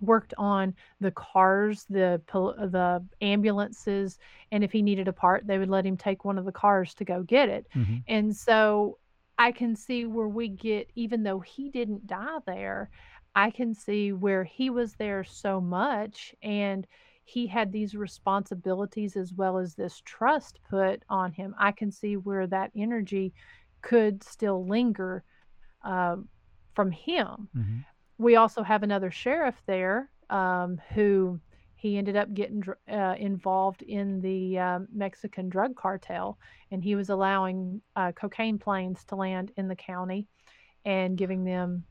worked 0.00 0.34
on 0.36 0.74
the 1.00 1.10
cars, 1.12 1.86
the 1.88 2.20
the 2.28 3.04
ambulances, 3.20 4.18
and 4.52 4.62
if 4.62 4.72
he 4.72 4.82
needed 4.82 5.08
a 5.08 5.12
part, 5.12 5.46
they 5.46 5.58
would 5.58 5.70
let 5.70 5.86
him 5.86 5.96
take 5.96 6.24
one 6.24 6.38
of 6.38 6.44
the 6.44 6.52
cars 6.52 6.94
to 6.94 7.04
go 7.04 7.22
get 7.22 7.48
it. 7.48 7.66
Mm-hmm. 7.74 7.96
And 8.06 8.36
so 8.36 8.98
I 9.38 9.52
can 9.52 9.76
see 9.76 10.06
where 10.06 10.28
we 10.28 10.48
get, 10.48 10.90
even 10.94 11.22
though 11.22 11.40
he 11.40 11.70
didn't 11.70 12.06
die 12.06 12.38
there, 12.46 12.90
I 13.34 13.50
can 13.50 13.74
see 13.74 14.12
where 14.12 14.44
he 14.44 14.70
was 14.70 14.94
there 14.94 15.24
so 15.24 15.60
much 15.60 16.34
and 16.42 16.86
he 17.24 17.46
had 17.46 17.72
these 17.72 17.94
responsibilities 17.94 19.16
as 19.16 19.32
well 19.32 19.58
as 19.58 19.74
this 19.74 20.00
trust 20.04 20.60
put 20.70 21.02
on 21.08 21.32
him. 21.32 21.54
I 21.58 21.72
can 21.72 21.90
see 21.90 22.16
where 22.16 22.46
that 22.46 22.70
energy 22.74 23.34
could 23.82 24.22
still 24.22 24.64
linger 24.64 25.24
uh, 25.86 26.16
from 26.74 26.90
him. 26.90 27.48
Mm-hmm 27.56 27.78
we 28.18 28.36
also 28.36 28.62
have 28.62 28.82
another 28.82 29.10
sheriff 29.10 29.54
there 29.66 30.10
um, 30.30 30.80
who 30.94 31.38
he 31.74 31.98
ended 31.98 32.16
up 32.16 32.32
getting 32.32 32.62
uh, 32.90 33.14
involved 33.18 33.82
in 33.82 34.20
the 34.20 34.58
um, 34.58 34.88
Mexican 34.92 35.48
drug 35.48 35.76
cartel, 35.76 36.38
and 36.70 36.82
he 36.82 36.94
was 36.94 37.10
allowing 37.10 37.80
uh, 37.94 38.12
cocaine 38.12 38.58
planes 38.58 39.04
to 39.04 39.16
land 39.16 39.52
in 39.56 39.68
the 39.68 39.76
county 39.76 40.26
and 40.84 41.18
giving 41.18 41.44
them 41.44 41.84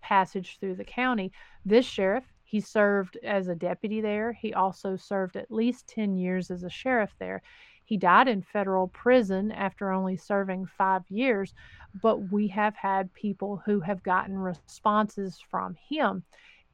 passage 0.00 0.58
through 0.58 0.74
the 0.74 0.84
county. 0.84 1.30
This 1.64 1.86
sheriff, 1.86 2.24
he 2.42 2.60
served 2.60 3.16
as 3.22 3.48
a 3.48 3.54
deputy 3.54 4.00
there. 4.00 4.32
He 4.32 4.54
also 4.54 4.96
served 4.96 5.36
at 5.36 5.50
least 5.50 5.86
10 5.88 6.16
years 6.16 6.50
as 6.50 6.64
a 6.64 6.70
sheriff 6.70 7.14
there. 7.20 7.42
He 7.88 7.96
died 7.96 8.28
in 8.28 8.42
federal 8.42 8.88
prison 8.88 9.50
after 9.50 9.90
only 9.90 10.18
serving 10.18 10.66
five 10.66 11.04
years, 11.08 11.54
but 12.02 12.30
we 12.30 12.46
have 12.48 12.74
had 12.76 13.14
people 13.14 13.62
who 13.64 13.80
have 13.80 14.02
gotten 14.02 14.36
responses 14.36 15.38
from 15.50 15.74
him. 15.88 16.22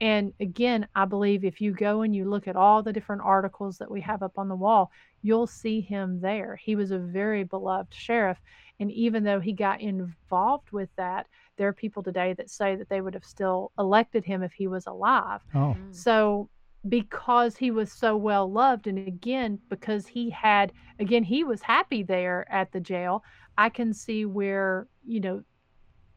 And 0.01 0.33
again, 0.41 0.89
I 0.97 1.05
believe 1.05 1.45
if 1.45 1.61
you 1.61 1.71
go 1.71 2.03
and 2.03 2.17
you 2.17 2.29
look 2.29 2.49
at 2.49 2.57
all 2.57 2.83
the 2.83 2.93
different 2.93 3.23
articles 3.23 3.79
that 3.79 3.89
we 3.89 4.01
have 4.01 4.25
up 4.25 4.37
on 4.37 4.49
the 4.49 4.57
wall, 4.57 4.91
you'll 5.23 5.47
see 5.47 5.81
him 5.81 6.21
there. 6.21 6.57
He 6.57 6.75
was 6.75 6.91
a 6.91 6.99
very 6.99 7.45
beloved 7.45 7.95
sheriff. 7.95 8.39
And 8.81 8.91
even 8.91 9.23
though 9.23 9.39
he 9.39 9.53
got 9.53 9.81
involved 9.81 10.73
with 10.73 10.89
that, 10.97 11.29
there 11.57 11.69
are 11.69 11.73
people 11.73 12.03
today 12.03 12.33
that 12.33 12.51
say 12.51 12.75
that 12.75 12.89
they 12.89 13.01
would 13.01 13.15
have 13.15 13.25
still 13.25 13.71
elected 13.79 14.25
him 14.25 14.43
if 14.43 14.53
he 14.53 14.67
was 14.67 14.89
alive. 14.89 15.43
Oh. 15.55 15.77
Mm. 15.79 15.95
So 15.95 16.49
because 16.89 17.57
he 17.57 17.71
was 17.71 17.91
so 17.93 18.17
well 18.17 18.51
loved 18.51 18.87
and 18.87 18.99
again 18.99 19.59
because 19.69 20.07
he 20.07 20.31
had 20.31 20.73
again 20.99 21.23
he 21.25 21.43
was 21.45 21.63
happy 21.63 22.03
there 22.03 22.47
at 22.53 22.71
the 22.73 22.81
jail 22.81 23.25
i 23.57 23.69
can 23.69 23.93
see 23.93 24.25
where 24.27 24.87
you 25.05 25.21
know 25.21 25.43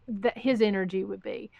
that 0.08 0.38
his 0.38 0.62
energy 0.62 1.04
would 1.04 1.22
be 1.22 1.52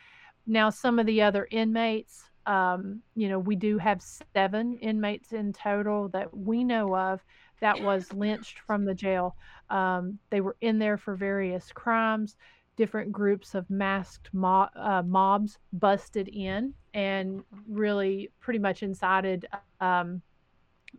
Now, 0.48 0.70
some 0.70 1.00
of 1.00 1.06
the 1.06 1.22
other 1.22 1.48
inmates, 1.52 2.30
um, 2.46 3.02
you 3.16 3.30
know, 3.30 3.40
we 3.40 3.56
do 3.56 3.78
have 3.78 4.02
seven 4.34 4.78
inmates 4.78 5.34
in 5.34 5.54
total 5.54 6.10
that 6.10 6.36
we 6.36 6.64
know 6.64 6.96
of 6.96 7.22
that 7.62 7.80
was 7.82 8.14
lynched 8.14 8.60
from 8.60 8.86
the 8.86 8.96
jail. 8.96 9.36
Um, 9.70 10.20
they 10.30 10.42
were 10.42 10.56
in 10.62 10.80
there 10.80 10.98
for 10.98 11.16
various 11.16 11.72
crimes. 11.74 12.38
Different 12.78 13.12
groups 13.12 13.56
of 13.56 13.70
masked 13.70 14.30
uh, 14.34 15.04
mobs 15.06 15.58
busted 15.74 16.30
in 16.30 16.74
and 16.94 17.44
really 17.68 18.32
pretty 18.40 18.60
much 18.60 18.84
incited 18.84 19.46
um, 19.82 20.22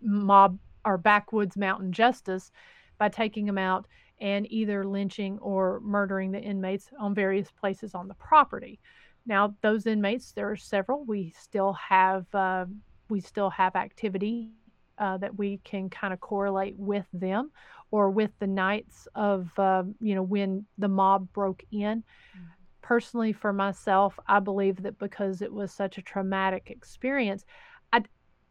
mob 0.02 0.58
or 0.84 0.98
backwoods 0.98 1.56
mountain 1.56 1.92
justice 1.92 2.50
by 2.98 3.08
taking 3.08 3.46
them 3.46 3.58
out 3.58 3.86
and 4.20 4.50
either 4.50 4.84
lynching 4.84 5.38
or 5.38 5.80
murdering 5.80 6.32
the 6.32 6.40
inmates 6.40 6.90
on 6.98 7.14
various 7.14 7.50
places 7.52 7.94
on 7.94 8.08
the 8.08 8.14
property. 8.14 8.80
Now, 9.26 9.54
those 9.62 9.86
inmates, 9.86 10.32
there 10.32 10.50
are 10.50 10.56
several. 10.56 11.04
We 11.04 11.32
still 11.38 11.74
have 11.74 12.26
uh, 12.34 12.66
we 13.08 13.20
still 13.20 13.50
have 13.50 13.76
activity 13.76 14.50
uh, 14.98 15.16
that 15.18 15.38
we 15.38 15.58
can 15.64 15.88
kind 15.88 16.12
of 16.12 16.20
correlate 16.20 16.76
with 16.78 17.06
them 17.12 17.50
or 17.90 18.10
with 18.10 18.30
the 18.38 18.46
nights 18.46 19.08
of 19.14 19.50
uh, 19.58 19.84
you 20.00 20.14
know 20.14 20.22
when 20.22 20.66
the 20.78 20.88
mob 20.88 21.32
broke 21.32 21.64
in. 21.70 22.02
Mm-hmm. 22.02 22.44
Personally, 22.82 23.34
for 23.34 23.52
myself, 23.52 24.18
I 24.26 24.40
believe 24.40 24.82
that 24.82 24.98
because 24.98 25.42
it 25.42 25.52
was 25.52 25.72
such 25.72 25.98
a 25.98 26.02
traumatic 26.02 26.70
experience, 26.70 27.44
I 27.92 28.02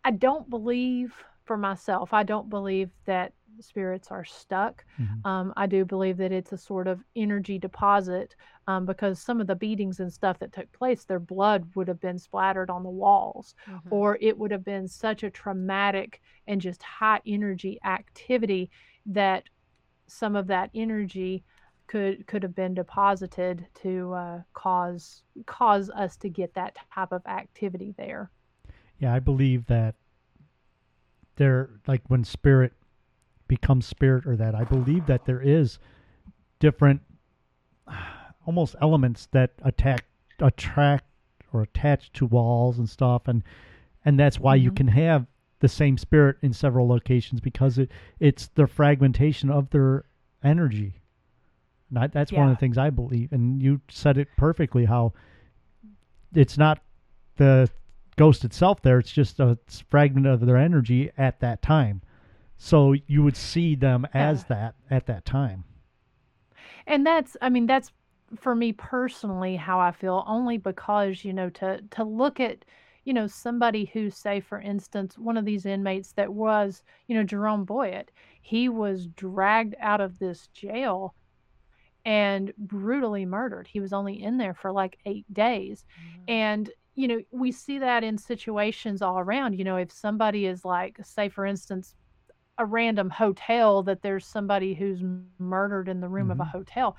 I 0.03 0.11
don't 0.11 0.49
believe 0.49 1.13
for 1.45 1.57
myself. 1.57 2.13
I 2.13 2.23
don't 2.23 2.49
believe 2.49 2.89
that 3.05 3.33
spirits 3.59 4.09
are 4.11 4.25
stuck. 4.25 4.85
Mm-hmm. 4.99 5.27
Um, 5.27 5.53
I 5.57 5.65
do 5.65 5.85
believe 5.85 6.17
that 6.17 6.31
it's 6.31 6.51
a 6.51 6.57
sort 6.57 6.87
of 6.87 7.03
energy 7.15 7.57
deposit 7.57 8.35
um, 8.67 8.85
because 8.85 9.19
some 9.19 9.41
of 9.41 9.47
the 9.47 9.55
beatings 9.55 9.99
and 9.99 10.11
stuff 10.11 10.39
that 10.39 10.53
took 10.53 10.71
place, 10.71 11.03
their 11.03 11.19
blood 11.19 11.67
would 11.75 11.87
have 11.87 11.99
been 11.99 12.19
splattered 12.19 12.69
on 12.69 12.83
the 12.83 12.89
walls, 12.89 13.55
mm-hmm. 13.67 13.87
or 13.91 14.17
it 14.21 14.37
would 14.37 14.51
have 14.51 14.65
been 14.65 14.87
such 14.87 15.23
a 15.23 15.29
traumatic 15.29 16.21
and 16.47 16.61
just 16.61 16.83
high 16.83 17.21
energy 17.25 17.79
activity 17.85 18.69
that 19.07 19.43
some 20.07 20.35
of 20.35 20.47
that 20.47 20.69
energy 20.75 21.43
could 21.87 22.27
could 22.27 22.43
have 22.43 22.55
been 22.55 22.73
deposited 22.73 23.65
to 23.81 24.13
uh, 24.13 24.41
cause 24.53 25.23
cause 25.45 25.89
us 25.89 26.17
to 26.17 26.29
get 26.29 26.53
that 26.53 26.75
type 26.93 27.11
of 27.11 27.25
activity 27.25 27.93
there. 27.97 28.29
Yeah, 28.99 29.13
I 29.13 29.19
believe 29.19 29.67
that 29.67 29.95
there, 31.37 31.69
like 31.87 32.01
when 32.07 32.23
spirit 32.23 32.73
becomes 33.47 33.85
spirit 33.85 34.25
or 34.25 34.35
that. 34.35 34.53
I 34.55 34.63
believe 34.63 35.05
that 35.05 35.25
there 35.25 35.41
is 35.41 35.79
different 36.59 37.01
almost 38.45 38.75
elements 38.81 39.27
that 39.31 39.51
attack 39.63 40.05
attract 40.39 41.05
or 41.53 41.63
attach 41.63 42.11
to 42.13 42.25
walls 42.25 42.77
and 42.77 42.87
stuff 42.87 43.27
and 43.27 43.43
and 44.05 44.19
that's 44.19 44.39
why 44.39 44.55
mm-hmm. 44.55 44.65
you 44.65 44.71
can 44.71 44.87
have 44.87 45.25
the 45.59 45.67
same 45.67 45.97
spirit 45.97 46.37
in 46.41 46.53
several 46.53 46.87
locations 46.87 47.39
because 47.39 47.77
it 47.77 47.91
it's 48.19 48.47
the 48.55 48.67
fragmentation 48.67 49.49
of 49.49 49.69
their 49.69 50.05
energy. 50.43 51.01
Not, 51.89 52.11
that's 52.11 52.31
yeah. 52.33 52.39
one 52.39 52.49
of 52.49 52.55
the 52.55 52.59
things 52.59 52.77
I 52.77 52.89
believe 52.89 53.31
and 53.31 53.61
you 53.61 53.79
said 53.89 54.17
it 54.17 54.27
perfectly 54.37 54.85
how 54.85 55.13
it's 56.35 56.57
not 56.57 56.81
the 57.37 57.69
ghost 58.17 58.43
itself 58.43 58.81
there 58.81 58.99
it's 58.99 59.11
just 59.11 59.39
a 59.39 59.57
fragment 59.89 60.27
of 60.27 60.45
their 60.45 60.57
energy 60.57 61.09
at 61.17 61.39
that 61.39 61.61
time 61.61 62.01
so 62.57 62.95
you 63.05 63.23
would 63.23 63.37
see 63.37 63.75
them 63.75 64.07
as 64.13 64.45
yeah. 64.49 64.55
that 64.55 64.75
at 64.89 65.05
that 65.05 65.25
time. 65.25 65.63
And 66.85 67.05
that's 67.05 67.37
I 67.41 67.49
mean 67.49 67.67
that's 67.67 67.91
for 68.35 68.55
me 68.55 68.73
personally 68.73 69.55
how 69.55 69.79
I 69.79 69.91
feel 69.91 70.23
only 70.27 70.57
because 70.57 71.23
you 71.23 71.33
know 71.33 71.49
to 71.51 71.81
to 71.91 72.03
look 72.03 72.39
at 72.39 72.65
you 73.07 73.13
know 73.13 73.25
somebody 73.25 73.85
who 73.93 74.09
say 74.09 74.41
for 74.41 74.59
instance 74.59 75.17
one 75.17 75.37
of 75.37 75.45
these 75.45 75.65
inmates 75.65 76.11
that 76.11 76.33
was 76.33 76.83
you 77.07 77.15
know 77.15 77.23
Jerome 77.23 77.65
Boyett 77.65 78.09
he 78.41 78.67
was 78.67 79.07
dragged 79.07 79.75
out 79.79 80.01
of 80.01 80.19
this 80.19 80.47
jail 80.47 81.15
and 82.03 82.51
brutally 82.57 83.25
murdered 83.25 83.65
he 83.65 83.79
was 83.79 83.93
only 83.93 84.21
in 84.21 84.37
there 84.37 84.53
for 84.53 84.73
like 84.73 84.97
8 85.05 85.33
days 85.33 85.85
mm-hmm. 85.97 86.23
and 86.27 86.69
you 86.95 87.07
know 87.07 87.21
we 87.31 87.49
see 87.49 87.79
that 87.79 88.03
in 88.03 88.17
situations 88.17 89.01
all 89.01 89.19
around 89.19 89.53
you 89.53 89.63
know 89.63 89.77
if 89.77 89.89
somebody 89.89 90.45
is 90.45 90.65
like 90.65 90.99
say 91.01 91.29
for 91.29 91.45
instance 91.45 91.95
a 92.57 92.65
random 92.65 93.09
hotel 93.09 93.83
that 93.83 94.01
there's 94.01 94.25
somebody 94.25 94.73
who's 94.73 95.01
murdered 95.39 95.87
in 95.87 96.01
the 96.01 96.09
room 96.09 96.23
mm-hmm. 96.23 96.31
of 96.31 96.39
a 96.41 96.43
mm-hmm. 96.43 96.57
hotel 96.57 96.97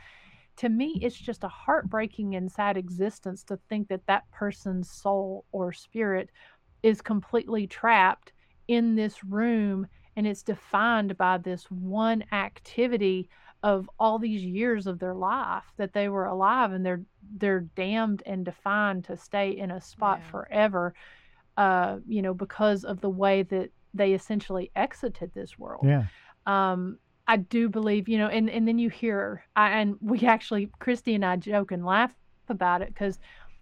to 0.58 0.68
me 0.68 0.98
it's 1.02 1.16
just 1.16 1.44
a 1.44 1.48
heartbreaking 1.48 2.34
and 2.34 2.50
sad 2.50 2.76
existence 2.76 3.42
to 3.42 3.58
think 3.68 3.88
that 3.88 4.06
that 4.06 4.30
person's 4.30 4.90
soul 4.90 5.44
or 5.52 5.72
spirit 5.72 6.30
is 6.82 7.00
completely 7.00 7.66
trapped 7.66 8.32
in 8.68 8.94
this 8.94 9.24
room 9.24 9.86
and 10.16 10.26
it's 10.26 10.42
defined 10.42 11.16
by 11.16 11.38
this 11.38 11.64
one 11.70 12.24
activity 12.32 13.28
of 13.62 13.90
all 13.98 14.18
these 14.18 14.44
years 14.44 14.86
of 14.86 14.98
their 14.98 15.14
life 15.14 15.64
that 15.78 15.92
they 15.92 16.08
were 16.08 16.26
alive 16.26 16.72
and 16.72 16.84
they're 16.84 17.02
they're 17.38 17.66
damned 17.74 18.22
and 18.26 18.44
defined 18.44 19.04
to 19.04 19.16
stay 19.16 19.50
in 19.50 19.70
a 19.70 19.80
spot 19.80 20.20
yeah. 20.22 20.30
forever 20.30 20.94
uh 21.56 21.96
you 22.06 22.22
know 22.22 22.34
because 22.34 22.84
of 22.84 23.00
the 23.00 23.10
way 23.10 23.42
that 23.42 23.70
they 23.94 24.12
essentially 24.12 24.70
exited 24.76 25.32
this 25.34 25.58
world. 25.58 25.84
Yeah. 25.84 26.04
Um, 26.46 26.98
I 27.28 27.36
do 27.36 27.68
believe, 27.68 28.08
you 28.08 28.16
know, 28.16 28.28
and, 28.28 28.48
and 28.48 28.66
then 28.66 28.78
you 28.78 28.88
hear, 28.88 29.44
I, 29.54 29.78
and 29.80 29.96
we 30.00 30.20
actually, 30.26 30.70
Christy 30.78 31.14
and 31.14 31.24
I 31.24 31.36
joke 31.36 31.70
and 31.70 31.84
laugh 31.84 32.14
about 32.48 32.80
it 32.80 32.88
because 32.88 33.18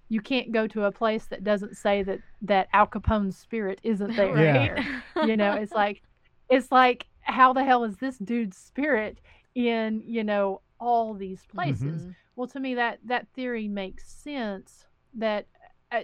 you 0.09 0.21
can't 0.21 0.53
go 0.53 0.69
to 0.69 0.85
a 0.85 0.93
place 0.93 1.27
that 1.27 1.43
doesn't 1.43 1.77
say 1.77 2.05
that 2.05 2.21
that 2.43 2.69
Al 2.73 2.87
Capone's 2.87 3.37
spirit 3.37 3.81
isn't 3.83 4.15
there. 4.17 4.41
Yeah. 4.41 5.27
you 5.27 5.37
know, 5.37 5.53
it's 5.55 5.73
like, 5.75 6.03
it's 6.49 6.71
like, 6.71 7.07
how 7.23 7.53
the 7.53 7.65
hell 7.65 7.83
is 7.83 7.97
this 7.97 8.19
dude's 8.19 8.57
spirit 8.57 9.19
in, 9.57 10.01
you 10.07 10.23
know, 10.23 10.61
all 10.79 11.13
these 11.13 11.43
places? 11.53 12.03
Mm-hmm. 12.03 12.11
Well, 12.37 12.47
to 12.47 12.61
me, 12.61 12.77
that 12.77 13.01
that 13.07 13.27
theory 13.35 13.67
makes 13.67 14.07
sense. 14.09 14.85
That 15.15 15.47
uh, 15.91 16.03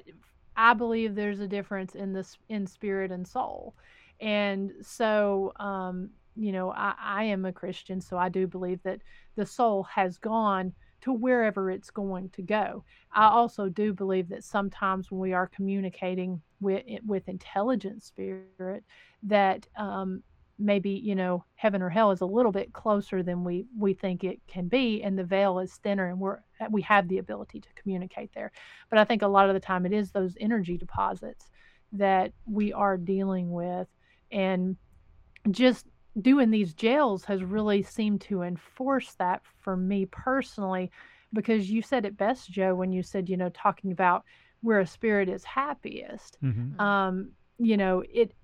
I 0.56 0.74
believe 0.74 1.14
there's 1.14 1.40
a 1.40 1.46
difference 1.46 1.94
in 1.94 2.12
this 2.12 2.38
in 2.48 2.66
spirit 2.66 3.12
and 3.12 3.28
soul 3.28 3.74
and 4.22 4.72
so, 4.80 5.52
um, 5.56 6.10
you 6.36 6.52
know, 6.52 6.72
I, 6.72 6.94
I 6.98 7.24
am 7.24 7.44
a 7.44 7.52
Christian, 7.52 8.00
so 8.00 8.16
I 8.16 8.28
do 8.28 8.46
believe 8.46 8.82
that 8.82 9.00
the 9.36 9.46
soul 9.46 9.84
has 9.84 10.18
gone 10.18 10.72
to 11.02 11.12
wherever 11.12 11.70
it's 11.70 11.90
going 11.90 12.30
to 12.30 12.42
go. 12.42 12.84
I 13.12 13.26
also 13.26 13.68
do 13.68 13.92
believe 13.92 14.28
that 14.28 14.44
sometimes 14.44 15.10
when 15.10 15.20
we 15.20 15.32
are 15.32 15.48
communicating 15.48 16.40
with 16.60 16.84
with 17.06 17.28
intelligent 17.28 18.02
spirit, 18.02 18.84
that 19.24 19.66
um, 19.76 20.22
maybe 20.58 20.90
you 20.90 21.14
know 21.14 21.44
heaven 21.56 21.82
or 21.82 21.90
hell 21.90 22.12
is 22.12 22.20
a 22.20 22.26
little 22.26 22.52
bit 22.52 22.72
closer 22.72 23.22
than 23.22 23.44
we 23.44 23.66
we 23.76 23.94
think 23.94 24.24
it 24.24 24.40
can 24.46 24.68
be, 24.68 25.02
and 25.02 25.18
the 25.18 25.24
veil 25.24 25.58
is 25.58 25.74
thinner, 25.74 26.08
and 26.08 26.20
we're 26.20 26.38
we 26.70 26.82
have 26.82 27.08
the 27.08 27.18
ability 27.18 27.60
to 27.60 27.68
communicate 27.74 28.30
there. 28.34 28.52
But 28.88 28.98
I 28.98 29.04
think 29.04 29.22
a 29.22 29.28
lot 29.28 29.48
of 29.48 29.54
the 29.54 29.60
time 29.60 29.84
it 29.84 29.92
is 29.92 30.12
those 30.12 30.36
energy 30.40 30.78
deposits 30.78 31.50
that 31.92 32.32
we 32.46 32.72
are 32.72 32.96
dealing 32.96 33.52
with 33.52 33.86
and 34.30 34.76
just 35.50 35.86
doing 36.20 36.50
these 36.50 36.74
jails 36.74 37.24
has 37.24 37.42
really 37.42 37.82
seemed 37.82 38.20
to 38.20 38.42
enforce 38.42 39.14
that 39.14 39.40
for 39.60 39.76
me 39.76 40.06
personally 40.06 40.90
because 41.32 41.70
you 41.70 41.80
said 41.80 42.04
it 42.04 42.16
best 42.16 42.50
joe 42.50 42.74
when 42.74 42.92
you 42.92 43.02
said 43.02 43.28
you 43.28 43.36
know 43.36 43.48
talking 43.50 43.92
about 43.92 44.24
where 44.60 44.80
a 44.80 44.86
spirit 44.86 45.28
is 45.28 45.44
happiest 45.44 46.36
mm-hmm. 46.42 46.78
um 46.80 47.30
you 47.58 47.76
know 47.76 48.02
it 48.12 48.34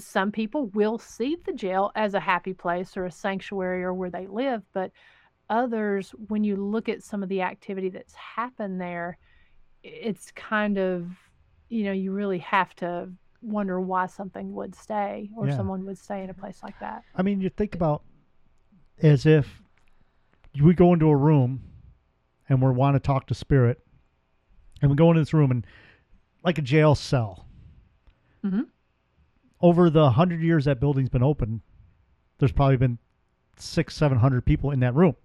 some 0.00 0.30
people 0.30 0.66
will 0.68 0.98
see 0.98 1.36
the 1.44 1.52
jail 1.52 1.90
as 1.96 2.14
a 2.14 2.20
happy 2.20 2.52
place 2.52 2.96
or 2.96 3.06
a 3.06 3.10
sanctuary 3.10 3.82
or 3.82 3.94
where 3.94 4.10
they 4.10 4.26
live 4.26 4.62
but 4.72 4.92
others 5.50 6.14
when 6.28 6.44
you 6.44 6.56
look 6.56 6.88
at 6.88 7.02
some 7.02 7.22
of 7.22 7.28
the 7.28 7.40
activity 7.40 7.88
that's 7.88 8.14
happened 8.14 8.80
there 8.80 9.16
it's 9.82 10.30
kind 10.32 10.78
of 10.78 11.06
you 11.70 11.84
know 11.84 11.92
you 11.92 12.12
really 12.12 12.38
have 12.38 12.74
to 12.74 13.08
wonder 13.40 13.80
why 13.80 14.06
something 14.06 14.54
would 14.54 14.74
stay 14.74 15.30
or 15.36 15.46
yeah. 15.46 15.56
someone 15.56 15.84
would 15.86 15.98
stay 15.98 16.24
in 16.24 16.30
a 16.30 16.34
place 16.34 16.60
like 16.62 16.78
that. 16.80 17.02
I 17.14 17.22
mean, 17.22 17.40
you 17.40 17.48
think 17.48 17.74
about 17.74 18.02
as 19.00 19.26
if 19.26 19.62
we 20.60 20.74
go 20.74 20.92
into 20.92 21.08
a 21.08 21.16
room 21.16 21.62
and 22.48 22.60
we 22.60 22.70
want 22.70 22.96
to 22.96 23.00
talk 23.00 23.26
to 23.26 23.34
spirit, 23.34 23.78
and 24.80 24.90
we 24.90 24.96
go 24.96 25.10
into 25.10 25.20
this 25.20 25.34
room 25.34 25.50
and 25.50 25.66
like 26.42 26.58
a 26.58 26.62
jail 26.62 26.94
cell. 26.94 27.46
Mm-hmm. 28.44 28.62
Over 29.60 29.90
the 29.90 30.10
hundred 30.10 30.40
years 30.40 30.64
that 30.64 30.80
building's 30.80 31.08
been 31.08 31.22
open, 31.22 31.62
there's 32.38 32.52
probably 32.52 32.76
been 32.76 32.98
six, 33.56 33.94
seven 33.94 34.18
hundred 34.18 34.46
people 34.46 34.70
in 34.70 34.80
that 34.80 34.94
room. 34.94 35.16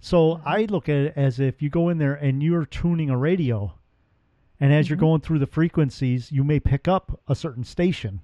So 0.00 0.34
mm-hmm. 0.34 0.48
I 0.48 0.66
look 0.68 0.88
at 0.88 0.96
it 0.96 1.12
as 1.16 1.40
if 1.40 1.62
you 1.62 1.70
go 1.70 1.88
in 1.88 1.98
there 1.98 2.14
and 2.14 2.42
you're 2.42 2.66
tuning 2.66 3.10
a 3.10 3.16
radio 3.16 3.74
and 4.62 4.72
as 4.72 4.86
mm-hmm. 4.86 4.92
you're 4.92 4.98
going 4.98 5.20
through 5.20 5.40
the 5.40 5.46
frequencies, 5.46 6.30
you 6.30 6.44
may 6.44 6.60
pick 6.60 6.86
up 6.86 7.20
a 7.26 7.34
certain 7.34 7.64
station. 7.64 8.20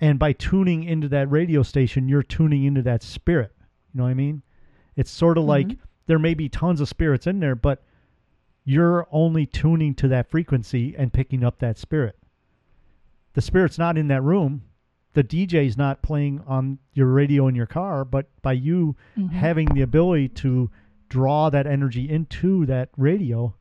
And 0.00 0.18
by 0.18 0.32
tuning 0.32 0.82
into 0.82 1.06
that 1.10 1.30
radio 1.30 1.62
station, 1.62 2.08
you're 2.08 2.24
tuning 2.24 2.64
into 2.64 2.82
that 2.82 3.04
spirit. 3.04 3.52
You 3.60 3.98
know 3.98 4.02
what 4.02 4.10
I 4.10 4.14
mean? 4.14 4.42
It's 4.96 5.12
sort 5.12 5.38
of 5.38 5.42
mm-hmm. 5.42 5.68
like 5.68 5.78
there 6.06 6.18
may 6.18 6.34
be 6.34 6.48
tons 6.48 6.80
of 6.80 6.88
spirits 6.88 7.28
in 7.28 7.38
there, 7.38 7.54
but 7.54 7.84
you're 8.64 9.06
only 9.12 9.46
tuning 9.46 9.94
to 9.94 10.08
that 10.08 10.28
frequency 10.28 10.96
and 10.98 11.12
picking 11.12 11.44
up 11.44 11.60
that 11.60 11.78
spirit. 11.78 12.18
The 13.34 13.42
spirit's 13.42 13.78
not 13.78 13.96
in 13.96 14.08
that 14.08 14.24
room. 14.24 14.62
The 15.12 15.22
DJ's 15.22 15.76
not 15.76 16.02
playing 16.02 16.42
on 16.48 16.80
your 16.94 17.06
radio 17.06 17.46
in 17.46 17.54
your 17.54 17.66
car, 17.66 18.04
but 18.04 18.26
by 18.42 18.54
you 18.54 18.96
mm-hmm. 19.16 19.36
having 19.36 19.66
the 19.66 19.82
ability 19.82 20.30
to 20.30 20.68
draw 21.08 21.48
that 21.50 21.68
energy 21.68 22.10
into 22.10 22.66
that 22.66 22.88
radio, 22.96 23.54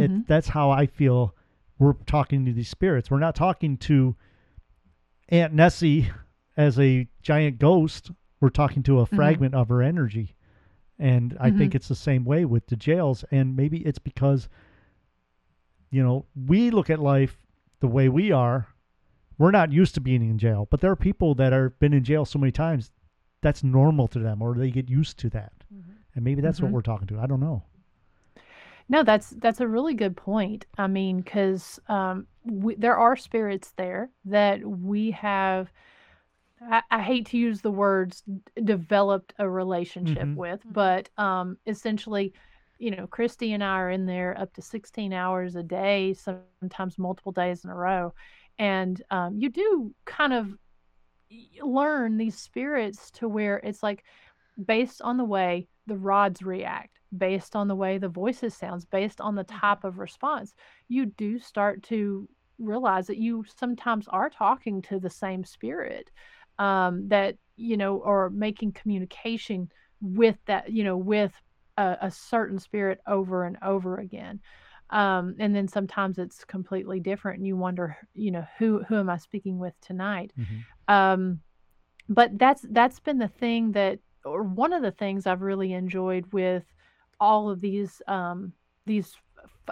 mm-hmm. 0.00 0.16
it, 0.16 0.28
that's 0.28 0.48
how 0.48 0.70
I 0.70 0.86
feel 0.86 1.34
we're 1.78 1.94
talking 2.06 2.44
to 2.44 2.52
these 2.52 2.68
spirits. 2.68 3.10
We're 3.10 3.18
not 3.18 3.34
talking 3.34 3.76
to 3.78 4.16
Aunt 5.28 5.52
Nessie 5.52 6.10
as 6.56 6.78
a 6.78 7.06
giant 7.22 7.58
ghost. 7.58 8.10
We're 8.40 8.48
talking 8.48 8.82
to 8.84 9.00
a 9.00 9.06
mm-hmm. 9.06 9.16
fragment 9.16 9.54
of 9.54 9.68
her 9.68 9.82
energy. 9.82 10.34
And 10.98 11.36
I 11.38 11.48
mm-hmm. 11.48 11.58
think 11.58 11.74
it's 11.74 11.88
the 11.88 11.94
same 11.94 12.24
way 12.24 12.44
with 12.44 12.66
the 12.66 12.76
jails. 12.76 13.24
And 13.30 13.56
maybe 13.56 13.78
it's 13.78 14.00
because, 14.00 14.48
you 15.90 16.02
know, 16.02 16.26
we 16.46 16.70
look 16.70 16.90
at 16.90 16.98
life 16.98 17.36
the 17.80 17.86
way 17.86 18.08
we 18.08 18.32
are. 18.32 18.66
We're 19.38 19.52
not 19.52 19.72
used 19.72 19.94
to 19.94 20.00
being 20.00 20.22
in 20.22 20.38
jail, 20.38 20.66
but 20.68 20.80
there 20.80 20.90
are 20.90 20.96
people 20.96 21.36
that 21.36 21.52
are 21.52 21.70
been 21.70 21.92
in 21.92 22.02
jail 22.02 22.24
so 22.24 22.40
many 22.40 22.50
times 22.50 22.90
that's 23.40 23.62
normal 23.62 24.08
to 24.08 24.18
them 24.18 24.42
or 24.42 24.54
they 24.54 24.72
get 24.72 24.90
used 24.90 25.16
to 25.18 25.30
that. 25.30 25.52
Mm-hmm. 25.72 25.92
And 26.16 26.24
maybe 26.24 26.40
that's 26.40 26.60
what 26.60 26.66
mm-hmm. 26.66 26.74
we're 26.74 26.82
talking 26.82 27.06
to. 27.08 27.20
I 27.20 27.26
don't 27.26 27.38
know. 27.38 27.62
No, 28.88 29.02
that's 29.02 29.30
that's 29.30 29.60
a 29.60 29.68
really 29.68 29.94
good 29.94 30.16
point. 30.16 30.66
I 30.78 30.86
mean, 30.86 31.18
because 31.18 31.78
um, 31.88 32.26
there 32.44 32.96
are 32.96 33.16
spirits 33.16 33.72
there 33.76 34.10
that 34.24 34.64
we 34.64 35.10
have 35.10 35.70
I, 36.60 36.82
I 36.90 37.02
hate 37.02 37.26
to 37.26 37.38
use 37.38 37.60
the 37.60 37.70
words 37.70 38.22
developed 38.64 39.34
a 39.38 39.48
relationship 39.48 40.18
mm-hmm. 40.18 40.36
with, 40.36 40.60
mm-hmm. 40.60 40.72
but 40.72 41.08
um, 41.18 41.56
essentially, 41.66 42.32
you 42.78 42.90
know, 42.90 43.06
Christy 43.06 43.52
and 43.52 43.62
I 43.62 43.78
are 43.78 43.90
in 43.90 44.06
there 44.06 44.38
up 44.38 44.54
to 44.54 44.62
16 44.62 45.12
hours 45.12 45.56
a 45.56 45.62
day, 45.62 46.14
sometimes 46.14 46.98
multiple 46.98 47.32
days 47.32 47.64
in 47.64 47.70
a 47.70 47.74
row. 47.74 48.14
And 48.58 49.00
um, 49.10 49.36
you 49.36 49.50
do 49.50 49.94
kind 50.04 50.32
of 50.32 50.54
learn 51.62 52.16
these 52.16 52.36
spirits 52.36 53.10
to 53.12 53.28
where 53.28 53.58
it's 53.58 53.82
like 53.82 54.04
based 54.64 55.02
on 55.02 55.16
the 55.16 55.24
way 55.24 55.68
the 55.86 55.96
rods 55.96 56.42
react, 56.42 56.97
based 57.16 57.56
on 57.56 57.68
the 57.68 57.76
way 57.76 57.98
the 57.98 58.08
voices 58.08 58.54
sounds, 58.54 58.84
based 58.84 59.20
on 59.20 59.34
the 59.34 59.44
mm-hmm. 59.44 59.58
type 59.58 59.84
of 59.84 59.98
response, 59.98 60.54
you 60.88 61.06
do 61.06 61.38
start 61.38 61.82
to 61.84 62.28
realize 62.58 63.06
that 63.06 63.18
you 63.18 63.44
sometimes 63.56 64.08
are 64.08 64.30
talking 64.30 64.82
to 64.82 64.98
the 64.98 65.10
same 65.10 65.44
spirit 65.44 66.10
um, 66.58 67.08
that 67.08 67.36
you 67.56 67.76
know 67.76 67.96
or 67.98 68.30
making 68.30 68.72
communication 68.72 69.70
with 70.00 70.36
that 70.46 70.72
you 70.72 70.84
know 70.84 70.96
with 70.96 71.32
a, 71.76 71.96
a 72.02 72.10
certain 72.10 72.58
spirit 72.58 73.00
over 73.06 73.44
and 73.44 73.56
over 73.62 73.98
again 73.98 74.40
um, 74.90 75.34
and 75.38 75.54
then 75.54 75.68
sometimes 75.68 76.18
it's 76.18 76.44
completely 76.44 76.98
different 76.98 77.38
and 77.38 77.46
you 77.46 77.56
wonder 77.56 77.96
you 78.14 78.30
know 78.30 78.44
who 78.58 78.82
who 78.84 78.96
am 78.96 79.10
i 79.10 79.16
speaking 79.16 79.58
with 79.58 79.74
tonight 79.80 80.32
mm-hmm. 80.38 80.94
um, 80.94 81.40
but 82.08 82.36
that's 82.38 82.64
that's 82.70 83.00
been 83.00 83.18
the 83.18 83.28
thing 83.28 83.72
that 83.72 83.98
or 84.24 84.42
one 84.42 84.72
of 84.72 84.82
the 84.82 84.92
things 84.92 85.26
i've 85.26 85.42
really 85.42 85.72
enjoyed 85.72 86.26
with 86.32 86.64
all 87.20 87.50
of 87.50 87.60
these 87.60 88.00
um, 88.06 88.52
these 88.86 89.14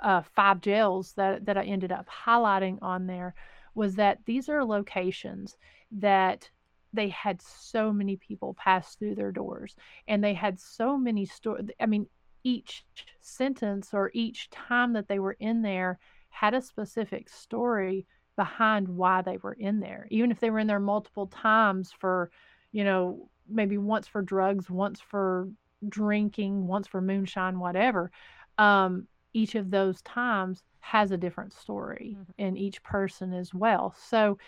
uh, 0.02 0.22
five 0.34 0.60
jails 0.60 1.12
that 1.16 1.44
that 1.46 1.56
i 1.56 1.64
ended 1.64 1.92
up 1.92 2.06
highlighting 2.08 2.78
on 2.82 3.06
there 3.06 3.34
was 3.74 3.94
that 3.94 4.18
these 4.26 4.48
are 4.48 4.64
locations 4.64 5.56
that 5.90 6.48
they 6.92 7.08
had 7.08 7.40
so 7.42 7.92
many 7.92 8.16
people 8.16 8.54
pass 8.54 8.94
through 8.94 9.14
their 9.14 9.32
doors 9.32 9.74
and 10.08 10.22
they 10.22 10.34
had 10.34 10.58
so 10.58 10.96
many 10.96 11.24
stories 11.24 11.68
i 11.80 11.86
mean 11.86 12.06
each 12.46 12.84
sentence 13.20 13.90
or 13.92 14.10
each 14.14 14.48
time 14.50 14.92
that 14.92 15.08
they 15.08 15.18
were 15.18 15.36
in 15.40 15.62
there 15.62 15.98
had 16.28 16.54
a 16.54 16.62
specific 16.62 17.28
story 17.28 18.06
behind 18.36 18.86
why 18.86 19.22
they 19.22 19.38
were 19.38 19.54
in 19.54 19.80
there. 19.80 20.06
Even 20.10 20.30
if 20.30 20.38
they 20.38 20.50
were 20.50 20.60
in 20.60 20.66
there 20.66 20.78
multiple 20.78 21.26
times 21.26 21.92
for 21.98 22.30
you 22.70 22.84
know 22.84 23.28
maybe 23.48 23.78
once 23.78 24.06
for 24.06 24.22
drugs 24.22 24.68
once 24.70 25.00
for 25.00 25.48
drinking 25.88 26.66
once 26.66 26.86
for 26.86 27.00
moonshine 27.00 27.58
whatever 27.58 28.10
um, 28.58 29.06
each 29.32 29.54
of 29.54 29.70
those 29.70 30.00
times 30.02 30.62
has 30.80 31.10
a 31.10 31.16
different 31.16 31.52
story 31.52 32.16
mm-hmm. 32.18 32.30
in 32.38 32.56
each 32.56 32.82
person 32.82 33.32
as 33.32 33.52
well 33.52 33.94
so 34.08 34.38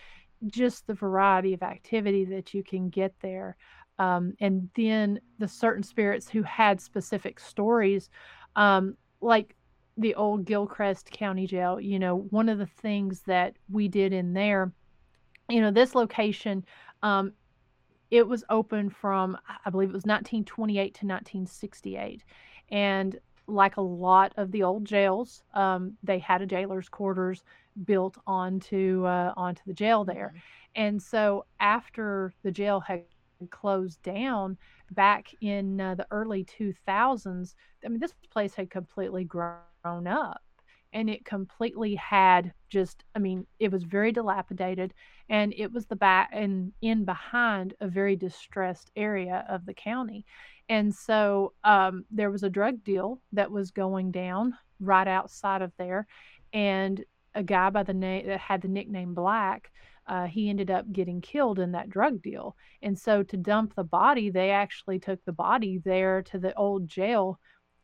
just 0.46 0.86
the 0.86 0.94
variety 0.94 1.52
of 1.52 1.62
activity 1.62 2.24
that 2.24 2.54
you 2.54 2.62
can 2.62 2.88
get 2.88 3.14
there. 3.20 3.56
Um, 3.98 4.34
and 4.40 4.68
then 4.76 5.20
the 5.38 5.48
certain 5.48 5.82
spirits 5.82 6.28
who 6.28 6.42
had 6.44 6.80
specific 6.80 7.40
stories, 7.40 8.10
um, 8.54 8.96
like 9.20 9.56
the 9.96 10.14
old 10.14 10.44
Gilchrist 10.44 11.10
County 11.10 11.46
Jail, 11.46 11.80
you 11.80 11.98
know, 11.98 12.16
one 12.30 12.48
of 12.48 12.58
the 12.58 12.66
things 12.66 13.22
that 13.26 13.56
we 13.68 13.88
did 13.88 14.12
in 14.12 14.32
there, 14.32 14.72
you 15.48 15.60
know, 15.60 15.72
this 15.72 15.96
location, 15.96 16.64
um, 17.02 17.32
it 18.10 18.26
was 18.26 18.44
open 18.48 18.90
from, 18.90 19.36
I 19.64 19.70
believe 19.70 19.90
it 19.90 19.92
was 19.92 20.04
1928 20.04 20.82
to 20.82 21.06
1968. 21.06 22.24
And 22.70 23.18
like 23.46 23.76
a 23.76 23.82
lot 23.82 24.32
of 24.36 24.52
the 24.52 24.62
old 24.62 24.84
jails, 24.84 25.42
um, 25.54 25.96
they 26.02 26.18
had 26.18 26.42
a 26.42 26.46
jailer's 26.46 26.88
quarters 26.88 27.44
built 27.84 28.18
onto 28.26 29.04
uh, 29.06 29.32
onto 29.36 29.62
the 29.66 29.72
jail 29.72 30.04
there. 30.04 30.28
Mm-hmm. 30.28 30.82
And 30.82 31.02
so 31.02 31.46
after 31.60 32.32
the 32.42 32.50
jail 32.50 32.80
had 32.80 33.04
closed 33.50 34.02
down 34.02 34.58
back 34.90 35.32
in 35.40 35.80
uh, 35.80 35.94
the 35.94 36.06
early 36.10 36.44
2000s, 36.44 37.54
I 37.84 37.88
mean 37.88 38.00
this 38.00 38.14
place 38.30 38.54
had 38.54 38.70
completely 38.70 39.24
grown 39.24 40.06
up 40.06 40.42
and 40.92 41.08
it 41.10 41.24
completely 41.24 41.94
had 41.94 42.52
just 42.68 43.04
i 43.14 43.18
mean 43.18 43.46
it 43.58 43.70
was 43.70 43.82
very 43.82 44.12
dilapidated 44.12 44.92
and 45.28 45.52
it 45.56 45.72
was 45.72 45.86
the 45.86 45.96
back 45.96 46.30
and 46.32 46.72
in 46.82 47.04
behind 47.04 47.74
a 47.80 47.88
very 47.88 48.16
distressed 48.16 48.90
area 48.96 49.44
of 49.48 49.64
the 49.66 49.74
county 49.74 50.24
and 50.70 50.94
so 50.94 51.54
um, 51.64 52.04
there 52.10 52.30
was 52.30 52.42
a 52.42 52.50
drug 52.50 52.84
deal 52.84 53.20
that 53.32 53.50
was 53.50 53.70
going 53.70 54.10
down 54.10 54.54
right 54.80 55.08
outside 55.08 55.62
of 55.62 55.72
there 55.78 56.06
and 56.52 57.04
a 57.34 57.42
guy 57.42 57.70
by 57.70 57.82
the 57.82 57.94
name 57.94 58.26
that 58.26 58.40
had 58.40 58.62
the 58.62 58.68
nickname 58.68 59.14
Black, 59.14 59.70
uh, 60.06 60.26
he 60.26 60.48
ended 60.48 60.70
up 60.70 60.90
getting 60.92 61.20
killed 61.20 61.58
in 61.58 61.72
that 61.72 61.90
drug 61.90 62.22
deal. 62.22 62.56
And 62.82 62.98
so 62.98 63.22
to 63.22 63.36
dump 63.36 63.74
the 63.74 63.84
body, 63.84 64.30
they 64.30 64.50
actually 64.50 64.98
took 64.98 65.24
the 65.24 65.32
body 65.32 65.78
there 65.78 66.22
to 66.22 66.38
the 66.38 66.54
old 66.54 66.88
jail, 66.88 67.38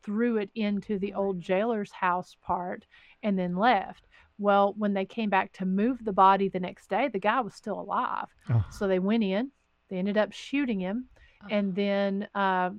threw 0.05 0.37
it 0.37 0.49
into 0.55 0.99
the 0.99 1.13
old 1.13 1.41
jailer's 1.41 1.91
house 1.91 2.37
part, 2.41 2.85
and 3.23 3.37
then 3.37 3.57
left. 3.57 4.07
Well, 4.37 4.73
when 4.77 4.93
they 4.93 5.05
came 5.05 5.29
back 5.29 5.51
to 5.53 5.65
move 5.65 6.03
the 6.03 6.13
body 6.13 6.47
the 6.49 6.59
next 6.59 6.89
day, 6.89 7.07
the 7.07 7.19
guy 7.19 7.41
was 7.41 7.55
still 7.55 7.79
alive. 7.79 8.27
Oh. 8.49 8.63
So 8.69 8.87
they 8.87 8.99
went 8.99 9.23
in, 9.23 9.51
they 9.89 9.97
ended 9.97 10.17
up 10.17 10.31
shooting 10.33 10.79
him, 10.79 11.05
oh. 11.43 11.47
and 11.49 11.73
then 11.73 12.27
uh, 12.35 12.71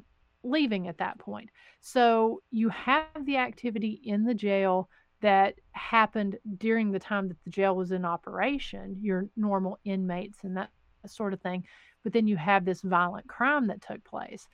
leaving 0.43 0.89
at 0.89 0.99
that 0.99 1.19
point. 1.19 1.51
So 1.81 2.43
you 2.51 2.69
have 2.69 3.07
the 3.25 3.39
activity 3.39 4.01
in 4.05 4.25
the 4.25 4.35
jail 4.35 4.89
that 5.23 5.55
happened 5.73 6.39
during 6.59 6.93
the 6.93 6.99
time 6.99 7.29
that 7.29 7.43
the 7.45 7.51
jail 7.51 7.75
was 7.75 7.91
in 7.91 8.05
operation, 8.05 8.99
your 9.01 9.27
normal 9.37 9.79
inmates 9.85 10.39
and 10.45 10.57
that 10.57 10.71
sort 11.07 11.33
of 11.33 11.41
thing. 11.41 11.65
But 12.05 12.13
then 12.13 12.27
you 12.27 12.37
have 12.37 12.65
this 12.65 12.83
violent 12.83 13.27
crime 13.27 13.67
that 13.69 13.83
took 13.83 14.05
place. 14.05 14.47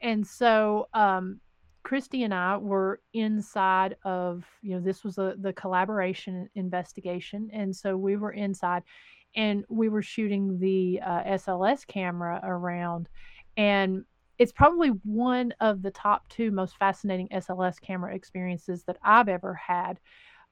And 0.00 0.26
so 0.26 0.88
um, 0.92 1.40
Christy 1.82 2.24
and 2.24 2.34
I 2.34 2.56
were 2.56 3.00
inside 3.14 3.96
of, 4.04 4.44
you 4.62 4.74
know, 4.74 4.80
this 4.80 5.04
was 5.04 5.18
a, 5.18 5.34
the 5.38 5.52
collaboration 5.52 6.48
investigation. 6.54 7.48
And 7.52 7.74
so 7.74 7.96
we 7.96 8.16
were 8.16 8.32
inside 8.32 8.82
and 9.34 9.64
we 9.68 9.88
were 9.88 10.02
shooting 10.02 10.58
the 10.58 11.00
uh, 11.04 11.22
SLS 11.24 11.86
camera 11.86 12.40
around. 12.42 13.08
And 13.56 14.04
it's 14.38 14.52
probably 14.52 14.90
one 15.04 15.52
of 15.60 15.82
the 15.82 15.90
top 15.90 16.28
two 16.28 16.50
most 16.50 16.76
fascinating 16.78 17.28
SLS 17.28 17.80
camera 17.80 18.14
experiences 18.14 18.84
that 18.84 18.98
I've 19.02 19.28
ever 19.28 19.54
had. 19.54 19.98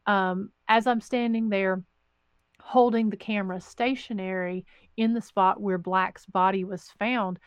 Um, 0.07 0.50
as 0.68 0.86
I'm 0.86 1.00
standing 1.00 1.48
there 1.48 1.82
holding 2.61 3.11
the 3.11 3.16
camera 3.16 3.61
stationary 3.61 4.66
in 4.96 5.14
the 5.14 5.20
spot 5.20 5.61
where 5.61 5.78
Black's 5.78 6.26
body 6.26 6.64
was 6.64 6.90
found, 6.98 7.38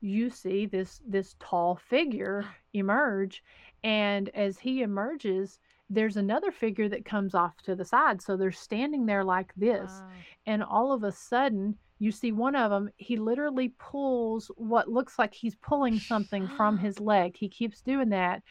you 0.00 0.30
see 0.30 0.66
this 0.66 1.00
this 1.06 1.36
tall 1.40 1.76
figure 1.88 2.44
emerge, 2.74 3.42
and 3.82 4.28
as 4.30 4.58
he 4.58 4.82
emerges, 4.82 5.58
there's 5.88 6.16
another 6.16 6.50
figure 6.50 6.88
that 6.88 7.04
comes 7.04 7.34
off 7.34 7.56
to 7.64 7.74
the 7.74 7.84
side. 7.84 8.22
So 8.22 8.36
they're 8.36 8.52
standing 8.52 9.06
there 9.06 9.24
like 9.24 9.52
this, 9.56 9.90
wow. 9.90 10.08
and 10.46 10.62
all 10.62 10.92
of 10.92 11.04
a 11.04 11.12
sudden 11.12 11.76
you 12.00 12.10
see 12.10 12.32
one 12.32 12.56
of 12.56 12.70
them 12.70 12.90
he 12.96 13.16
literally 13.16 13.74
pulls 13.78 14.50
what 14.56 14.88
looks 14.88 15.18
like 15.18 15.32
he's 15.32 15.54
pulling 15.56 16.00
something 16.00 16.48
from 16.56 16.76
his 16.78 16.98
leg 16.98 17.36
he 17.36 17.48
keeps 17.48 17.80
doing 17.80 18.08
that 18.08 18.42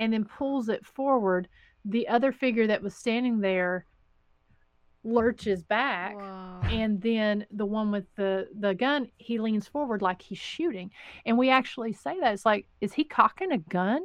and 0.00 0.12
then 0.12 0.24
pulls 0.24 0.68
it 0.68 0.84
forward 0.84 1.48
the 1.86 2.06
other 2.08 2.32
figure 2.32 2.66
that 2.66 2.82
was 2.82 2.94
standing 2.94 3.40
there 3.40 3.86
lurches 5.06 5.62
back 5.62 6.16
Whoa. 6.16 6.60
and 6.70 7.00
then 7.00 7.46
the 7.50 7.64
one 7.66 7.90
with 7.90 8.06
the 8.16 8.48
the 8.58 8.74
gun 8.74 9.08
he 9.18 9.38
leans 9.38 9.68
forward 9.68 10.02
like 10.02 10.20
he's 10.20 10.38
shooting 10.38 10.90
and 11.24 11.38
we 11.38 11.48
actually 11.48 11.92
say 11.92 12.18
that 12.20 12.34
it's 12.34 12.44
like 12.44 12.66
is 12.80 12.92
he 12.92 13.04
cocking 13.04 13.52
a 13.52 13.58
gun 13.58 14.02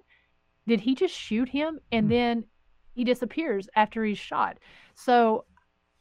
did 0.67 0.79
he 0.79 0.95
just 0.95 1.13
shoot 1.15 1.49
him 1.49 1.79
and 1.91 2.05
mm. 2.05 2.09
then 2.09 2.45
he 2.93 3.03
disappears 3.03 3.69
after 3.75 4.03
he's 4.03 4.17
shot. 4.17 4.57
So 4.95 5.45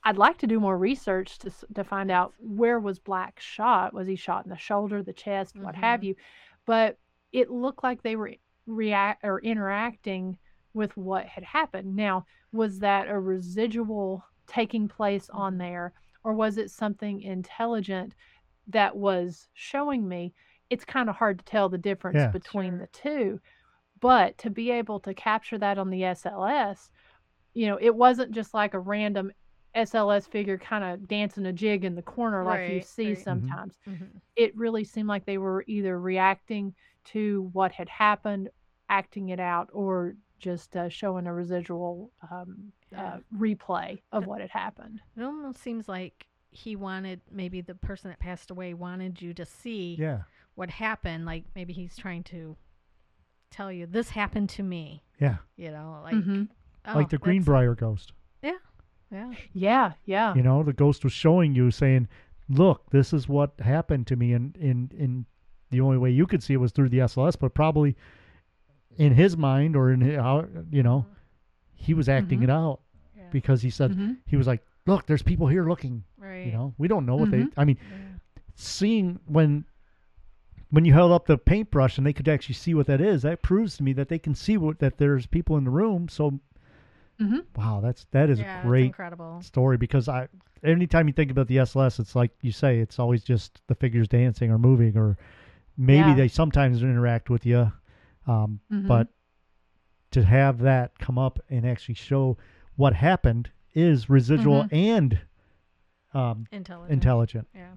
I'd 0.05 0.19
like 0.19 0.39
to 0.39 0.47
do 0.47 0.61
more 0.61 0.79
research 0.79 1.39
to 1.41 1.53
to 1.75 1.85
find 1.85 2.11
out 2.11 2.35
where 2.39 2.81
was 2.81 2.99
Black 2.99 3.39
shot. 3.41 3.95
Was 3.95 4.09
he 4.09 4.17
shot 4.17 4.45
in 4.45 4.51
the 4.51 4.57
shoulder, 4.57 5.03
the 5.03 5.13
chest, 5.13 5.57
what 5.57 5.75
Mm-hmm. 5.75 5.85
have 5.85 6.05
you? 6.05 6.15
But 6.67 6.99
it 7.33 7.51
looked 7.51 7.83
like 7.83 8.03
they 8.03 8.17
were 8.17 8.35
react 8.67 9.25
or 9.25 9.41
interacting 9.41 10.39
with 10.75 10.97
what 10.97 11.27
had 11.27 11.45
happened. 11.45 11.97
Now, 11.97 12.27
was 12.53 12.79
that 12.81 13.09
a 13.09 13.19
residual 13.19 14.25
taking 14.51 14.89
place 14.89 15.31
on 15.31 15.57
Mm-hmm. 15.57 15.59
there, 15.59 15.95
or 16.25 16.35
was 16.35 16.59
it 16.59 16.71
something 16.73 17.23
intelligent 17.23 18.15
that 18.69 18.97
was 18.97 19.49
showing 19.55 20.09
me? 20.09 20.35
It's 20.71 20.85
kind 20.85 21.09
of 21.11 21.17
hard 21.17 21.39
to 21.41 21.47
tell 21.47 21.69
the 21.71 21.79
difference 21.79 22.17
Yeah. 22.17 22.33
between 22.33 22.73
Sure. 22.73 22.79
the 22.79 22.89
two. 22.89 23.41
But 24.01 24.39
to 24.39 24.51
be 24.51 24.71
able 24.73 25.01
to 25.01 25.15
capture 25.15 25.59
that 25.59 25.79
on 25.79 25.91
the 25.91 26.05
SLS, 26.05 26.91
you 27.55 27.67
know, 27.69 27.79
it 27.81 27.95
wasn't 27.95 28.33
just 28.33 28.55
like 28.55 28.75
a 28.75 28.81
random 28.81 29.33
SLS 29.77 30.27
figure 30.29 30.59
kind 30.59 30.85
of 30.85 31.09
dancing 31.09 31.47
a 31.47 31.53
jig 31.53 31.85
in 31.85 31.95
the 31.97 32.03
corner 32.03 32.45
like 32.45 32.69
you 32.69 32.81
Right, 32.81 32.87
see 32.87 33.15
right. 33.15 33.17
Mhm. 33.17 33.25
sometimes. 33.25 33.79
Mhm. 33.87 34.21
It 34.37 34.57
really 34.57 34.85
seemed 34.85 35.09
like 35.09 35.27
they 35.27 35.39
were 35.39 35.65
either 35.69 35.99
reacting 36.01 36.75
to 37.07 37.51
what 37.53 37.73
had 37.73 37.89
happened, 37.89 38.51
acting 38.89 39.31
it 39.31 39.41
out, 39.41 39.71
or 39.73 40.17
just 40.41 40.77
uh, 40.77 40.89
showing 40.89 41.27
a 41.27 41.33
residual 41.33 42.11
um, 42.31 42.73
Yeah. 42.91 43.05
uh, 43.15 43.19
replay 43.37 44.01
of 44.13 44.27
what 44.27 44.41
had 44.41 44.51
happened. 44.51 45.01
It 45.17 45.23
almost 45.23 45.59
seems 45.63 45.89
like 45.89 46.27
he 46.51 46.75
wanted 46.75 47.21
maybe 47.31 47.61
the 47.61 47.75
person 47.77 48.11
that 48.11 48.19
passed 48.19 48.51
away 48.51 48.75
wanted 48.75 49.23
you 49.23 49.33
to 49.35 49.45
see 49.45 49.97
Yeah. 49.99 50.23
what 50.57 50.71
happened. 50.71 51.25
Like 51.27 51.45
maybe 51.55 51.73
he's 51.73 51.97
trying 51.97 52.25
to 52.25 52.57
tell 53.51 53.71
you 53.71 53.87
this 53.87 54.11
happened 54.11 54.49
to 54.51 54.63
me. 54.63 55.03
Yeah. 55.21 55.37
You 55.57 55.71
know, 55.71 56.01
like 56.03 56.15
Mhm. 56.15 56.49
oh, 56.87 56.95
like 56.95 57.11
the 57.11 57.19
Greenbrier 57.19 57.75
ghost. 57.75 58.13
Yeah, 58.43 58.59
yeah. 59.11 59.33
Yeah, 59.53 59.93
yeah. 60.05 60.35
You 60.35 60.43
know, 60.43 60.63
the 60.63 60.73
ghost 60.73 61.05
was 61.05 61.13
showing 61.13 61.55
you, 61.55 61.71
saying, 61.71 62.09
"Look, 62.49 62.91
this 62.91 63.13
is 63.13 63.29
what 63.29 63.59
happened 63.61 64.07
to 64.09 64.17
me," 64.17 64.33
and 64.33 64.57
in 64.57 64.91
in 64.97 65.27
the 65.71 65.81
only 65.81 65.99
way 65.99 66.11
you 66.11 66.27
could 66.27 66.43
see 66.43 66.55
it 66.55 66.57
was 66.59 66.73
through 66.73 66.89
the 66.89 66.99
SLS, 67.01 67.37
but 67.37 67.55
probably 67.55 67.97
in 68.97 69.15
his 69.15 69.37
mind 69.37 69.77
or 69.77 69.91
in 69.93 70.01
hi- 70.01 70.17
how 70.23 70.47
you 70.71 70.83
know 70.83 71.07
he 71.75 71.95
was 71.95 72.09
acting 72.09 72.41
Mhm. 72.41 72.45
it 72.45 72.51
out 72.51 72.81
Yeah. 73.17 73.25
because 73.31 73.63
he 73.63 73.71
said 73.71 73.93
Mhm. 73.93 74.19
he 74.27 74.37
was 74.37 74.47
like, 74.47 74.63
"Look, 74.87 75.07
there's 75.07 75.23
people 75.23 75.47
here 75.49 75.67
looking." 75.69 76.05
Right. 76.19 76.47
You 76.47 76.53
know, 76.53 76.75
we 76.79 76.89
don't 76.89 77.07
know 77.07 77.17
what 77.17 77.29
Mhm. 77.31 77.51
they. 77.55 77.61
I 77.61 77.65
mean, 77.65 77.77
Yeah. 77.91 77.97
seeing 78.55 79.21
when 79.27 79.65
when 80.73 80.85
you 80.85 80.93
held 80.93 81.11
up 81.11 81.27
the 81.27 81.37
paintbrush 81.37 81.99
and 81.99 82.07
they 82.07 82.13
could 82.13 82.29
actually 82.29 82.55
see 82.55 82.75
what 82.75 82.87
that 82.87 83.01
is, 83.01 83.23
that 83.23 83.43
proves 83.43 83.77
to 83.77 83.83
me 83.83 83.93
that 83.93 84.09
they 84.09 84.21
can 84.21 84.37
see 84.37 84.57
what 84.57 84.79
that 84.79 84.99
there's 84.99 85.27
people 85.27 85.57
in 85.57 85.65
the 85.65 85.71
room. 85.71 86.09
So, 86.09 86.39
Mhm. 87.21 87.45
wow, 87.57 87.81
that's 87.83 88.05
that 88.13 88.31
is 88.31 88.39
yeah, 88.39 88.61
a 88.61 88.63
great 88.65 88.87
incredible. 88.87 89.41
story 89.43 89.77
because 89.77 90.09
I 90.09 90.29
anytime 90.63 91.09
you 91.09 91.13
think 91.13 91.31
about 91.31 91.49
the 91.49 91.59
SLS, 91.59 91.99
it's 91.99 92.15
like 92.15 92.31
you 92.43 92.53
say, 92.53 92.79
it's 92.79 92.99
always 93.01 93.25
just 93.25 93.67
the 93.67 93.75
figures 93.75 94.07
dancing 94.07 94.51
or 94.53 94.59
moving, 94.59 94.97
or 94.97 95.17
maybe 95.77 96.11
Yeah. 96.11 96.15
they 96.15 96.29
sometimes 96.29 96.83
interact 96.85 97.31
with 97.31 97.45
you. 97.45 97.73
Um, 98.27 98.61
Mhm. 98.71 98.87
But 98.87 99.09
to 100.13 100.25
have 100.25 100.59
that 100.61 100.99
come 100.99 101.19
up 101.19 101.39
and 101.49 101.67
actually 101.67 101.95
show 101.95 102.37
what 102.77 102.95
happened 102.95 103.51
is 103.75 104.11
residual 104.11 104.65
Mhm. 104.65 104.73
and 104.73 105.21
um, 106.13 106.47
Intelligent. 106.51 106.93
intelligent. 106.93 107.49
Yeah. 107.55 107.75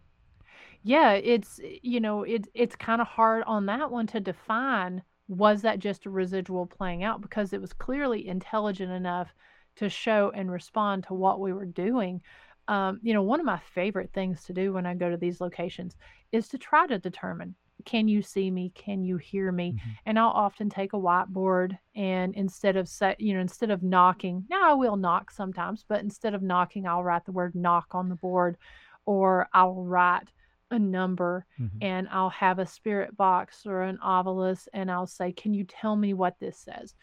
Yeah, 0.81 1.11
it's 1.13 1.59
you 1.81 1.99
know, 1.99 2.23
it 2.23 2.47
it's 2.55 2.75
kind 2.75 2.99
of 3.01 3.07
hard 3.07 3.43
on 3.45 3.67
that 3.67 3.91
one 3.91 4.07
to 4.07 4.19
define 4.19 5.03
was 5.27 5.61
that 5.61 5.79
just 5.79 6.05
a 6.05 6.09
residual 6.09 6.65
playing 6.65 7.03
out 7.03 7.21
because 7.21 7.53
it 7.53 7.61
was 7.61 7.71
clearly 7.73 8.27
intelligent 8.27 8.91
enough 8.91 9.33
to 9.75 9.87
show 9.89 10.31
and 10.35 10.51
respond 10.51 11.03
to 11.05 11.13
what 11.13 11.39
we 11.39 11.53
were 11.53 11.65
doing. 11.65 12.21
Um, 12.67 12.99
you 13.03 13.13
know, 13.13 13.21
one 13.23 13.39
of 13.39 13.45
my 13.45 13.59
favorite 13.59 14.11
things 14.13 14.43
to 14.45 14.53
do 14.53 14.73
when 14.73 14.85
I 14.85 14.93
go 14.95 15.09
to 15.09 15.17
these 15.17 15.39
locations 15.39 15.95
is 16.31 16.47
to 16.49 16.57
try 16.57 16.87
to 16.87 16.97
determine 16.99 17.55
can 17.85 18.07
you 18.07 18.21
see 18.21 18.49
me? 18.51 18.71
Can 18.75 19.03
you 19.03 19.17
hear 19.17 19.51
me? 19.51 19.73
Mhm. 19.73 19.79
And 20.05 20.19
I'll 20.19 20.29
often 20.29 20.69
take 20.69 20.93
a 20.93 20.97
whiteboard 20.97 21.77
and 21.95 22.33
instead 22.35 22.75
of 22.75 22.87
say, 22.87 23.15
you 23.19 23.33
know, 23.33 23.39
instead 23.41 23.69
of 23.69 23.83
knocking, 23.83 24.45
now 24.49 24.69
I 24.69 24.73
will 24.73 24.95
knock 24.97 25.31
sometimes, 25.31 25.83
but 25.87 26.01
instead 26.01 26.33
of 26.33 26.41
knocking, 26.41 26.87
I'll 26.87 27.03
write 27.03 27.25
the 27.25 27.31
word 27.31 27.55
knock 27.55 27.87
on 27.95 28.09
the 28.09 28.15
board 28.15 28.57
or 29.05 29.47
I'll 29.53 29.83
write 29.83 30.29
a 30.71 30.79
number 30.79 31.45
Mhm. 31.59 31.77
and 31.81 32.07
I'll 32.09 32.29
have 32.31 32.57
a 32.59 32.65
spirit 32.65 33.15
box 33.15 33.65
or 33.65 33.83
an 33.83 33.97
ovilus 33.99 34.67
and 34.73 34.89
I'll 34.89 35.07
say, 35.07 35.31
Can 35.31 35.53
you 35.53 35.63
tell 35.65 35.95
me 35.95 36.13
what 36.13 36.39
this 36.39 36.57
says? 36.57 36.95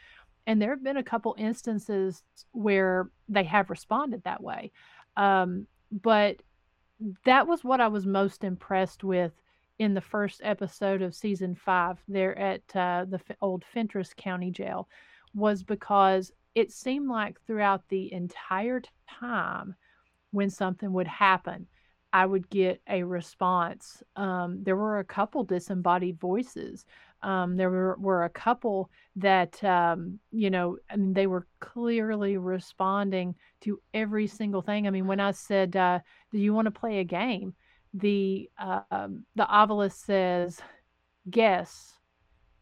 And 0.46 0.60
there 0.60 0.70
have 0.70 0.82
been 0.82 0.96
a 0.96 1.02
couple 1.04 1.34
instances 1.38 2.24
where 2.52 3.10
they 3.28 3.44
have 3.44 3.70
responded 3.70 4.24
that 4.24 4.42
way. 4.42 4.72
Um, 5.16 5.66
but 5.92 6.42
that 7.24 7.46
was 7.46 7.64
what 7.64 7.80
I 7.80 7.88
was 7.88 8.06
most 8.06 8.44
impressed 8.44 9.04
with 9.04 9.32
in 9.80 9.94
the 9.94 10.00
first 10.02 10.42
episode 10.44 11.00
of 11.00 11.14
season 11.14 11.54
five 11.54 11.96
there 12.06 12.38
at 12.38 12.60
uh, 12.76 13.06
the 13.08 13.18
F- 13.30 13.36
old 13.40 13.64
Fentress 13.64 14.12
County 14.14 14.50
Jail 14.50 14.86
was 15.34 15.62
because 15.62 16.30
it 16.54 16.70
seemed 16.70 17.08
like 17.08 17.40
throughout 17.46 17.88
the 17.88 18.12
entire 18.12 18.82
time 19.08 19.74
when 20.32 20.50
something 20.50 20.92
would 20.92 21.06
happen, 21.06 21.66
I 22.12 22.26
would 22.26 22.50
get 22.50 22.82
a 22.90 23.02
response. 23.04 24.02
Um, 24.16 24.62
there 24.62 24.76
were 24.76 24.98
a 24.98 25.04
couple 25.04 25.44
disembodied 25.44 26.20
voices. 26.20 26.84
Um, 27.22 27.56
there 27.56 27.70
were, 27.70 27.96
were 27.98 28.24
a 28.24 28.30
couple 28.30 28.90
that, 29.16 29.64
um, 29.64 30.18
you 30.30 30.50
know, 30.50 30.76
I 30.90 30.96
mean, 30.96 31.14
they 31.14 31.26
were 31.26 31.46
clearly 31.60 32.36
responding 32.36 33.34
to 33.62 33.80
every 33.94 34.26
single 34.26 34.60
thing. 34.60 34.86
I 34.86 34.90
mean, 34.90 35.06
when 35.06 35.20
I 35.20 35.30
said, 35.30 35.74
uh, 35.74 36.00
"Do 36.32 36.38
you 36.38 36.52
want 36.52 36.66
to 36.66 36.70
play 36.70 36.98
a 36.98 37.04
game?" 37.04 37.54
The 37.94 38.48
uh, 38.58 38.80
um, 38.90 39.24
the 39.34 39.44
ovilus 39.44 39.92
says, 39.92 40.60
"Guess," 41.28 41.98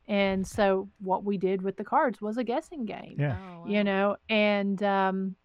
and 0.07 0.47
so 0.47 0.89
what 1.01 1.25
we 1.25 1.37
did 1.39 1.63
with 1.63 1.77
the 1.77 1.85
cards 1.85 2.21
was 2.21 2.39
a 2.39 2.45
guessing 2.45 2.85
game 2.85 3.17
Yeah. 3.19 3.37
Oh, 3.39 3.69
you 3.69 3.85
know 3.85 4.17
and 4.29 4.83
um 4.83 5.37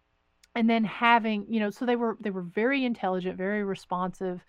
and 0.54 0.70
then 0.70 0.84
having 0.84 1.44
you 1.48 1.60
know 1.60 1.70
so 1.70 1.84
they 1.84 1.96
were 1.96 2.16
they 2.20 2.30
were 2.30 2.42
very 2.42 2.84
intelligent 2.84 3.36
very 3.36 3.64
responsive 3.64 4.42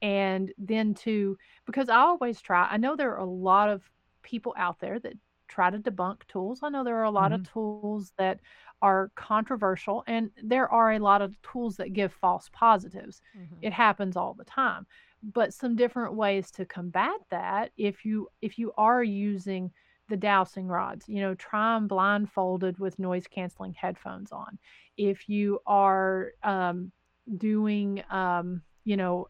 and 0.00 0.52
then 0.58 0.94
to 0.94 1.36
because 1.66 1.88
i 1.88 1.96
always 1.96 2.40
try 2.40 2.66
i 2.70 2.76
know 2.76 2.96
there 2.96 3.12
are 3.12 3.18
a 3.18 3.24
lot 3.24 3.68
of 3.68 3.82
people 4.22 4.54
out 4.56 4.80
there 4.80 4.98
that 4.98 5.14
try 5.48 5.70
to 5.70 5.78
debunk 5.78 6.26
tools. 6.26 6.60
I 6.62 6.68
know 6.68 6.82
there 6.84 6.96
are 6.96 7.04
a 7.04 7.10
lot 7.10 7.32
of 7.32 7.42
tools 7.52 8.12
that 8.18 8.40
are 8.88 9.10
controversial 9.14 10.04
and 10.06 10.30
there 10.42 10.68
are 10.78 10.92
a 10.92 10.98
lot 11.10 11.20
of 11.22 11.30
tools 11.42 11.74
that 11.76 11.92
give 11.98 12.12
false 12.12 12.46
positives 12.52 13.16
Mhm. 13.36 13.58
it 13.62 13.72
happens 13.72 14.14
all 14.16 14.34
the 14.34 14.44
time 14.62 14.86
but 15.22 15.54
some 15.54 15.74
different 15.74 16.12
ways 16.24 16.50
to 16.56 16.66
combat 16.66 17.18
that 17.30 17.72
if 17.76 18.04
you 18.04 18.28
if 18.42 18.58
you 18.60 18.68
are 18.76 19.02
using 19.02 19.72
the 20.10 20.16
dowsing 20.18 20.66
rods 20.78 21.08
you 21.08 21.20
know 21.22 21.34
try 21.34 21.74
them 21.74 21.88
blindfolded 21.88 22.78
with 22.78 22.98
noise 22.98 23.26
canceling 23.36 23.72
headphones 23.72 24.30
on 24.32 24.58
if 24.98 25.28
you 25.28 25.60
are 25.66 26.32
um, 26.42 26.92
doing 27.38 28.02
um, 28.10 28.60
you 28.90 28.96
know 28.98 29.28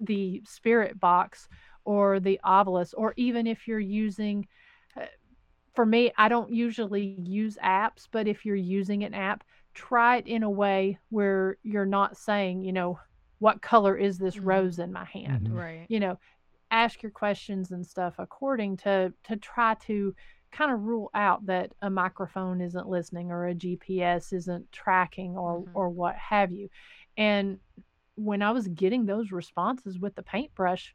the 0.00 0.42
spirit 0.46 0.98
box 0.98 1.48
or 1.84 2.18
the 2.18 2.40
ovilus 2.44 2.94
or 2.96 3.12
even 3.16 3.46
if 3.46 3.68
you're 3.68 3.88
using 4.06 4.46
for 5.74 5.84
me 5.86 6.12
i 6.16 6.28
don't 6.28 6.50
usually 6.52 7.16
use 7.24 7.58
apps 7.62 8.06
but 8.10 8.26
if 8.28 8.44
you're 8.44 8.54
using 8.56 9.02
an 9.04 9.14
app 9.14 9.44
try 9.74 10.16
it 10.18 10.26
in 10.26 10.42
a 10.42 10.50
way 10.50 10.98
where 11.10 11.56
you're 11.62 11.86
not 11.86 12.16
saying 12.16 12.62
you 12.62 12.72
know 12.72 12.98
what 13.40 13.60
color 13.60 13.96
is 13.96 14.18
this 14.18 14.36
Mhm. 14.36 14.44
rose 14.46 14.78
in 14.78 14.92
my 14.92 15.04
hand 15.04 15.48
Mhm. 15.48 15.58
Right. 15.58 15.86
you 15.88 16.00
know 16.00 16.18
ask 16.70 17.02
your 17.02 17.12
questions 17.12 17.70
and 17.72 17.86
stuff 17.86 18.14
according 18.18 18.76
to 18.78 19.12
to 19.24 19.36
try 19.36 19.74
to 19.86 20.14
kind 20.52 20.70
of 20.72 20.82
rule 20.82 21.10
out 21.14 21.44
that 21.46 21.72
a 21.82 21.90
microphone 21.90 22.60
isn't 22.60 22.88
listening 22.88 23.30
or 23.32 23.48
a 23.48 23.54
gps 23.54 24.32
isn't 24.32 24.70
tracking 24.72 25.36
or 25.36 25.62
Mhm. 25.62 25.70
or 25.74 25.90
what 25.90 26.14
have 26.16 26.52
you 26.52 26.68
and 27.16 27.58
when 28.14 28.42
i 28.42 28.52
was 28.52 28.68
getting 28.68 29.06
those 29.06 29.32
responses 29.32 29.98
with 29.98 30.14
the 30.14 30.22
paintbrush 30.22 30.94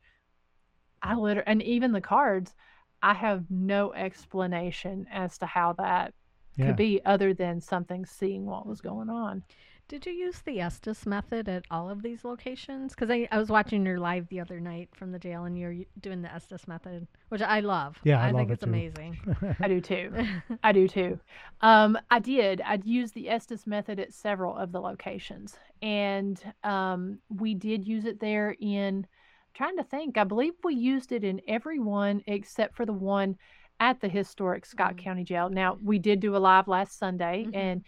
i 1.02 1.14
literally 1.16 1.48
and 1.48 1.62
even 1.64 1.92
the 1.92 2.02
cards 2.02 2.56
i 3.02 3.14
have 3.14 3.46
no 3.50 3.94
explanation 3.94 5.08
as 5.12 5.38
to 5.38 5.46
how 5.46 5.74
that 5.74 6.14
Yeah. 6.56 6.66
could 6.68 6.76
be 6.76 7.02
other 7.06 7.34
than 7.34 7.62
something 7.62 8.06
seeing 8.06 8.46
what 8.46 8.66
was 8.68 8.82
going 8.82 9.10
on 9.10 9.44
Did 9.88 10.06
you 10.06 10.12
use 10.14 10.42
the 10.42 10.62
Estes 10.62 11.06
method 11.08 11.50
at 11.50 11.66
all 11.72 11.90
of 11.90 12.04
these 12.04 12.24
locations? 12.24 12.94
Because 12.94 13.10
I, 13.10 13.28
I 13.32 13.40
was 13.40 13.50
watching 13.50 13.86
your 13.86 14.00
live 14.00 14.28
the 14.28 14.40
other 14.40 14.60
night 14.60 14.90
from 14.94 15.12
the 15.12 15.18
jail, 15.18 15.46
and 15.46 15.58
you're 15.58 15.76
doing 16.00 16.22
the 16.22 16.32
Estes 16.32 16.68
method, 16.68 17.08
which 17.30 17.42
I 17.42 17.62
love. 17.62 17.98
Yeah, 18.04 18.22
I 18.22 18.28
I, 18.28 18.32
love 18.32 18.50
think 18.50 18.52
it 18.52 18.60
it's 18.60 18.64
too. 18.64 18.70
amazing. 18.70 19.18
i 19.62 19.68
do 19.68 19.82
too 19.82 20.14
I 20.64 20.72
do 20.74 20.88
too. 20.88 21.20
Um, 21.62 21.98
I 22.12 22.20
did. 22.20 22.62
I'd 22.62 22.86
used 22.86 23.16
the 23.16 23.30
Estes 23.30 23.66
method 23.66 24.00
at 24.00 24.14
several 24.14 24.56
of 24.56 24.72
the 24.72 24.80
locations, 24.82 25.58
and 25.82 26.40
um, 26.64 27.20
we 27.30 27.56
did 27.56 27.88
use 27.88 28.06
it 28.06 28.20
there 28.20 28.56
in. 28.60 29.08
Trying 29.54 29.78
to 29.78 29.84
think, 29.84 30.18
I 30.18 30.24
believe 30.24 30.54
we 30.64 30.76
used 30.76 31.12
it 31.12 31.24
in 31.24 31.42
every 31.48 31.80
one 31.80 32.22
except 32.28 32.76
for 32.76 32.86
the 32.86 32.94
one 32.94 33.38
at 33.80 34.00
the 34.02 34.10
historic 34.10 34.66
Scott 34.66 34.96
mm-hmm. 34.96 35.04
County 35.04 35.24
Jail. 35.24 35.50
Now, 35.50 35.78
we 35.84 36.00
did 36.00 36.20
do 36.20 36.36
a 36.36 36.38
live 36.38 36.68
last 36.68 36.98
Sunday 36.98 37.46
mm-hmm. 37.46 37.56
and 37.56 37.84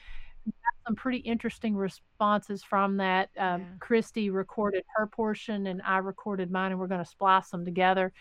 some 0.86 0.96
pretty 0.96 1.20
interesting 1.20 1.76
responses 1.76 2.64
from 2.64 2.98
that. 2.98 3.30
Um, 3.38 3.62
yeah. 3.62 3.68
Christy 3.80 4.30
recorded 4.30 4.84
her 4.96 5.08
portion 5.08 5.68
and 5.68 5.82
I 5.86 5.98
recorded 5.98 6.52
mine, 6.52 6.72
and 6.72 6.80
we're 6.80 6.88
going 6.88 7.04
to 7.04 7.10
splice 7.10 7.50
them 7.50 7.66
together. 7.66 8.12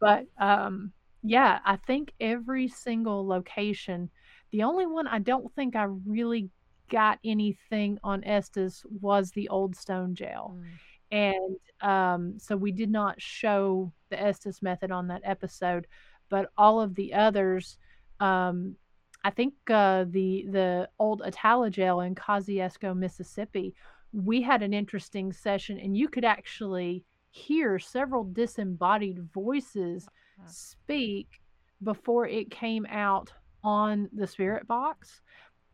But 0.00 0.26
um, 0.38 0.92
yeah, 1.22 1.60
I 1.64 1.76
think 1.76 2.12
every 2.20 2.68
single 2.68 3.26
location, 3.26 4.10
the 4.52 4.62
only 4.62 4.86
one 4.86 5.08
I 5.08 5.18
don't 5.18 5.52
think 5.54 5.74
I 5.74 5.86
really 6.06 6.50
got 6.90 7.18
anything 7.24 7.98
on 8.04 8.22
Estes 8.24 8.84
was 9.00 9.30
the 9.30 9.48
Old 9.48 9.74
Stone 9.74 10.14
Jail. 10.14 10.54
Mm. 10.56 10.64
And 11.10 11.56
um, 11.80 12.34
so 12.38 12.56
we 12.56 12.72
did 12.72 12.90
not 12.90 13.20
show 13.20 13.92
the 14.10 14.20
Estes 14.20 14.62
method 14.62 14.90
on 14.90 15.08
that 15.08 15.22
episode, 15.24 15.86
but 16.28 16.50
all 16.56 16.80
of 16.80 16.94
the 16.94 17.14
others, 17.14 17.78
um, 18.20 18.76
I 19.24 19.30
think 19.30 19.54
uh, 19.70 20.04
the 20.08 20.46
the 20.50 20.88
old 20.98 21.22
jail 21.70 22.00
in 22.00 22.14
Kosciusko, 22.14 22.96
Mississippi, 22.96 23.74
we 24.12 24.42
had 24.42 24.62
an 24.62 24.74
interesting 24.74 25.32
session, 25.32 25.78
and 25.78 25.96
you 25.96 26.08
could 26.08 26.24
actually 26.24 27.04
hear 27.30 27.78
several 27.78 28.24
disembodied 28.24 29.20
voices 29.32 30.08
speak 30.46 31.40
before 31.82 32.26
it 32.26 32.50
came 32.50 32.86
out 32.86 33.32
on 33.62 34.08
the 34.12 34.26
spirit 34.26 34.66
box, 34.66 35.20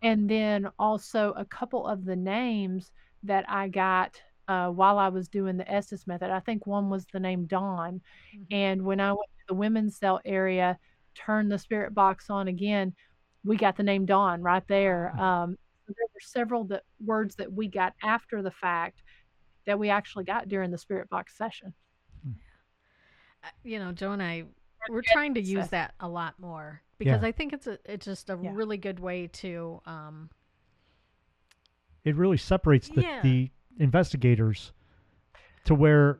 and 0.03 0.29
then 0.29 0.69
also 0.79 1.35
a 1.37 1.45
couple 1.45 1.87
of 1.87 2.05
the 2.05 2.17
names 2.17 2.93
that 3.23 3.45
I 3.49 3.69
got 3.69 4.21
uh, 4.51 4.69
while 4.69 4.99
I 4.99 5.09
was 5.09 5.29
doing 5.29 5.57
the 5.57 5.71
Estes 5.71 6.07
method. 6.07 6.31
I 6.31 6.41
think 6.41 6.67
one 6.67 6.91
was 6.91 7.07
the 7.13 7.21
name 7.21 7.47
Dawn, 7.47 8.01
mm-hmm. 8.35 8.43
and 8.51 8.83
when 8.83 9.01
I 9.01 9.13
went 9.13 9.31
to 9.39 9.45
the 9.49 9.55
women's 9.55 9.97
cell 9.97 10.21
area, 10.25 10.79
turned 11.15 11.51
the 11.51 11.59
spirit 11.59 11.95
box 11.95 12.29
on 12.29 12.49
again 12.49 12.95
we 13.45 13.57
got 13.57 13.77
the 13.77 13.83
name 13.83 14.07
Dawn 14.07 14.43
right 14.43 14.67
there. 14.69 15.11
Um, 15.19 15.57
there 15.87 16.07
were 16.15 16.21
several 16.21 16.65
that 16.65 16.85
words 17.05 17.35
that 17.37 17.53
we 17.53 17.69
got 17.69 17.95
after 18.03 18.43
the 18.43 18.51
fact 18.51 19.03
that 19.67 19.79
we 19.79 19.91
actually 19.91 20.25
got 20.25 20.49
during 20.49 20.71
the 20.71 20.79
spirit 20.79 21.09
box 21.09 21.37
session. 21.37 21.73
Hmm. 22.25 22.33
Uh, 23.43 23.49
you 23.65 23.79
know, 23.79 23.93
Joe 23.93 24.13
and 24.13 24.23
I, 24.23 24.45
we're 24.89 25.03
trying 25.03 25.35
to 25.35 25.41
use 25.41 25.69
that 25.69 25.95
a 26.01 26.09
lot 26.09 26.35
more 26.39 26.83
because 26.99 27.23
yeah. 27.23 27.29
I 27.29 27.33
think 27.33 27.53
it's 27.53 27.67
a 27.67 27.79
it's 27.85 28.05
just 28.05 28.31
a 28.31 28.39
yeah. 28.41 28.51
really 28.53 28.77
good 28.77 29.01
way 29.01 29.27
to. 29.27 29.81
Um, 29.87 30.31
it 32.05 32.17
really 32.17 32.39
separates 32.39 32.89
the, 32.89 33.03
yeah. 33.03 33.21
the 33.23 33.51
investigators 33.79 34.73
to 35.65 35.75
where 35.75 36.19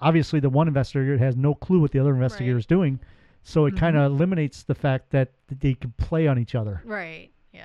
obviously 0.00 0.40
the 0.40 0.50
one 0.50 0.68
investigator 0.68 1.16
has 1.18 1.36
no 1.36 1.54
clue 1.54 1.80
what 1.80 1.92
the 1.92 1.98
other 1.98 2.14
investigator 2.14 2.54
right. 2.54 2.58
is 2.58 2.66
doing 2.66 2.98
so 3.44 3.66
it 3.66 3.70
mm-hmm. 3.70 3.78
kind 3.78 3.96
of 3.96 4.10
eliminates 4.10 4.62
the 4.62 4.74
fact 4.74 5.10
that 5.10 5.30
they 5.60 5.74
can 5.74 5.92
play 5.98 6.26
on 6.26 6.38
each 6.38 6.54
other. 6.54 6.82
Right. 6.84 7.30
Yeah. 7.52 7.64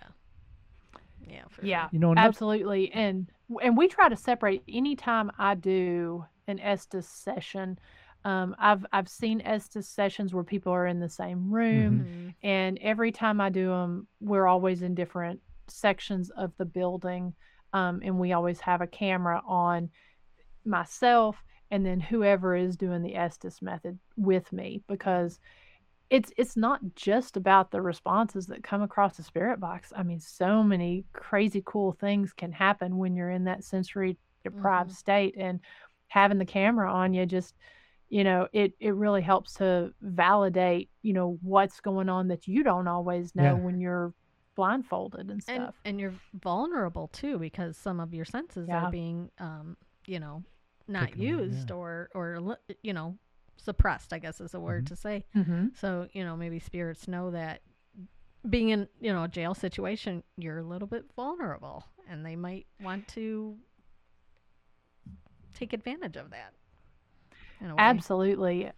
Yeah. 1.26 1.44
yeah. 1.64 1.82
Sure. 1.84 1.90
You 1.94 2.00
know, 2.00 2.14
absolutely. 2.16 2.92
And 2.92 3.32
and 3.64 3.76
we 3.76 3.88
try 3.88 4.10
to 4.10 4.16
separate. 4.16 4.62
Anytime 4.68 5.32
I 5.40 5.56
do 5.56 6.26
an 6.48 6.60
Estes 6.60 7.08
session, 7.08 7.80
um, 8.26 8.56
I've 8.60 8.86
I've 8.92 9.08
seen 9.08 9.42
Estes 9.42 9.88
sessions 9.88 10.34
where 10.34 10.44
people 10.44 10.74
are 10.74 10.86
in 10.86 11.00
the 11.00 11.10
same 11.10 11.50
room, 11.50 12.00
mm-hmm. 12.00 12.30
and 12.44 12.78
every 12.82 13.14
time 13.14 13.40
I 13.40 13.50
do 13.50 13.70
them, 13.70 14.08
we're 14.20 14.48
always 14.48 14.82
in 14.82 14.94
different 14.94 15.40
sections 15.68 16.30
of 16.32 16.52
the 16.58 16.66
building, 16.66 17.34
um, 17.74 18.02
and 18.04 18.20
we 18.20 18.34
always 18.34 18.60
have 18.62 18.82
a 18.82 18.88
camera 18.88 19.42
on 19.48 19.90
myself 20.66 21.44
and 21.72 21.86
then 21.86 22.00
whoever 22.00 22.56
is 22.56 22.76
doing 22.76 23.04
the 23.04 23.16
Estes 23.16 23.62
method 23.62 24.00
with 24.18 24.52
me 24.52 24.82
because 24.88 25.40
it's 26.10 26.32
it's 26.38 26.58
not 26.58 26.80
just 26.96 27.38
about 27.38 27.70
the 27.70 27.82
responses 27.82 28.48
that 28.48 28.64
come 28.64 28.82
across 28.82 29.18
the 29.18 29.24
spirit 29.24 29.60
box. 29.60 29.94
I 29.96 30.02
mean, 30.02 30.20
so 30.20 30.64
many 30.64 31.06
crazy 31.14 31.62
cool 31.66 31.92
things 31.92 32.34
can 32.34 32.52
happen 32.52 32.98
when 32.98 33.16
you're 33.16 33.30
in 33.30 33.44
that 33.44 33.64
sensory 33.64 34.18
deprived 34.44 34.90
mm-hmm. 34.90 34.96
state 34.96 35.36
and 35.38 35.60
having 36.08 36.40
the 36.40 36.46
camera 36.46 36.92
on 36.92 37.14
you 37.14 37.26
just 37.26 37.54
you 38.10 38.24
know 38.24 38.48
it 38.52 38.74
it 38.80 38.96
really 38.96 39.22
helps 39.22 39.54
to 39.54 39.94
validate 40.02 40.90
you 41.04 41.14
know 41.14 41.38
what's 41.42 41.80
going 41.82 42.10
on 42.10 42.28
that 42.30 42.48
you 42.48 42.64
don't 42.64 42.88
always 42.88 43.36
know 43.36 43.44
yeah. 43.44 43.54
when 43.54 43.80
you're 43.80 44.14
blindfolded 44.60 45.32
and 45.32 45.42
stuff 45.42 45.58
and, 45.58 45.74
and, 45.86 46.00
you're 46.00 46.14
vulnerable 46.34 47.08
too 47.08 47.38
because 47.40 47.78
some 47.78 48.00
of 48.00 48.14
your 48.14 48.26
senses 48.26 48.68
yeah. 48.68 48.84
are 48.84 48.92
being 48.92 49.30
um 49.40 49.78
you 50.06 50.20
know 50.20 50.44
not 50.88 51.08
Taken 51.08 51.22
used 51.22 51.72
away, 51.72 51.80
yeah. 51.80 51.84
or 51.84 52.10
or 52.14 52.58
you 52.84 52.94
know 52.94 53.18
suppressed, 53.60 54.14
I 54.14 54.20
guess 54.20 54.42
is 54.42 54.54
a 54.54 54.60
word 54.60 54.86
mm-hmm. 54.86 54.94
to 54.94 55.02
say. 55.02 55.26
Mm-hmm. 55.36 55.68
So, 55.80 56.08
you 56.14 56.24
know, 56.24 56.36
maybe 56.36 56.60
spirits 56.60 57.08
know 57.08 57.32
that 57.32 57.62
being 58.50 58.70
in, 58.70 58.88
you 59.00 59.14
know, 59.14 59.24
a 59.24 59.28
jail 59.28 59.54
situation, 59.54 60.24
you're 60.38 60.60
a 60.60 60.64
little 60.64 60.88
bit 60.88 61.06
vulnerable 61.16 61.86
and 62.10 62.26
they 62.26 62.36
might 62.36 62.66
want 62.82 63.08
to 63.10 63.56
take 65.56 65.74
advantage 65.74 66.16
of 66.16 66.32
that. 66.32 66.54
Absolutely. 67.78 68.72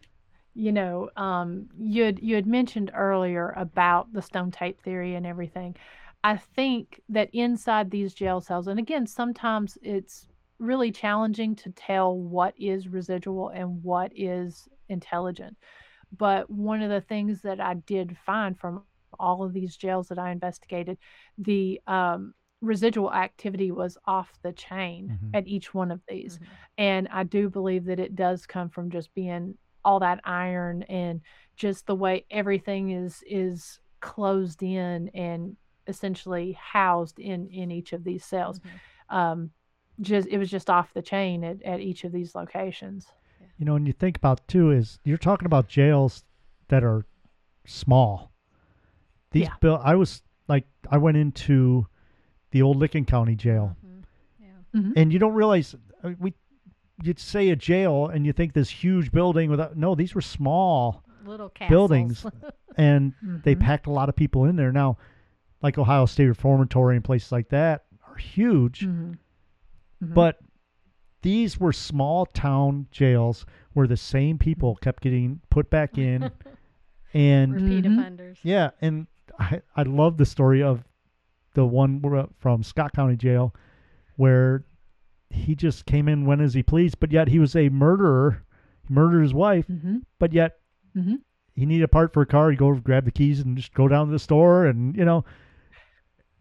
You 0.54 0.72
know, 0.72 1.10
um, 1.16 1.70
you 1.80 2.04
had, 2.04 2.20
you 2.22 2.36
had 2.36 2.46
mentioned 2.46 2.92
earlier 2.94 3.54
about 3.56 4.12
the 4.12 4.22
stone 4.22 4.52
tape 4.52 4.82
theory 4.82 5.16
and 5.16 5.26
everything. 5.26 5.76
I 6.24 6.38
think 6.38 7.02
that 7.10 7.30
inside 7.34 7.90
these 7.90 8.14
jail 8.14 8.42
cells, 8.42 8.68
and 8.68 8.80
again, 8.80 9.08
sometimes 9.08 9.78
it's 9.82 10.28
really 10.60 10.92
challenging 10.92 11.56
to 11.56 11.72
tell 11.72 12.16
what 12.16 12.54
is 12.60 12.88
residual 12.88 13.50
and 13.50 13.84
what 13.84 14.12
is 14.16 14.68
intelligent. 14.90 15.58
But 16.16 16.50
one 16.50 16.82
of 16.82 16.90
the 16.90 17.02
things 17.02 17.42
that 17.42 17.60
I 17.60 17.76
did 17.76 18.18
find 18.26 18.60
from 18.60 18.84
all 19.20 19.44
of 19.44 19.54
these 19.54 19.76
jails 19.78 20.10
that 20.10 20.20
I 20.20 20.32
investigated, 20.32 20.98
the 21.38 21.82
um, 21.88 22.34
residual 22.62 23.12
activity 23.12 23.72
was 23.72 23.98
off 24.06 24.32
the 24.44 24.54
chain 24.54 25.10
mm-hmm. 25.14 25.36
at 25.36 25.48
each 25.48 25.74
one 25.74 25.92
of 25.92 26.02
these. 26.08 26.36
Mm-hmm. 26.36 26.46
And 26.78 27.08
I 27.12 27.24
do 27.24 27.50
believe 27.50 27.86
that 27.86 28.00
it 28.00 28.16
does 28.16 28.46
come 28.46 28.70
from 28.70 28.92
just 28.92 29.14
being 29.16 29.58
all 29.84 30.00
that 30.00 30.20
iron 30.24 30.84
and 30.84 31.22
just 31.56 31.86
the 31.86 31.96
way 31.96 32.26
everything 32.32 32.92
is 32.92 33.24
is 33.28 33.80
closed 34.00 34.64
in 34.64 35.10
and 35.10 35.56
essentially 35.88 36.54
housed 36.54 37.20
in 37.20 37.48
in 37.48 37.72
each 37.72 37.94
of 37.94 38.04
these 38.04 38.26
cells. 38.26 38.60
Mm-hmm. 38.60 39.16
Um, 39.16 39.52
just 40.00 40.28
it 40.30 40.38
was 40.38 40.50
just 40.50 40.70
off 40.70 40.94
the 40.94 41.02
chain 41.02 41.44
at, 41.44 41.62
at 41.64 41.80
each 41.80 42.04
of 42.04 42.12
these 42.12 42.34
locations. 42.36 43.08
You 43.58 43.66
know, 43.66 43.76
and 43.76 43.86
you 43.86 43.94
think 43.94 44.18
about 44.18 44.48
too 44.48 44.72
is 44.72 45.00
you're 45.04 45.18
talking 45.18 45.46
about 45.46 45.68
jails 45.68 46.24
that 46.70 46.84
are 46.84 47.06
small. 47.66 48.32
These 49.32 49.44
yeah. 49.44 49.54
bill 49.60 49.80
I 49.84 49.96
was 49.96 50.24
like 50.48 50.66
I 50.90 50.98
went 50.98 51.18
into 51.18 51.86
the 52.52 52.62
old 52.62 52.78
Licking 52.78 53.06
County 53.06 53.36
jail. 53.36 53.76
Mm-hmm. 53.86 54.00
Yeah. 54.40 54.80
Mm-hmm. 54.82 54.92
And 54.96 55.14
you 55.14 55.20
don't 55.20 55.34
realize 55.34 55.76
uh, 56.04 56.12
we 56.20 56.34
you'd 57.04 57.20
say 57.20 57.50
a 57.50 57.56
jail 57.56 58.08
and 58.08 58.26
you 58.26 58.34
think 58.34 58.54
this 58.54 58.70
huge 58.70 59.12
building 59.12 59.50
without 59.50 59.76
no 59.76 59.96
these 59.96 60.14
were 60.14 60.22
small 60.22 61.04
little 61.26 61.52
buildings 61.70 62.26
and 62.78 63.14
mm-hmm. 63.24 63.38
they 63.44 63.56
packed 63.56 63.88
a 63.88 63.92
lot 63.92 64.10
of 64.10 64.16
people 64.16 64.46
in 64.46 64.56
there 64.56 64.72
now 64.72 64.98
like 65.62 65.78
ohio 65.78 66.06
state 66.06 66.28
reformatory 66.28 66.96
and 66.96 67.04
places 67.04 67.32
like 67.32 67.50
that 67.50 67.86
are 68.08 68.16
huge 68.16 68.82
mm-hmm. 68.82 69.14
Mm-hmm. 70.04 70.14
But 70.14 70.40
these 71.22 71.60
were 71.60 71.74
small 71.74 72.26
town 72.26 72.88
jails 72.92 73.46
where 73.74 73.88
the 73.88 73.98
same 73.98 74.38
people 74.38 74.76
kept 74.78 75.04
getting 75.04 75.42
put 75.50 75.70
back 75.70 75.98
in 75.98 76.32
and 77.14 77.54
repeat 77.54 77.86
mm-hmm. 77.86 78.00
offenders. 78.00 78.40
Yeah, 78.44 78.72
and 78.82 79.08
I 79.38 79.62
I 79.76 79.84
love 79.84 80.18
the 80.18 80.26
story 80.26 80.64
of 80.64 80.84
the 81.54 81.66
one 81.66 82.02
from 82.40 82.64
Scott 82.64 82.94
County 82.94 83.16
Jail 83.16 83.54
where 84.16 84.64
he 85.34 85.56
just 85.56 85.86
came 85.86 86.08
in 86.08 86.26
when 86.26 86.42
as 86.42 86.54
he 86.54 86.64
pleased, 86.64 87.00
but 87.00 87.12
yet 87.12 87.28
he 87.28 87.40
was 87.40 87.56
a 87.56 87.70
murderer. 87.70 88.44
He 88.88 88.94
murdered 88.94 89.22
his 89.22 89.34
wife, 89.34 89.68
mm-hmm. 89.68 89.98
but 90.20 90.34
yet 90.34 90.58
mm-hmm. 90.96 91.16
he 91.54 91.66
needed 91.66 91.84
a 91.84 91.88
part 91.88 92.14
for 92.14 92.22
a 92.22 92.26
car. 92.28 92.52
He 92.52 92.58
go 92.58 92.74
grab 92.76 93.06
the 93.06 93.12
keys 93.12 93.40
and 93.40 93.58
just 93.58 93.74
go 93.74 93.88
down 93.88 94.08
to 94.08 94.12
the 94.12 94.20
store, 94.20 94.66
and 94.66 94.96
you 94.96 95.06
know, 95.06 95.26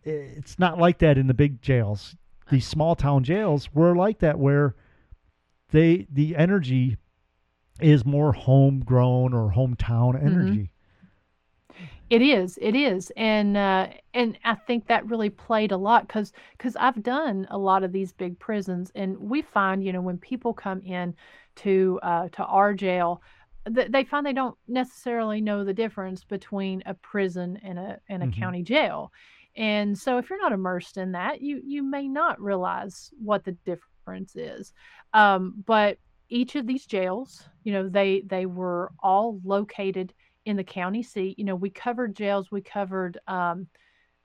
it's 0.03 0.59
not 0.59 0.79
like 0.79 0.99
that 0.99 1.19
in 1.19 1.27
the 1.27 1.35
big 1.35 1.63
jails 1.63 2.17
these 2.51 2.67
small 2.67 2.95
town 2.95 3.25
jails 3.25 3.73
were 3.73 3.95
like 3.95 4.19
that 4.19 4.39
where 4.39 4.75
they 5.71 6.07
the 6.13 6.37
energy 6.37 6.97
is 7.81 8.05
more 8.05 8.33
homegrown 8.33 9.33
or 9.33 9.53
hometown 9.53 10.15
mm-hmm. 10.15 10.27
energy. 10.27 10.71
It 12.11 12.23
is, 12.23 12.59
it 12.61 12.75
is, 12.75 13.13
and 13.17 13.57
uh, 13.57 13.87
and 14.15 14.37
I 14.45 14.57
think 14.57 14.89
that 14.89 15.07
really 15.07 15.31
played 15.31 15.71
a 15.71 15.77
lot 15.77 16.09
because 16.09 16.33
because 16.59 16.75
I've 16.75 17.05
done 17.05 17.47
a 17.51 17.57
lot 17.57 17.85
of 17.85 17.93
these 17.93 18.13
big 18.13 18.37
prisons, 18.41 18.91
and 18.97 19.17
we 19.17 19.43
find 19.43 19.85
you 19.85 19.93
know 19.93 20.01
when 20.01 20.19
people 20.19 20.53
come 20.53 20.83
in 20.83 21.15
to 21.57 22.01
uh, 22.03 22.29
to 22.31 22.45
our 22.45 22.75
jail, 22.75 23.23
th- 23.73 23.93
they 23.93 24.03
find 24.03 24.27
they 24.27 24.33
don't 24.33 24.59
necessarily 24.67 25.41
know 25.41 25.63
the 25.63 25.73
difference 25.73 26.25
between 26.25 26.83
a 26.85 26.95
prison 26.95 27.61
and 27.63 27.79
a 27.79 28.01
and 28.09 28.25
a 28.25 28.27
mm-hmm. 28.27 28.41
county 28.41 28.65
jail, 28.65 29.13
and 29.55 29.97
so 29.97 30.19
if 30.19 30.29
you're 30.29 30.43
not 30.43 30.51
immersed 30.51 30.97
in 30.97 31.13
that, 31.13 31.41
you 31.41 31.61
you 31.65 31.85
may 31.85 32.09
not 32.09 32.41
realize 32.41 33.13
what 33.23 33.45
the 33.45 33.53
difference 33.65 34.35
is. 34.35 34.73
Um, 35.15 35.63
but 35.65 35.97
each 36.29 36.57
of 36.57 36.67
these 36.67 36.87
jails, 36.87 37.49
you 37.63 37.73
know, 37.73 37.89
they 37.89 38.23
they 38.27 38.47
were 38.47 38.91
all 39.01 39.41
located 39.45 40.13
in 40.51 40.57
the 40.57 40.65
county 40.65 41.03
seat. 41.03 41.39
You 41.39 41.45
know, 41.45 41.55
we 41.55 41.71
covered 41.71 42.15
jails. 42.15 42.51
We 42.51 42.61
covered, 42.61 43.19
um, 43.27 43.69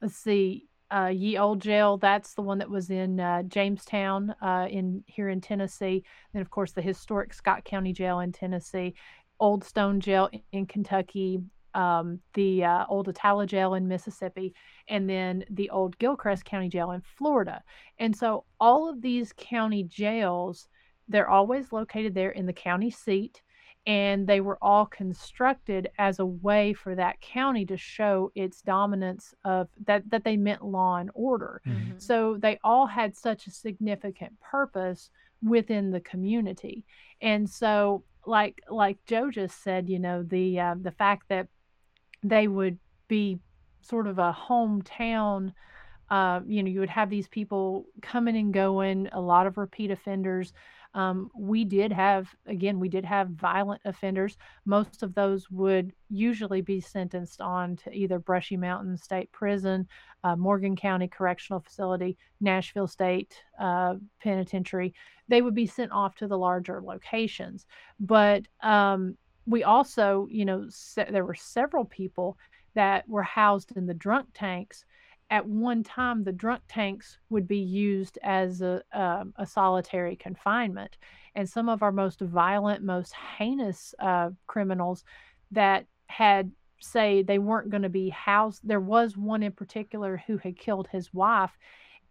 let's 0.02 0.18
see, 0.18 0.68
uh, 0.92 1.12
Ye 1.14 1.38
Old 1.38 1.62
Jail. 1.62 1.98
That's 1.98 2.34
the 2.34 2.42
one 2.42 2.58
that 2.58 2.70
was 2.70 2.90
in 2.90 3.20
uh, 3.20 3.44
Jamestown, 3.44 4.36
uh, 4.42 4.68
in 4.70 5.04
here 5.08 5.30
in 5.30 5.40
Tennessee. 5.40 6.04
Then, 6.34 6.42
of 6.42 6.50
course, 6.50 6.74
the 6.74 6.82
historic 6.82 7.34
Scott 7.34 7.64
County 7.64 7.94
Jail 7.94 8.20
in 8.20 8.32
Tennessee, 8.32 8.96
Old 9.40 9.64
Stone 9.64 10.02
Jail 10.02 10.30
in 10.52 10.66
Kentucky, 10.66 11.40
um, 11.74 12.20
the 12.34 12.64
uh, 12.64 12.86
old 12.88 13.08
Attala 13.08 13.46
Jail 13.46 13.74
in 13.74 13.88
Mississippi, 13.88 14.54
and 14.88 15.10
then 15.10 15.44
the 15.50 15.70
old 15.70 15.98
Gilchrist 15.98 16.46
County 16.46 16.70
Jail 16.70 16.92
in 16.92 17.02
Florida. 17.02 17.62
And 18.00 18.16
so, 18.16 18.46
all 18.60 18.90
of 18.90 19.02
these 19.02 19.34
county 19.36 19.84
jails, 19.84 20.70
they're 21.08 21.30
always 21.30 21.72
located 21.72 22.16
there 22.16 22.32
in 22.32 22.46
the 22.46 22.54
county 22.54 22.90
seat 22.90 23.42
and 23.88 24.26
they 24.26 24.42
were 24.42 24.58
all 24.62 24.86
constructed 24.86 25.90
as 26.00 26.20
a 26.20 26.26
way 26.26 26.74
for 26.74 26.96
that 26.96 27.22
county 27.22 27.66
to 27.66 27.78
show 27.78 28.32
its 28.36 28.62
dominance 28.62 29.34
of 29.44 29.68
that 29.86 30.10
that 30.10 30.24
they 30.24 30.38
meant 30.38 30.64
law 30.64 30.98
and 30.98 31.12
order. 31.14 31.62
Mm-hmm. 31.68 31.98
so 31.98 32.38
they 32.40 32.60
all 32.64 32.88
had 32.88 33.16
such 33.16 33.48
a 33.48 33.52
significant 33.52 34.40
purpose 34.40 35.10
within 35.44 35.92
the 35.92 36.00
community. 36.00 36.86
And 37.22 37.50
so 37.50 38.04
like 38.28 38.62
like 38.70 38.98
joe 39.06 39.30
just 39.30 39.64
said 39.64 39.90
you 39.90 40.00
know 40.00 40.24
the 40.24 40.60
uh, 40.60 40.76
the 40.82 40.92
fact 40.92 41.24
that 41.30 41.48
they 42.24 42.48
would 42.48 42.78
be 43.08 43.40
sort 43.82 44.08
of 44.08 44.18
a 44.18 44.36
hometown 44.48 45.54
uh, 46.10 46.40
you 46.46 46.64
know 46.64 46.70
you 46.70 46.80
would 46.80 46.90
have 46.90 47.10
these 47.10 47.28
people 47.28 47.86
coming 48.02 48.36
and 48.36 48.54
going 48.54 49.08
a 49.12 49.22
lot 49.22 49.48
of 49.48 49.58
repeat 49.58 49.92
offenders 49.92 50.54
um, 50.96 51.30
we 51.38 51.66
did 51.66 51.92
have, 51.92 52.34
again, 52.48 52.80
we 52.80 52.88
did 52.88 53.04
have 53.04 53.28
violent 53.32 53.82
offenders. 53.84 54.38
Most 54.66 55.04
of 55.04 55.14
those 55.14 55.52
would 55.52 55.92
usually 56.10 56.62
be 56.62 56.80
sentenced 56.80 57.42
on 57.42 57.76
to 57.76 57.92
either 57.92 58.18
Brushy 58.18 58.56
Mountain 58.56 58.98
State 58.98 59.30
Prison, 59.34 59.88
uh, 60.24 60.38
Morgan 60.38 60.78
County 60.78 61.10
Correctional 61.10 61.60
Facility, 61.60 62.18
Nashville 62.40 62.88
State 62.88 63.36
uh, 63.60 63.96
Penitentiary. 64.24 64.94
They 65.28 65.42
would 65.42 65.54
be 65.54 65.68
sent 65.68 65.92
off 65.92 66.16
to 66.16 66.28
the 66.28 66.38
larger 66.38 66.82
locations. 66.82 67.66
But 68.00 68.44
um, 68.64 69.18
we 69.46 69.66
also, 69.66 70.30
you 70.32 70.46
know, 70.46 70.66
se- 70.70 71.10
there 71.12 71.26
were 71.26 71.36
several 71.36 71.84
people 71.84 72.38
that 72.74 73.08
were 73.10 73.24
housed 73.24 73.74
in 73.76 73.86
the 73.86 73.94
drunk 73.94 74.30
tanks 74.34 74.86
at 75.30 75.46
one 75.46 75.84
time 75.84 76.24
the 76.24 76.32
drunk 76.32 76.62
tanks 76.68 77.18
would 77.30 77.48
be 77.48 77.58
used 77.58 78.20
as 78.24 78.62
a, 78.62 78.82
um, 78.94 79.34
a 79.38 79.46
solitary 79.46 80.16
confinement. 80.16 80.98
And 81.34 81.50
some 81.50 81.68
of 81.68 81.84
our 81.84 81.92
most 81.92 82.22
violent 82.22 82.84
most 82.84 83.14
heinous 83.14 83.94
uh, 84.00 84.30
criminals 84.48 85.04
that 85.52 85.86
had 86.08 86.52
say 86.80 87.24
they 87.24 87.40
weren't 87.40 87.70
going 87.70 87.84
to 87.84 87.90
be 87.90 88.10
housed 88.10 88.62
there 88.64 88.80
was 88.80 89.18
one 89.18 89.42
in 89.42 89.52
particular 89.52 90.22
who 90.28 90.38
had 90.38 90.58
killed 90.58 90.88
his 90.92 91.14
wife 91.14 91.58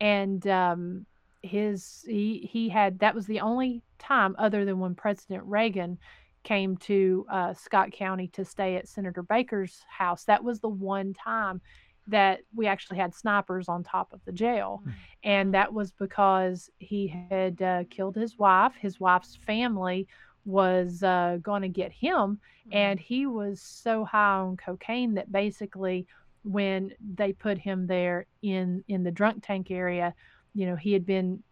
and 0.01 0.47
um, 0.47 1.07
his 1.43 2.05
he 2.09 2.49
he 2.51 2.69
had 2.69 2.99
that 2.99 3.15
was 3.15 3.27
the 3.27 3.41
only 3.41 3.83
time 3.99 4.35
other 4.39 4.65
than 4.65 4.81
when 4.81 4.95
president 4.95 5.45
reagan 5.45 5.99
came 6.43 6.77
to 6.77 7.27
uh, 7.31 7.53
scott 7.55 7.93
county 7.93 8.27
to 8.29 8.45
stay 8.45 8.77
at 8.77 8.89
senator 8.89 9.23
baker's 9.23 9.83
house 9.89 10.25
that 10.25 10.43
was 10.43 10.61
the 10.61 10.69
one 10.69 11.13
time 11.13 11.61
that 12.07 12.41
we 12.55 12.67
actually 12.67 12.99
had 12.99 13.15
snipers 13.15 13.69
on 13.69 13.83
top 13.83 14.13
of 14.13 14.21
the 14.25 14.33
jail. 14.33 14.81
Mm-hmm. 14.83 14.91
And 15.25 15.55
that 15.55 15.73
was 15.73 15.93
because 15.93 16.71
he 16.79 17.09
had 17.31 17.61
uh, 17.63 17.85
killed 17.91 18.15
his 18.15 18.39
wife. 18.39 18.75
His 18.79 19.01
wife's 19.01 19.37
family 19.37 20.07
was 20.45 21.03
uh, 21.03 21.39
going 21.43 21.63
to 21.63 21.69
get 21.69 21.93
him. 21.93 22.39
Mm-hmm. 22.69 22.77
And 22.77 23.01
he 23.01 23.27
was 23.27 23.61
so 23.61 24.05
high 24.05 24.39
on 24.39 24.57
cocaine 24.57 25.15
that 25.15 25.33
basically, 25.33 26.07
when 26.43 26.93
they 27.15 27.33
put 27.33 27.57
him 27.57 27.87
there 27.87 28.27
in, 28.43 28.85
in 28.89 29.03
the 29.03 29.11
drunk 29.11 29.43
tank 29.47 29.71
area, 29.71 30.15
you 30.53 30.67
know, 30.67 30.77
he 30.77 30.93
had 30.93 31.07
been 31.07 31.43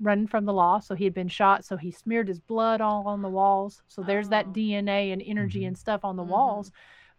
running 0.00 0.26
from 0.26 0.44
the 0.44 0.52
law. 0.52 0.80
So 0.80 0.96
he 0.96 1.04
had 1.04 1.14
been 1.14 1.28
shot. 1.28 1.64
So 1.64 1.76
he 1.76 1.92
smeared 1.92 2.26
his 2.26 2.40
blood 2.40 2.80
all 2.80 3.06
on 3.06 3.22
the 3.22 3.28
walls. 3.28 3.82
So 3.86 4.02
there's 4.02 4.26
oh. 4.26 4.30
that 4.30 4.48
DNA 4.48 5.12
and 5.12 5.22
energy 5.24 5.60
mm-hmm. 5.60 5.68
and 5.68 5.78
stuff 5.78 6.04
on 6.04 6.16
the 6.16 6.22
mm-hmm. 6.22 6.32
walls. 6.32 6.72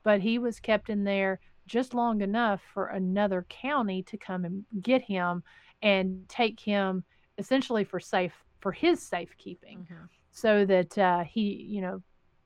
But 0.03 0.19
he 0.19 0.39
was 0.39 0.59
kept 0.59 0.89
in 0.89 1.05
there 1.05 1.39
just 1.71 1.93
long 1.93 2.19
enough 2.19 2.61
for 2.73 2.87
another 2.87 3.45
county 3.47 4.03
to 4.03 4.17
come 4.17 4.43
and 4.43 4.65
get 4.81 5.01
him 5.01 5.41
and 5.81 6.27
take 6.27 6.59
him 6.59 7.01
essentially 7.37 7.85
for 7.85 7.97
safe 7.97 8.33
for 8.59 8.73
his 8.73 9.01
safekeeping 9.01 9.79
mm-hmm. 9.79 10.03
so 10.31 10.65
that 10.65 10.97
uh, 10.97 11.23
he 11.23 11.65
you 11.69 11.79
know 11.79 12.01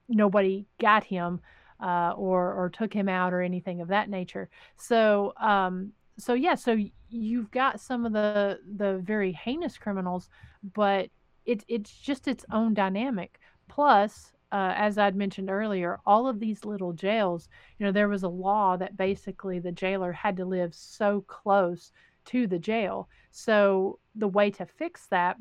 nobody 0.08 0.68
got 0.80 1.04
him 1.04 1.42
uh, 1.82 2.12
or 2.16 2.54
or 2.54 2.70
took 2.70 2.94
him 2.94 3.10
out 3.10 3.34
or 3.34 3.42
anything 3.42 3.82
of 3.82 3.88
that 3.88 4.12
nature 4.12 4.48
so 4.78 5.34
um 5.42 5.92
so 6.20 6.36
yeah 6.36 6.54
so 6.54 6.78
you've 7.10 7.50
got 7.50 7.82
some 7.82 8.06
of 8.06 8.14
the 8.14 8.60
the 8.78 9.02
very 9.04 9.32
heinous 9.32 9.76
criminals 9.76 10.30
but 10.76 11.10
it, 11.48 11.64
it's 11.68 11.98
just 11.98 12.28
its 12.28 12.46
own 12.52 12.76
dynamic 12.76 13.40
plus 13.68 14.34
uh, 14.52 14.74
as 14.76 14.98
I'd 14.98 15.16
mentioned 15.16 15.50
earlier, 15.50 16.00
all 16.06 16.28
of 16.28 16.40
these 16.40 16.66
little 16.66 16.94
jails, 16.94 17.50
you 17.78 17.86
know, 17.86 17.92
there 17.92 18.10
was 18.10 18.24
a 18.24 18.30
law 18.30 18.78
that 18.78 18.98
basically 18.98 19.60
the 19.60 19.72
jailer 19.72 20.12
had 20.12 20.38
to 20.38 20.46
live 20.46 20.74
so 20.74 21.22
close 21.28 21.92
to 22.26 22.48
the 22.48 22.60
jail. 22.60 23.10
So 23.32 24.00
the 24.16 24.28
way 24.28 24.52
to 24.52 24.66
fix 24.66 25.08
that, 25.08 25.38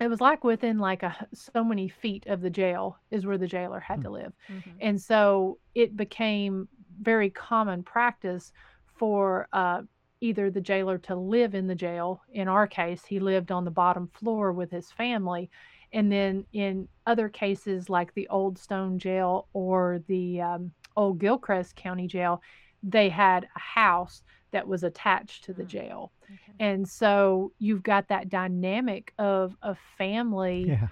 it 0.00 0.08
was 0.08 0.20
like 0.20 0.44
within 0.44 0.78
like 0.78 1.02
a 1.02 1.14
so 1.34 1.62
many 1.62 1.88
feet 1.88 2.26
of 2.26 2.40
the 2.40 2.50
jail 2.50 2.98
is 3.10 3.26
where 3.26 3.38
the 3.38 3.46
jailer 3.46 3.80
had 3.80 4.00
mm-hmm. 4.00 4.04
to 4.04 4.10
live, 4.10 4.32
mm-hmm. 4.48 4.70
and 4.80 5.00
so 5.00 5.58
it 5.74 5.96
became 5.96 6.68
very 7.02 7.30
common 7.30 7.82
practice 7.82 8.52
for 8.96 9.48
uh, 9.52 9.82
either 10.20 10.50
the 10.50 10.60
jailer 10.60 10.98
to 10.98 11.14
live 11.14 11.54
in 11.54 11.66
the 11.66 11.74
jail. 11.74 12.22
In 12.32 12.48
our 12.48 12.66
case, 12.66 13.04
he 13.04 13.20
lived 13.20 13.52
on 13.52 13.64
the 13.64 13.70
bottom 13.70 14.08
floor 14.08 14.52
with 14.52 14.70
his 14.70 14.90
family 14.90 15.50
and 15.92 16.10
then 16.10 16.44
in 16.52 16.88
other 17.06 17.28
cases, 17.28 17.88
like 17.88 18.14
the 18.14 18.28
Old 18.28 18.58
Stone 18.58 18.98
Jail 18.98 19.48
or 19.52 20.02
the 20.06 20.40
um, 20.40 20.72
Old 20.96 21.18
Gilchrist 21.18 21.76
County 21.76 22.06
Jail, 22.06 22.42
they 22.82 23.08
had 23.08 23.48
a 23.56 23.58
house 23.58 24.22
that 24.52 24.66
was 24.66 24.84
attached 24.84 25.44
to 25.44 25.52
the 25.52 25.62
mm. 25.62 25.68
jail. 25.68 26.12
Okay. 26.24 26.52
And 26.60 26.88
so 26.88 27.52
you've 27.58 27.82
got 27.82 28.08
that 28.08 28.28
dynamic 28.28 29.12
of 29.18 29.56
a 29.62 29.76
family. 29.98 30.66
Yeah. 30.68 30.88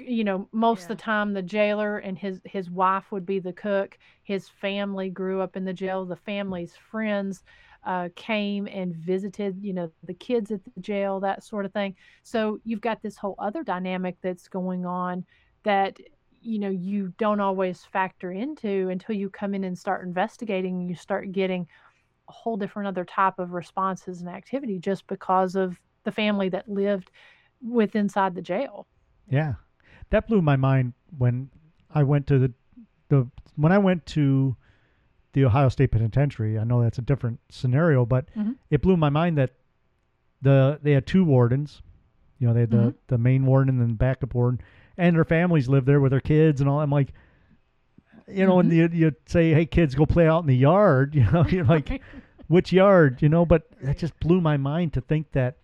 You 0.00 0.22
know, 0.22 0.48
most 0.52 0.80
yeah. 0.80 0.84
of 0.84 0.88
the 0.88 1.02
time 1.02 1.32
the 1.32 1.42
jailer 1.42 1.98
and 1.98 2.16
his 2.16 2.40
his 2.44 2.70
wife 2.70 3.10
would 3.10 3.26
be 3.26 3.40
the 3.40 3.52
cook. 3.52 3.98
His 4.22 4.48
family 4.48 5.10
grew 5.10 5.40
up 5.40 5.56
in 5.56 5.64
the 5.64 5.72
jail. 5.72 6.04
The 6.04 6.16
family's 6.16 6.74
friends 6.90 7.42
uh, 7.84 8.08
came 8.16 8.66
and 8.66 8.94
visited, 8.94 9.58
you 9.62 9.72
know, 9.72 9.90
the 10.04 10.14
kids 10.14 10.50
at 10.50 10.60
the 10.64 10.80
jail, 10.80 11.20
that 11.20 11.44
sort 11.44 11.64
of 11.64 11.72
thing. 11.72 11.94
So 12.22 12.58
you've 12.64 12.80
got 12.80 13.02
this 13.02 13.16
whole 13.16 13.34
other 13.38 13.62
dynamic 13.62 14.16
that's 14.22 14.48
going 14.48 14.86
on 14.86 15.24
that 15.64 15.98
you 16.44 16.58
know 16.58 16.68
you 16.68 17.12
don't 17.18 17.40
always 17.40 17.84
factor 17.84 18.30
into 18.30 18.90
until 18.90 19.16
you 19.16 19.30
come 19.30 19.54
in 19.54 19.64
and 19.64 19.78
start 19.78 20.06
investigating 20.06 20.80
and 20.80 20.90
you 20.90 20.94
start 20.94 21.32
getting 21.32 21.66
a 22.28 22.32
whole 22.32 22.56
different 22.56 22.86
other 22.86 23.04
type 23.04 23.38
of 23.38 23.52
responses 23.52 24.20
and 24.20 24.28
activity 24.28 24.78
just 24.78 25.06
because 25.06 25.56
of 25.56 25.80
the 26.04 26.12
family 26.12 26.50
that 26.50 26.68
lived 26.68 27.10
with 27.62 27.96
inside 27.96 28.34
the 28.34 28.42
jail 28.42 28.86
yeah 29.30 29.54
that 30.10 30.28
blew 30.28 30.42
my 30.42 30.54
mind 30.54 30.92
when 31.16 31.48
i 31.94 32.02
went 32.02 32.26
to 32.26 32.38
the 32.38 32.52
the 33.08 33.26
when 33.56 33.72
i 33.72 33.78
went 33.78 34.04
to 34.04 34.54
the 35.34 35.44
Ohio 35.44 35.68
State 35.68 35.90
Penitentiary. 35.90 36.58
I 36.58 36.64
know 36.64 36.82
that's 36.82 36.98
a 36.98 37.02
different 37.02 37.40
scenario, 37.50 38.06
but 38.06 38.26
mm-hmm. 38.34 38.52
it 38.70 38.80
blew 38.80 38.96
my 38.96 39.10
mind 39.10 39.36
that 39.36 39.50
the 40.40 40.78
they 40.82 40.92
had 40.92 41.06
two 41.06 41.24
wardens. 41.24 41.82
You 42.38 42.48
know, 42.48 42.54
they 42.54 42.60
had 42.60 42.70
mm-hmm. 42.70 42.86
the, 42.86 42.94
the 43.08 43.18
main 43.18 43.44
warden 43.44 43.74
and 43.74 43.80
then 43.80 43.88
the 43.88 43.94
backup 43.94 44.34
warden, 44.34 44.60
and 44.96 45.14
their 45.14 45.24
families 45.24 45.68
lived 45.68 45.86
there 45.86 46.00
with 46.00 46.12
their 46.12 46.20
kids 46.20 46.60
and 46.60 46.70
all. 46.70 46.80
I'm 46.80 46.90
like, 46.90 47.12
you 48.28 48.46
know, 48.46 48.56
mm-hmm. 48.56 48.70
and 48.70 48.94
you 48.94 49.06
you 49.06 49.14
say, 49.26 49.52
hey 49.52 49.66
kids, 49.66 49.94
go 49.94 50.06
play 50.06 50.26
out 50.26 50.42
in 50.42 50.46
the 50.46 50.56
yard. 50.56 51.14
You 51.24 51.30
know, 51.30 51.46
you're 51.46 51.64
like, 51.64 52.00
which 52.48 52.72
yard? 52.72 53.20
You 53.20 53.28
know, 53.28 53.44
but 53.44 53.68
that 53.82 53.98
just 53.98 54.18
blew 54.20 54.40
my 54.40 54.56
mind 54.56 54.94
to 54.94 55.00
think 55.00 55.32
that 55.32 55.56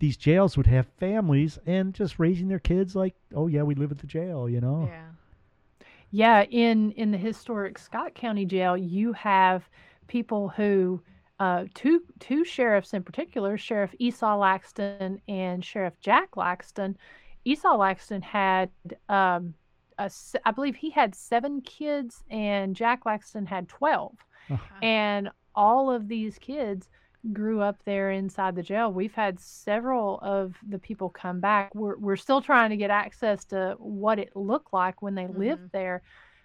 these 0.00 0.16
jails 0.16 0.56
would 0.56 0.66
have 0.66 0.86
families 0.98 1.58
and 1.64 1.94
just 1.94 2.18
raising 2.18 2.48
their 2.48 2.58
kids 2.58 2.94
like, 2.94 3.14
oh 3.34 3.46
yeah, 3.46 3.62
we 3.62 3.74
live 3.74 3.90
at 3.90 3.98
the 3.98 4.06
jail. 4.06 4.48
You 4.48 4.60
know. 4.60 4.86
Yeah. 4.90 5.06
Yeah, 6.14 6.44
in 6.44 6.92
in 6.92 7.10
the 7.10 7.18
historic 7.18 7.76
Scott 7.76 8.14
County 8.14 8.44
Jail, 8.44 8.76
you 8.76 9.12
have 9.14 9.68
people 10.06 10.48
who 10.48 11.02
uh, 11.40 11.64
two 11.74 12.02
two 12.20 12.44
sheriffs 12.44 12.94
in 12.94 13.02
particular, 13.02 13.58
Sheriff 13.58 13.92
Esau 13.98 14.38
Laxton 14.38 15.18
and 15.26 15.64
Sheriff 15.64 15.94
Jack 16.00 16.36
Laxton. 16.36 16.94
Esau 17.44 17.76
Laxton 17.76 18.22
had, 18.22 18.70
um, 19.08 19.54
a, 19.98 20.08
I 20.44 20.52
believe, 20.52 20.76
he 20.76 20.90
had 20.90 21.16
seven 21.16 21.60
kids, 21.62 22.22
and 22.30 22.76
Jack 22.76 23.02
Laxton 23.02 23.48
had 23.48 23.68
12 23.68 24.12
uh-huh. 24.50 24.74
and 24.82 25.30
all 25.56 25.90
of 25.90 26.06
these 26.06 26.38
kids 26.38 26.88
grew 27.32 27.60
up 27.60 27.78
there 27.84 28.10
inside 28.10 28.54
the 28.54 28.62
jail. 28.62 28.92
We've 28.92 29.14
had 29.14 29.40
several 29.40 30.18
of 30.20 30.54
the 30.68 30.78
people 30.78 31.08
come 31.08 31.40
back. 31.40 31.74
We're, 31.74 31.96
we're 31.96 32.16
still 32.16 32.42
trying 32.42 32.70
to 32.70 32.76
get 32.76 32.90
access 32.90 33.44
to 33.46 33.76
what 33.78 34.18
it 34.18 34.36
looked 34.36 34.72
like 34.72 35.00
when 35.02 35.14
they 35.14 35.24
mm-hmm. 35.24 35.40
lived 35.40 35.72
there. 35.72 36.02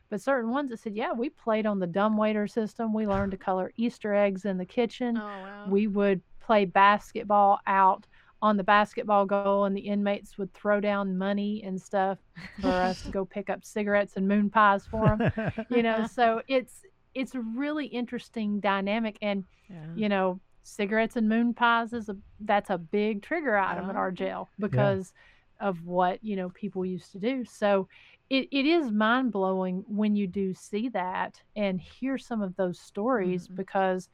but 0.10 0.22
certain 0.22 0.52
ones 0.52 0.70
that 0.70 0.80
said, 0.80 0.96
yeah, 0.96 1.12
we 1.12 1.30
played 1.30 1.66
on 1.66 1.80
the 1.80 1.88
dumbwaiter 1.88 2.48
system. 2.48 2.94
We 2.94 3.08
learned 3.08 3.32
to 3.32 3.38
color 3.38 3.72
Easter 3.78 4.14
eggs 4.14 4.46
in 4.46 4.58
the 4.58 4.66
kitchen. 4.66 5.18
Oh, 5.18 5.26
wow. 5.26 5.66
We 5.68 5.88
would 5.88 6.22
play 6.40 6.66
basketball 6.66 7.60
out 7.68 8.08
on 8.42 8.56
the 8.56 8.64
basketball 8.64 9.26
goal, 9.26 9.66
and 9.66 9.76
the 9.76 9.82
inmates 9.82 10.38
would 10.38 10.54
throw 10.54 10.80
down 10.80 11.18
money 11.18 11.62
and 11.66 11.80
stuff 11.80 12.18
for 12.62 12.70
us 12.70 13.02
to 13.04 13.12
go 13.12 13.26
pick 13.26 13.50
up 13.50 13.66
cigarettes 13.66 14.14
and 14.16 14.28
moon 14.28 14.50
pies 14.50 14.86
for 14.86 15.18
them. 15.18 15.52
you 15.70 15.84
know, 15.84 16.08
so 16.12 16.42
it's 16.48 16.82
it's 17.14 17.36
a 17.36 17.42
really 17.42 17.86
interesting 17.88 18.60
dynamic, 18.60 19.18
and 19.22 19.44
yeah. 19.70 19.86
you 19.96 20.08
know, 20.08 20.40
cigarettes 20.70 21.16
and 21.16 21.28
moon 21.30 21.54
pies 21.54 21.94
is 21.94 22.10
a 22.10 22.18
that's 22.42 22.70
a 22.70 22.78
big 22.78 23.22
trigger 23.22 23.58
item 23.58 23.90
in 23.90 23.96
our 23.96 24.12
jail 24.12 24.50
because 24.60 25.14
of 25.60 25.86
what 25.86 26.24
you 26.24 26.36
know 26.36 26.50
people 26.50 26.86
used 26.86 27.12
to 27.12 27.20
do. 27.20 27.44
So 27.46 27.88
it, 28.30 28.48
it 28.52 28.66
is 28.66 28.92
mind 28.92 29.32
blowing 29.32 29.84
when 29.88 30.16
you 30.16 30.28
do 30.28 30.54
see 30.54 30.88
that 30.90 31.42
and 31.56 31.82
hear 31.82 32.18
some 32.18 32.42
of 32.42 32.56
those 32.56 32.80
stories 32.80 33.48
Mhm. 33.48 33.56
because 33.56 34.10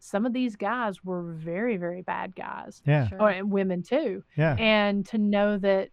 some 0.00 0.24
of 0.26 0.32
these 0.32 0.56
guys 0.56 1.04
were 1.04 1.32
very 1.34 1.76
very 1.76 2.02
bad 2.02 2.34
guys, 2.34 2.82
yeah, 2.86 3.08
Sure. 3.08 3.22
oh, 3.22 3.26
and 3.26 3.50
women 3.52 3.82
too, 3.82 4.22
yeah, 4.36 4.56
and 4.58 5.04
to 5.06 5.18
know 5.18 5.58
that 5.58 5.90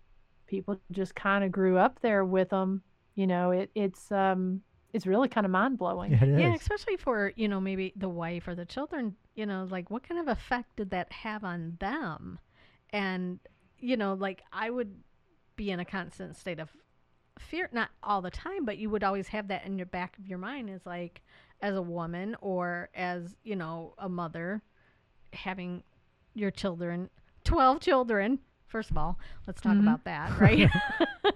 people 0.48 0.80
just 0.92 1.16
kind 1.16 1.44
of 1.44 1.52
grew 1.52 1.78
up 1.78 2.00
there 2.02 2.24
with 2.24 2.50
them, 2.50 2.84
you 3.16 3.28
know, 3.28 3.52
it 3.52 3.70
it's 3.76 4.12
um 4.12 4.62
it's 4.96 5.06
really 5.06 5.28
kind 5.28 5.46
of 5.46 5.52
mind 5.52 5.78
blowing. 5.78 6.12
yeah, 6.12 6.40
Yeah, 6.40 6.54
especially 6.56 6.98
for, 6.98 7.32
you 7.36 7.48
know, 7.48 7.60
maybe 7.60 7.94
the 7.96 8.10
wife 8.10 8.48
or 8.48 8.56
the 8.56 8.66
children, 8.66 9.16
you 9.36 9.46
know, 9.46 9.68
like 9.70 9.92
what 9.92 10.08
kind 10.08 10.20
of 10.20 10.28
effect 10.28 10.76
did 10.78 10.90
that 10.92 11.12
have 11.12 11.44
on 11.44 11.78
them? 11.80 12.40
And, 12.92 13.40
you 13.80 13.98
know, 13.98 14.14
like 14.14 14.44
I 14.54 14.70
would 14.70 14.96
be 15.56 15.72
in 15.72 15.80
a 15.80 15.86
constant 15.86 16.36
state 16.38 16.60
of 16.60 16.70
fear, 17.40 17.70
not 17.74 17.90
all 18.02 18.22
the 18.22 18.32
time, 18.32 18.64
but 18.66 18.78
you 18.78 18.90
would 18.90 19.04
always 19.04 19.28
have 19.30 19.48
that 19.50 19.66
in 19.66 19.78
your 19.78 19.86
back 19.86 20.18
of 20.18 20.28
your 20.28 20.38
mind 20.38 20.70
as 20.70 20.86
like 20.86 21.22
as 21.62 21.76
a 21.76 21.82
woman 21.82 22.36
or 22.42 22.90
as, 22.96 23.36
you 23.44 23.56
know, 23.56 23.94
a 23.98 24.08
mother 24.10 24.62
having 25.34 25.84
your 26.34 26.52
children, 26.52 27.10
12 27.44 27.80
children. 27.82 28.40
First 28.68 28.92
of 28.92 28.98
all, 28.98 29.18
let's 29.48 29.62
talk 29.62 29.76
Mhm. 29.76 29.82
about 29.82 30.04
that, 30.06 30.40
right? 30.40 30.70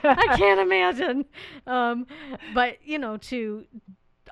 I 0.04 0.36
can't 0.36 0.60
imagine. 0.60 1.24
Um, 1.66 2.06
but 2.54 2.78
you 2.84 2.98
know, 2.98 3.16
to 3.18 3.66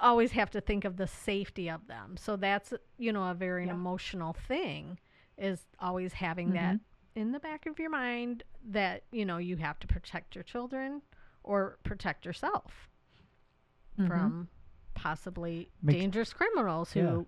always 0.00 0.32
have 0.32 0.50
to 0.50 0.60
think 0.60 0.84
of 0.84 0.96
the 0.96 1.06
safety 1.06 1.70
of 1.70 1.86
them. 1.86 2.16
So 2.16 2.36
that's 2.36 2.72
you 2.98 3.12
know 3.12 3.30
a 3.30 3.34
very 3.34 3.66
Yeah. 3.66 3.72
emotional 3.74 4.32
thing 4.32 4.98
is 5.38 5.66
always 5.80 6.12
having 6.14 6.52
that 6.52 6.78
in 7.16 7.32
the 7.32 7.40
back 7.40 7.66
of 7.66 7.78
your 7.78 7.90
mind 7.90 8.42
that 8.70 9.04
you 9.12 9.24
know 9.24 9.38
you 9.38 9.56
have 9.56 9.78
to 9.80 9.86
protect 9.86 10.34
your 10.34 10.44
children 10.44 11.02
or 11.42 11.78
protect 11.84 12.24
yourself 12.24 12.88
Mhm. 13.98 14.06
from 14.08 14.48
possibly 14.94 15.70
Makes- 15.82 15.98
dangerous 16.00 16.32
criminals 16.32 16.92
who 16.92 17.26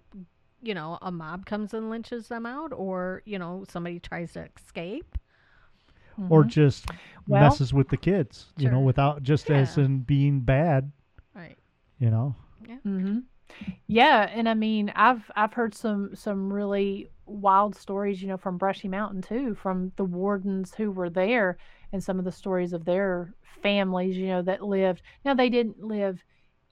you 0.63 0.75
know 0.75 0.99
a 1.03 1.11
mob 1.13 1.47
comes 1.47 1.75
and 1.75 1.91
lynches 1.91 2.29
them 2.29 2.47
out 2.47 2.73
or 2.73 3.23
you 3.25 3.39
know 3.39 3.65
somebody 3.69 4.01
tries 4.01 4.33
to 4.33 4.49
escape 4.57 5.17
Or 6.31 6.45
Mhm. 6.45 6.49
just 6.49 6.91
Well- 7.29 7.43
messes 7.43 7.73
with 7.75 7.89
the 7.89 7.97
kids, 7.97 8.53
you 8.57 8.71
know, 8.71 8.81
without 8.81 9.23
just 9.23 9.51
as 9.51 9.77
in 9.79 10.01
being 10.01 10.41
bad, 10.41 10.91
right 11.35 11.59
you 11.99 12.11
know. 12.11 12.35
hmm 12.83 13.19
Yeah, 13.87 14.29
and 14.33 14.49
I 14.49 14.55
mean, 14.55 14.93
I've 14.95 15.31
I've 15.37 15.53
heard 15.55 15.75
some 15.75 16.15
some 16.15 16.53
really 16.53 17.11
wild 17.27 17.75
stories, 17.77 18.23
you 18.23 18.29
know, 18.29 18.37
from 18.37 18.59
Brushy 18.59 18.89
Mountain 18.89 19.23
too, 19.23 19.55
from 19.55 19.93
the 19.97 20.05
wardens 20.05 20.75
who 20.75 20.91
were 20.91 21.11
there, 21.11 21.59
and 21.93 22.03
some 22.03 22.19
of 22.19 22.25
the 22.25 22.33
stories 22.33 22.73
of 22.73 22.85
their 22.85 23.35
families, 23.63 24.17
you 24.17 24.29
know, 24.29 24.43
that 24.43 24.63
lived. 24.63 25.03
Now 25.25 25.35
they 25.35 25.49
didn't 25.49 25.83
live 25.83 26.23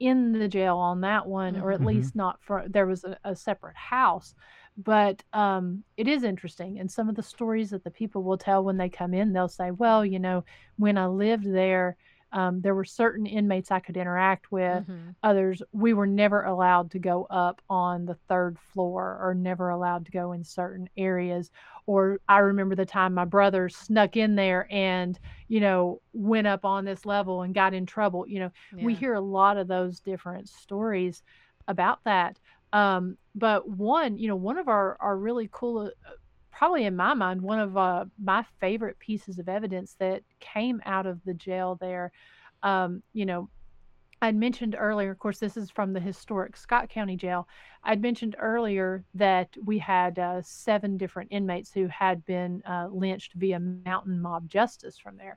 in 0.01 0.33
the 0.33 0.49
jail 0.49 0.77
on 0.77 1.01
that 1.03 1.27
one, 1.27 1.57
or 1.57 1.71
at 1.73 1.81
Mhm. 1.81 1.87
least 1.87 2.17
not 2.17 2.41
for. 2.43 2.65
There 2.69 2.87
was 2.87 3.05
a, 3.05 3.17
a 3.25 3.37
separate 3.37 3.77
house, 3.77 4.35
but 4.77 5.23
um, 5.33 5.85
it 5.97 6.09
is 6.09 6.25
interesting, 6.25 6.79
and 6.79 6.91
some 6.91 7.09
of 7.09 7.15
the 7.15 7.23
stories 7.23 7.71
that 7.71 7.85
the 7.85 7.91
people 7.91 8.23
will 8.23 8.39
tell 8.39 8.65
when 8.65 8.77
they 8.77 8.89
come 8.89 9.15
in, 9.15 9.33
they'll 9.33 9.49
say, 9.49 9.71
"Well, 9.71 10.05
you 10.05 10.19
know, 10.19 10.45
when 10.77 10.99
I 10.99 11.07
lived 11.07 11.45
there." 11.53 11.97
Um, 12.33 12.63
there 12.63 12.75
were 12.75 12.85
certain 12.85 13.27
inmates 13.27 13.71
I 13.71 13.79
could 13.79 13.97
interact 13.97 14.51
with, 14.51 14.85
Mhm. 14.89 15.15
others 15.23 15.63
we 15.73 15.95
were 15.95 16.07
never 16.07 16.43
allowed 16.43 16.91
to 16.91 16.99
go 16.99 17.25
up 17.31 17.63
on 17.71 18.07
the 18.07 18.17
third 18.29 18.59
floor 18.59 19.19
or 19.23 19.35
never 19.35 19.69
allowed 19.71 20.05
to 20.07 20.11
go 20.11 20.33
in 20.33 20.43
certain 20.45 20.89
areas 20.97 21.51
or 21.87 22.21
i 22.29 22.39
remember 22.39 22.75
the 22.75 22.85
time 22.85 23.15
my 23.15 23.25
brother 23.25 23.69
snuck 23.69 24.17
in 24.17 24.35
there 24.35 24.67
and 24.71 25.19
you 25.49 25.61
know 25.61 26.03
went 26.13 26.47
up 26.47 26.65
on 26.65 26.85
this 26.85 27.07
level 27.07 27.43
and 27.43 27.55
got 27.55 27.73
in 27.73 27.87
trouble 27.87 28.27
you 28.29 28.39
know 28.39 28.51
we 28.81 28.95
hear 28.95 29.15
a 29.15 29.21
lot 29.21 29.57
of 29.57 29.69
those 29.69 30.01
different 30.01 30.49
stories 30.49 31.23
about 31.69 32.01
that 32.05 32.39
um, 32.75 33.17
but 33.35 33.67
one 33.67 34.19
you 34.19 34.29
know 34.29 34.37
one 34.37 34.59
of 34.59 34.69
our 34.69 34.99
our 35.01 35.17
really 35.17 35.49
cool 35.51 35.87
uh, 35.87 36.11
probably 36.51 36.85
in 36.85 36.95
my 36.95 37.15
mind 37.15 37.41
one 37.41 37.61
of 37.61 37.77
uh, 37.77 38.05
my 38.23 38.45
favorite 38.61 38.99
pieces 38.99 39.39
of 39.39 39.49
evidence 39.49 39.97
that 39.99 40.23
came 40.41 40.83
out 40.85 41.07
of 41.07 41.19
the 41.25 41.35
jail 41.35 41.79
there 41.81 42.13
um, 42.63 43.03
you 43.15 43.25
know 43.25 43.49
I'd 44.23 44.37
mentioned 44.37 44.75
earlier, 44.79 45.11
of 45.11 45.19
course, 45.19 45.39
this 45.39 45.59
is 45.59 45.71
from 45.71 45.93
the 45.93 46.01
historic 46.01 46.57
Scott 46.57 46.89
County 46.89 47.15
Jail. 47.15 47.47
I'd 47.83 48.01
mentioned 48.01 48.37
earlier 48.39 49.05
that 49.13 49.55
we 49.63 49.77
had 49.77 50.19
uh, 50.19 50.41
seven 50.41 50.97
different 50.97 51.31
inmates 51.31 51.71
who 51.73 51.89
had 51.89 52.25
been 52.25 52.63
uh, 52.65 52.89
lynched 52.91 53.35
via 53.35 53.61
mountain 53.61 54.23
mob 54.23 54.49
justice 54.49 54.97
from 54.97 55.19
there. 55.19 55.37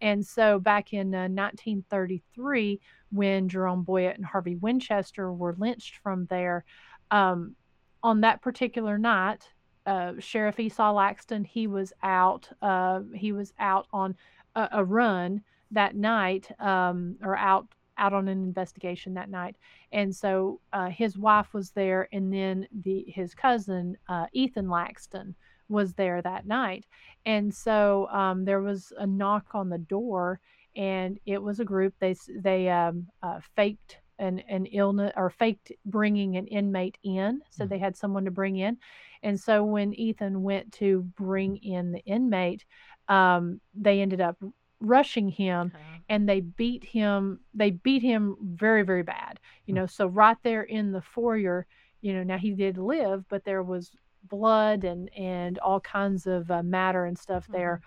And 0.00 0.24
so 0.24 0.58
back 0.58 0.92
in 0.92 1.14
uh, 1.14 1.28
1933, 1.28 2.80
when 3.10 3.48
Jerome 3.48 3.84
Boyett 3.84 4.16
and 4.16 4.24
Harvey 4.24 4.56
Winchester 4.56 5.32
were 5.32 5.56
lynched 5.58 5.96
from 5.96 6.26
there, 6.26 6.64
um, 7.10 7.56
on 8.02 8.20
that 8.20 8.42
particular 8.42 8.98
night, 8.98 9.48
uh, 9.86 10.12
Sheriff 10.18 10.60
Esau 10.60 10.92
Laxton, 10.92 11.44
he 11.44 11.66
was 11.66 11.92
out. 12.02 12.48
Uh, 12.60 13.00
he 13.14 13.32
was 13.32 13.52
out 13.58 13.86
on 13.92 14.14
a, 14.54 14.68
a 14.72 14.84
run 14.84 15.42
that 15.70 15.96
night, 15.96 16.50
um, 16.60 17.16
or 17.22 17.36
out 17.36 17.66
out 17.96 18.12
on 18.12 18.28
an 18.28 18.42
investigation 18.42 19.14
that 19.14 19.28
night. 19.28 19.56
And 19.90 20.14
so 20.14 20.60
uh, 20.72 20.88
his 20.88 21.18
wife 21.18 21.52
was 21.52 21.70
there, 21.70 22.08
and 22.12 22.32
then 22.32 22.68
the 22.82 23.04
his 23.08 23.34
cousin 23.34 23.96
uh, 24.08 24.26
Ethan 24.32 24.66
Laxton 24.66 25.34
was 25.68 25.94
there 25.94 26.22
that 26.22 26.46
night. 26.46 26.86
And 27.26 27.54
so 27.54 28.08
um, 28.10 28.44
there 28.44 28.60
was 28.60 28.92
a 28.98 29.06
knock 29.06 29.46
on 29.54 29.68
the 29.68 29.78
door, 29.78 30.40
and 30.76 31.18
it 31.26 31.42
was 31.42 31.60
a 31.60 31.64
group. 31.64 31.94
They 32.00 32.14
they 32.42 32.68
um, 32.68 33.08
uh, 33.22 33.40
faked 33.56 33.98
an 34.18 34.40
an 34.48 34.66
illness 34.66 35.12
or 35.16 35.30
faked 35.30 35.72
bringing 35.84 36.36
an 36.36 36.46
inmate 36.46 36.98
in, 37.02 37.40
so 37.50 37.64
Mm. 37.64 37.68
they 37.68 37.78
had 37.78 37.96
someone 37.96 38.24
to 38.24 38.30
bring 38.30 38.56
in. 38.56 38.78
And 39.22 39.38
so 39.38 39.64
when 39.64 39.94
Ethan 39.94 40.42
went 40.42 40.72
to 40.74 41.02
bring 41.16 41.56
in 41.58 41.92
the 41.92 42.00
inmate, 42.04 42.64
um, 43.08 43.60
they 43.74 44.00
ended 44.00 44.20
up 44.20 44.36
rushing 44.80 45.28
him 45.28 45.72
Okay. 45.74 46.04
and 46.08 46.28
they 46.28 46.40
beat 46.40 46.84
him 46.84 47.40
they 47.52 47.70
beat 47.70 48.00
him 48.00 48.36
very 48.40 48.84
very 48.84 49.02
bad 49.02 49.40
you 49.66 49.74
Mm. 49.74 49.76
know 49.76 49.86
so 49.86 50.06
right 50.06 50.36
there 50.44 50.62
in 50.62 50.92
the 50.92 51.02
foyer 51.02 51.66
you 52.00 52.12
know 52.14 52.22
now 52.22 52.38
he 52.38 52.52
did 52.52 52.78
live 52.78 53.24
but 53.28 53.44
there 53.44 53.62
was 53.62 53.90
blood 54.24 54.84
and 54.84 55.10
and 55.16 55.58
all 55.58 55.80
kinds 55.80 56.26
of 56.26 56.50
uh, 56.50 56.62
matter 56.62 57.04
and 57.04 57.18
stuff 57.18 57.46
there 57.48 57.80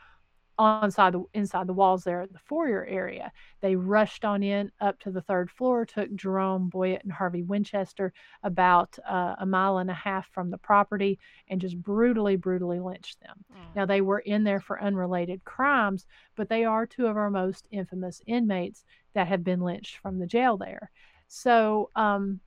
on 0.58 0.84
inside 0.84 1.14
the 1.14 1.24
inside 1.34 1.66
the 1.66 1.74
walls 1.74 2.04
there 2.04 2.22
at 2.22 2.32
the 2.34 2.40
foyer 2.40 2.86
area 2.86 3.32
they 3.62 3.76
rushed 3.76 4.26
on 4.26 4.44
in 4.44 4.70
up 4.82 5.00
to 5.00 5.10
the 5.10 5.22
third 5.22 5.50
floor 5.50 5.86
took 5.86 6.14
jerome 6.14 6.70
boyett 6.70 7.02
and 7.04 7.12
harvey 7.14 7.42
winchester 7.42 8.12
about 8.44 8.98
uh, 9.10 9.34
a 9.40 9.46
mile 9.46 9.78
and 9.78 9.90
a 9.90 9.94
half 9.94 10.28
from 10.32 10.52
the 10.52 10.58
property 10.58 11.18
and 11.48 11.62
just 11.62 11.82
brutally 11.82 12.36
brutally 12.36 12.80
lynched 12.80 13.20
them 13.22 13.44
Oh. 13.54 13.60
now, 13.76 13.86
they 13.86 14.02
were 14.02 14.20
in 14.20 14.44
there 14.44 14.60
for 14.62 14.82
unrelated 14.82 15.44
crimes, 15.46 16.06
but 16.36 16.50
they 16.50 16.64
are 16.66 16.86
two 16.86 17.08
of 17.08 17.18
our 17.18 17.30
most 17.30 17.68
infamous 17.72 18.22
inmates 18.28 18.84
that 19.14 19.28
have 19.28 19.44
been 19.44 19.62
lynched 19.62 19.98
from 19.98 20.20
the 20.20 20.28
jail 20.28 20.58
there. 20.58 20.90
So, 21.28 21.90
um, 21.96 22.40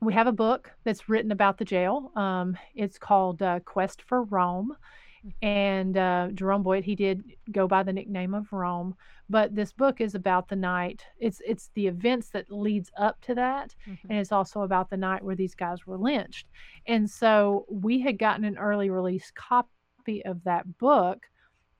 we 0.00 0.12
have 0.12 0.26
a 0.26 0.32
book 0.32 0.72
that's 0.84 1.08
written 1.08 1.32
about 1.32 1.58
the 1.58 1.64
jail. 1.64 2.12
Um, 2.16 2.56
it's 2.74 2.98
called 2.98 3.42
uh, 3.42 3.60
Quest 3.60 4.02
for 4.02 4.24
Rome. 4.24 4.76
And 5.40 5.96
uh, 5.96 6.28
Jerome 6.34 6.62
Boyd, 6.62 6.84
he 6.84 6.94
did 6.94 7.24
go 7.50 7.66
by 7.66 7.82
the 7.82 7.94
nickname 7.94 8.34
of 8.34 8.52
Rome, 8.52 8.94
but 9.30 9.54
this 9.54 9.72
book 9.72 10.02
is 10.02 10.14
about 10.14 10.48
the 10.48 10.56
night. 10.56 11.02
It's 11.18 11.40
it's 11.46 11.70
the 11.72 11.86
events 11.86 12.28
that 12.30 12.50
leads 12.52 12.90
up 12.98 13.18
to 13.22 13.34
that, 13.36 13.74
Mhm. 13.88 13.98
and 14.10 14.18
it's 14.18 14.32
also 14.32 14.62
about 14.62 14.90
the 14.90 14.98
night 14.98 15.22
where 15.24 15.34
these 15.34 15.54
guys 15.54 15.86
were 15.86 15.96
lynched. 15.96 16.48
And 16.86 17.08
so 17.08 17.64
we 17.70 18.00
had 18.00 18.18
gotten 18.18 18.44
an 18.44 18.58
early 18.58 18.90
release 18.90 19.30
copy 19.34 20.22
of 20.26 20.44
that 20.44 20.76
book. 20.76 21.26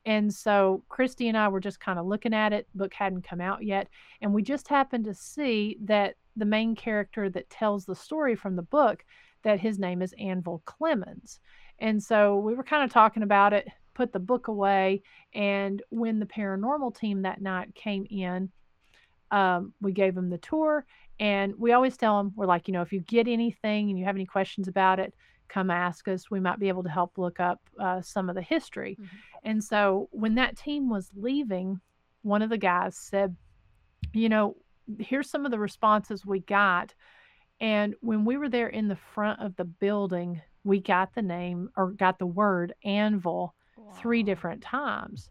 And 0.07 0.33
so 0.33 0.83
Christy 0.89 1.29
and 1.29 1.37
I 1.37 1.49
were 1.49 1.61
just 1.61 1.81
kind 1.81 1.99
of 1.99 2.07
looking 2.07 2.33
at 2.33 2.55
it. 2.55 2.67
Book 2.75 2.95
hadn't 2.95 3.25
come 3.29 3.43
out 3.43 3.63
yet, 3.63 3.89
and 4.23 4.33
we 4.33 4.43
just 4.43 4.69
happened 4.69 5.05
to 5.05 5.13
see 5.15 5.77
that 5.85 6.15
the 6.37 6.45
main 6.45 6.75
character 6.75 7.31
that 7.31 7.51
tells 7.51 7.85
the 7.85 7.95
story 7.95 8.37
from 8.37 8.57
the 8.57 8.63
book 8.63 9.05
that 9.43 9.61
his 9.61 9.79
name 9.79 10.03
is 10.03 10.15
Anvil 10.19 10.63
Clemens. 10.65 11.39
And 11.79 12.03
so 12.03 12.37
we 12.37 12.55
were 12.55 12.65
kind 12.65 12.85
of 12.85 12.91
talking 12.91 13.23
about 13.23 13.53
it, 13.53 13.69
put 13.95 14.13
the 14.13 14.19
book 14.19 14.49
away, 14.49 15.03
and 15.35 15.83
when 15.91 16.19
the 16.19 16.27
paranormal 16.27 16.97
team 16.99 17.23
that 17.23 17.43
night 17.43 17.75
came 17.75 18.07
in, 18.11 18.51
um, 19.31 19.73
we 19.81 19.93
gave 19.93 20.15
them 20.15 20.31
the 20.31 20.39
tour, 20.39 20.87
and 21.21 21.55
we 21.59 21.73
always 21.73 21.97
tell 21.97 22.19
them, 22.19 22.33
we're 22.37 22.47
like, 22.47 22.69
you 22.69 22.73
know, 22.73 22.83
if 22.83 22.93
you 22.93 23.01
get 23.01 23.29
anything 23.29 23.91
and 23.91 23.99
you 23.99 24.05
have 24.05 24.17
any 24.17 24.27
questions 24.27 24.69
about 24.69 24.99
it, 24.99 25.15
come 25.49 25.71
ask 25.71 26.09
us. 26.09 26.31
We 26.31 26.41
might 26.41 26.59
be 26.59 26.69
able 26.69 26.83
to 26.85 26.89
help 26.89 27.19
look 27.19 27.39
up 27.39 27.61
uh, 27.79 28.01
some 28.01 28.29
of 28.29 28.35
the 28.35 28.43
history. 28.43 28.97
Mm-hmm. 29.01 29.17
And 29.45 29.63
so 29.63 30.09
when 30.11 30.37
that 30.37 30.57
team 30.57 30.89
was 30.89 31.11
leaving, 31.15 31.81
one 32.23 32.43
of 32.43 32.51
the 32.51 32.59
guys 32.59 32.97
said, 32.97 33.37
you 34.13 34.29
know, 34.29 34.57
here's 34.99 35.31
some 35.31 35.45
of 35.45 35.51
the 35.51 35.59
responses 35.59 36.25
we 36.25 36.41
got. 36.41 36.95
And 37.61 37.95
when 38.01 38.25
we 38.25 38.37
were 38.37 38.49
there 38.49 38.69
in 38.69 38.89
the 38.89 38.99
front 39.15 39.41
of 39.41 39.57
the 39.57 39.65
building, 39.65 40.41
we 40.65 40.81
got 40.81 41.15
the 41.15 41.23
name 41.23 41.71
or 41.77 41.93
got 41.93 42.19
the 42.19 42.27
word 42.27 42.75
anvil 42.85 43.55
wow. 43.77 43.93
three 43.97 44.23
different 44.23 44.63
times. 44.63 45.31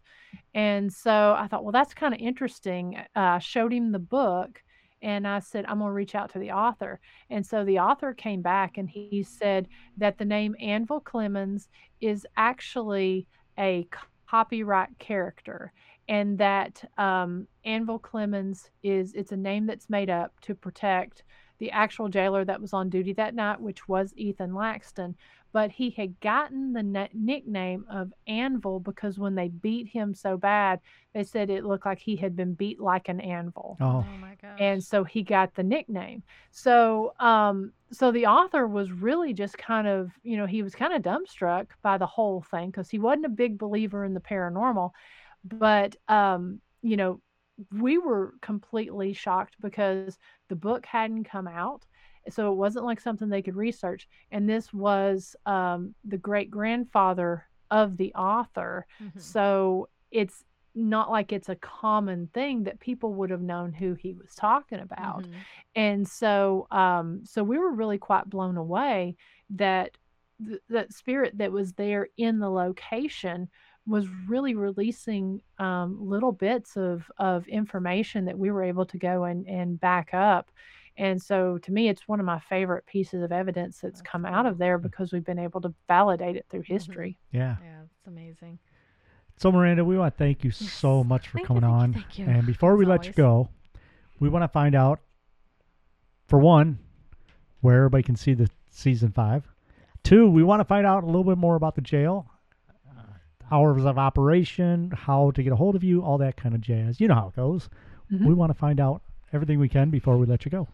And 0.54 0.92
so 0.92 1.34
I 1.38 1.48
thought, 1.48 1.64
well, 1.64 1.72
that's 1.72 1.94
kind 1.94 2.14
of 2.14 2.20
interesting. 2.20 2.96
Uh, 2.96 3.20
I 3.20 3.38
showed 3.38 3.72
him 3.72 3.92
the 3.92 3.98
book 3.98 4.62
and 5.02 5.28
I 5.28 5.40
said, 5.40 5.66
I'm 5.66 5.80
going 5.80 5.90
to 5.90 5.94
reach 5.94 6.14
out 6.14 6.32
to 6.32 6.38
the 6.38 6.52
author. 6.52 6.98
And 7.28 7.44
so 7.44 7.64
the 7.64 7.78
author 7.78 8.14
came 8.14 8.40
back 8.40 8.78
and 8.78 8.88
he 8.88 9.22
said 9.22 9.68
that 9.98 10.16
the 10.16 10.24
name 10.24 10.56
Anvil 10.60 11.00
Clemens 11.00 11.68
is 12.00 12.26
actually 12.36 13.26
a 13.58 13.86
copyright 14.26 14.98
character 14.98 15.72
and 16.08 16.38
that 16.38 16.90
um, 16.98 17.46
Anvil 17.64 17.98
Clemens 17.98 18.70
is 18.82 19.14
it's 19.14 19.32
a 19.32 19.36
name 19.36 19.66
that's 19.66 19.88
made 19.88 20.10
up 20.10 20.38
to 20.42 20.54
protect 20.54 21.22
the 21.58 21.70
actual 21.70 22.08
jailer 22.08 22.44
that 22.44 22.60
was 22.60 22.72
on 22.72 22.90
duty 22.90 23.12
that 23.14 23.34
night, 23.34 23.60
which 23.60 23.88
was 23.88 24.12
Ethan 24.16 24.52
Laxton 24.52 25.14
but 25.54 25.70
he 25.70 25.90
had 25.90 26.18
gotten 26.18 26.72
the 26.72 27.08
nickname 27.14 27.86
of 27.88 28.12
Anvil 28.26 28.80
because 28.80 29.20
when 29.20 29.36
they 29.36 29.46
beat 29.46 29.86
him 29.86 30.12
so 30.12 30.36
bad, 30.36 30.80
they 31.12 31.22
said 31.22 31.48
it 31.48 31.64
looked 31.64 31.86
like 31.86 32.00
he 32.00 32.16
had 32.16 32.34
been 32.34 32.54
beat 32.54 32.80
like 32.80 33.08
an 33.08 33.20
anvil. 33.20 33.76
Oh, 33.80 34.04
oh 34.04 34.18
my 34.20 34.34
gosh. 34.42 34.58
And 34.58 34.82
so 34.82 35.04
he 35.04 35.22
got 35.22 35.54
the 35.54 35.62
nickname. 35.62 36.24
So, 36.50 37.14
um, 37.20 37.70
so 37.92 38.10
the 38.10 38.26
author 38.26 38.66
was 38.66 38.90
really 38.90 39.32
just 39.32 39.56
kind 39.56 39.86
of, 39.86 40.10
you 40.24 40.36
know, 40.36 40.46
he 40.46 40.64
was 40.64 40.74
kind 40.74 40.92
of 40.92 41.02
dumbstruck 41.02 41.66
by 41.82 41.98
the 41.98 42.06
whole 42.06 42.42
thing 42.50 42.70
because 42.70 42.90
he 42.90 42.98
wasn't 42.98 43.26
a 43.26 43.28
big 43.28 43.56
believer 43.56 44.04
in 44.04 44.12
the 44.12 44.20
paranormal, 44.20 44.90
but, 45.44 45.96
um, 46.08 46.60
you 46.82 46.96
know, 46.96 47.20
we 47.72 47.98
were 47.98 48.34
completely 48.40 49.12
shocked 49.12 49.56
because 49.60 50.18
the 50.48 50.56
book 50.56 50.86
hadn't 50.86 51.24
come 51.24 51.46
out 51.46 51.84
so 52.30 52.50
it 52.50 52.56
wasn't 52.56 52.84
like 52.84 53.00
something 53.00 53.28
they 53.28 53.42
could 53.42 53.56
research. 53.56 54.08
And 54.30 54.48
this 54.48 54.72
was 54.72 55.36
um, 55.46 55.94
the 56.04 56.16
great 56.16 56.50
grandfather 56.50 57.46
of 57.70 57.96
the 57.96 58.14
author. 58.14 58.86
Mm-hmm. 59.02 59.18
So 59.18 59.88
it's 60.10 60.44
not 60.74 61.10
like 61.10 61.32
it's 61.32 61.48
a 61.48 61.56
common 61.56 62.28
thing 62.32 62.64
that 62.64 62.80
people 62.80 63.14
would 63.14 63.30
have 63.30 63.42
known 63.42 63.72
who 63.72 63.94
he 63.94 64.12
was 64.14 64.34
talking 64.34 64.80
about. 64.80 65.22
Mm-hmm. 65.22 65.38
And 65.76 66.08
so 66.08 66.66
um, 66.70 67.20
so 67.24 67.44
we 67.44 67.58
were 67.58 67.70
really 67.70 67.98
quite 67.98 68.28
blown 68.28 68.56
away 68.56 69.16
that 69.50 69.96
th- 70.44 70.60
that 70.70 70.92
spirit 70.92 71.38
that 71.38 71.52
was 71.52 71.72
there 71.74 72.08
in 72.16 72.38
the 72.38 72.50
location 72.50 73.48
was 73.86 74.06
really 74.26 74.54
releasing 74.54 75.40
um, 75.58 75.98
little 76.00 76.32
bits 76.32 76.76
of, 76.76 77.10
of 77.18 77.46
information 77.48 78.24
that 78.24 78.38
we 78.38 78.50
were 78.50 78.62
able 78.62 78.86
to 78.86 78.98
go 78.98 79.24
and, 79.24 79.46
and 79.46 79.78
back 79.78 80.14
up 80.14 80.50
and 80.96 81.20
so 81.20 81.58
to 81.58 81.72
me, 81.72 81.88
it's 81.88 82.06
one 82.06 82.20
of 82.20 82.26
my 82.26 82.38
favorite 82.38 82.86
pieces 82.86 83.22
of 83.22 83.32
evidence 83.32 83.80
that's, 83.80 83.98
that's 83.98 84.02
come 84.02 84.24
out 84.24 84.46
of 84.46 84.58
there 84.58 84.78
because 84.78 85.12
we've 85.12 85.24
been 85.24 85.38
able 85.38 85.60
to 85.62 85.74
validate 85.88 86.36
it 86.36 86.46
through 86.50 86.62
mm-hmm. 86.62 86.72
history. 86.72 87.18
Yeah. 87.32 87.56
Yeah, 87.62 87.80
it's 87.82 88.06
amazing. 88.06 88.58
So, 89.36 89.50
Miranda, 89.50 89.84
we 89.84 89.98
want 89.98 90.16
to 90.16 90.18
thank 90.18 90.44
you 90.44 90.52
yes. 90.58 90.72
so 90.72 91.02
much 91.02 91.26
for 91.26 91.38
thank 91.38 91.48
coming 91.48 91.64
you, 91.64 91.68
on. 91.68 91.92
Thank 91.92 92.18
you, 92.18 92.26
and 92.26 92.46
before 92.46 92.74
As 92.74 92.78
we 92.78 92.84
always. 92.84 92.98
let 92.98 93.06
you 93.08 93.12
go, 93.14 93.48
we 94.20 94.28
want 94.28 94.44
to 94.44 94.48
find 94.48 94.76
out, 94.76 95.00
for 96.28 96.38
one, 96.38 96.78
where 97.60 97.78
everybody 97.78 98.04
can 98.04 98.14
see 98.14 98.34
the 98.34 98.48
season 98.70 99.10
five. 99.10 99.42
Two, 100.04 100.30
we 100.30 100.44
want 100.44 100.60
to 100.60 100.64
find 100.64 100.86
out 100.86 101.02
a 101.02 101.06
little 101.06 101.24
bit 101.24 101.38
more 101.38 101.56
about 101.56 101.74
the 101.74 101.80
jail, 101.80 102.30
hours 103.50 103.84
of 103.84 103.98
operation, 103.98 104.92
how 104.94 105.30
to 105.32 105.42
get 105.42 105.52
a 105.52 105.56
hold 105.56 105.76
of 105.76 105.84
you, 105.84 106.02
all 106.02 106.18
that 106.18 106.36
kind 106.36 106.54
of 106.54 106.60
jazz. 106.60 107.00
You 107.00 107.08
know 107.08 107.14
how 107.14 107.28
it 107.28 107.36
goes. 107.36 107.68
Mm-hmm. 108.12 108.26
We 108.26 108.34
want 108.34 108.50
to 108.50 108.58
find 108.58 108.80
out 108.80 109.02
everything 109.32 109.58
we 109.58 109.68
can 109.68 109.90
before 109.90 110.16
we 110.16 110.26
let 110.26 110.44
you 110.44 110.50
go. 110.50 110.68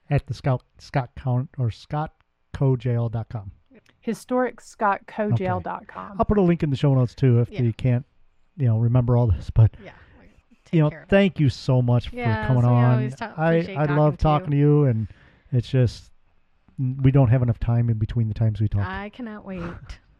At 0.09 0.27
the 0.27 0.33
Scott, 0.33 0.63
Scott 0.77 1.09
Count 1.15 1.49
or 1.57 1.69
ScottCojail.com. 1.69 3.51
HistoricScottCojail.com. 4.05 5.83
Okay. 5.83 6.15
I'll 6.19 6.25
put 6.25 6.37
a 6.37 6.41
link 6.41 6.61
in 6.61 6.69
the 6.69 6.75
show 6.75 6.93
notes 6.93 7.15
too 7.15 7.39
if 7.39 7.49
yeah. 7.49 7.63
you 7.63 7.73
can't, 7.73 8.05
you 8.57 8.67
know, 8.67 8.77
remember 8.77 9.17
all 9.17 9.27
this. 9.27 9.49
But 9.49 9.75
yeah 9.83 9.91
you 10.71 10.81
know, 10.81 10.91
thank 11.09 11.39
you 11.39 11.49
so 11.49 11.81
much 11.81 12.11
yeah, 12.11 12.41
for 12.41 12.47
coming 12.47 12.63
so 12.63 12.69
on. 12.69 13.33
I 13.37 13.75
I 13.75 13.95
love 13.95 14.17
talking 14.17 14.51
to 14.51 14.57
you, 14.57 14.85
and 14.85 15.07
it's 15.51 15.69
just 15.69 16.11
we 16.77 17.11
don't 17.11 17.29
have 17.29 17.41
enough 17.41 17.59
time 17.59 17.89
in 17.89 17.97
between 17.97 18.27
the 18.27 18.33
times 18.33 18.59
we 18.59 18.67
talk. 18.67 18.85
I 18.85 19.09
cannot 19.09 19.45
wait 19.45 19.61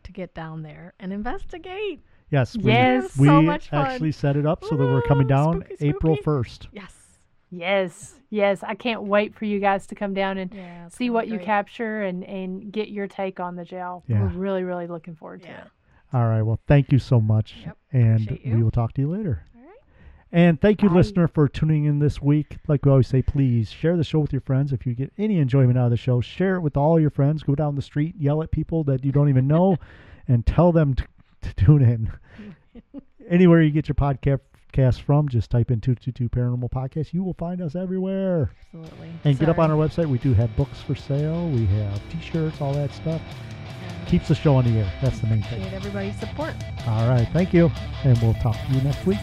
to 0.03 0.11
get 0.11 0.33
down 0.33 0.61
there 0.61 0.93
and 0.99 1.11
investigate. 1.11 2.01
Yes, 2.31 2.55
we, 2.57 2.71
yes, 2.71 3.17
we 3.17 3.27
so 3.27 3.41
much 3.41 3.69
fun. 3.69 3.85
actually 3.85 4.11
set 4.11 4.35
it 4.35 4.45
up 4.45 4.63
so 4.63 4.75
that 4.75 4.83
we're 4.83 5.03
coming 5.03 5.27
down 5.27 5.61
spooky, 5.61 5.75
spooky. 5.75 5.89
April 5.89 6.17
first. 6.23 6.67
Yes. 6.71 6.94
Yes, 7.55 8.15
yes. 8.29 8.63
I 8.63 8.75
can't 8.75 9.03
wait 9.03 9.33
for 9.33 9.45
you 9.45 9.59
guys 9.59 9.87
to 9.87 9.95
come 9.95 10.13
down 10.13 10.37
and 10.37 10.53
yeah, 10.53 10.87
see 10.89 11.09
what 11.09 11.27
great. 11.27 11.39
you 11.39 11.45
capture 11.45 12.01
and 12.03 12.23
and 12.23 12.71
get 12.71 12.89
your 12.89 13.07
take 13.07 13.39
on 13.39 13.55
the 13.55 13.63
jail. 13.63 14.03
Yeah. 14.07 14.21
We're 14.21 14.27
really 14.29 14.63
really 14.63 14.87
looking 14.87 15.15
forward 15.15 15.41
to 15.43 15.47
yeah. 15.47 15.61
it. 15.61 15.67
All 16.13 16.27
right. 16.27 16.41
Well, 16.41 16.59
thank 16.67 16.91
you 16.91 16.99
so 16.99 17.19
much, 17.19 17.55
yep, 17.65 17.77
and 17.91 18.39
we 18.45 18.61
will 18.63 18.71
talk 18.71 18.93
to 18.93 19.01
you 19.01 19.09
later. 19.09 19.43
All 19.55 19.61
And 20.31 20.61
thank 20.61 20.81
you, 20.81 20.89
Bye. 20.89 20.95
listener, 20.95 21.27
for 21.27 21.47
tuning 21.47 21.85
in 21.85 21.99
this 21.99 22.21
week. 22.21 22.57
Like 22.67 22.85
we 22.85 22.91
always 22.91 23.07
say, 23.07 23.21
please 23.21 23.69
share 23.69 23.97
the 23.97 24.03
show 24.03 24.19
with 24.19 24.31
your 24.31 24.41
friends. 24.41 24.71
If 24.71 24.85
you 24.85 24.93
get 24.93 25.11
any 25.17 25.39
enjoyment 25.39 25.77
out 25.77 25.85
of 25.85 25.91
the 25.91 25.97
show, 25.97 26.21
share 26.21 26.55
it 26.55 26.61
with 26.61 26.77
all 26.77 26.99
your 26.99 27.09
friends. 27.09 27.43
Go 27.43 27.55
down 27.55 27.75
the 27.75 27.81
street, 27.81 28.15
yell 28.17 28.41
at 28.43 28.51
people 28.51 28.83
that 28.85 29.03
you 29.03 29.11
don't 29.11 29.29
even 29.29 29.47
know, 29.47 29.77
and 30.27 30.45
tell 30.45 30.71
them 30.71 30.93
to, 30.95 31.05
to 31.41 31.53
tune 31.55 31.81
in. 31.81 33.01
Anywhere 33.29 33.61
you 33.61 33.71
get 33.71 33.87
your 33.87 33.95
podcast 33.95 34.39
from, 35.05 35.29
just 35.29 35.49
type 35.49 35.71
in 35.71 35.79
222 35.79 36.29
Paranormal 36.29 36.69
Podcast. 36.69 37.13
You 37.13 37.23
will 37.23 37.33
find 37.33 37.61
us 37.61 37.75
everywhere. 37.75 38.51
Absolutely. 38.73 39.09
And 39.23 39.39
get 39.39 39.47
up 39.47 39.57
on 39.57 39.71
our 39.71 39.77
website. 39.77 40.07
We 40.07 40.17
do 40.17 40.33
have 40.33 40.53
books 40.57 40.81
for 40.81 40.95
sale. 40.95 41.49
We 41.49 41.65
have 41.67 42.01
t 42.09 42.19
shirts, 42.19 42.59
all 42.59 42.73
that 42.73 42.91
stuff. 42.93 43.21
Keeps 44.07 44.27
the 44.27 44.35
show 44.35 44.55
on 44.55 44.65
the 44.65 44.79
air. 44.79 44.93
That's 45.01 45.19
the 45.19 45.27
main 45.27 45.43
thing. 45.43 45.61
Need 45.61 45.73
everybody's 45.73 46.19
support. 46.19 46.53
All 46.87 47.07
right. 47.07 47.27
Thank 47.31 47.53
you. 47.53 47.71
And 48.03 48.17
we'll 48.21 48.33
talk 48.35 48.55
to 48.67 48.73
you 48.73 48.81
next 48.81 49.05
week. 49.05 49.17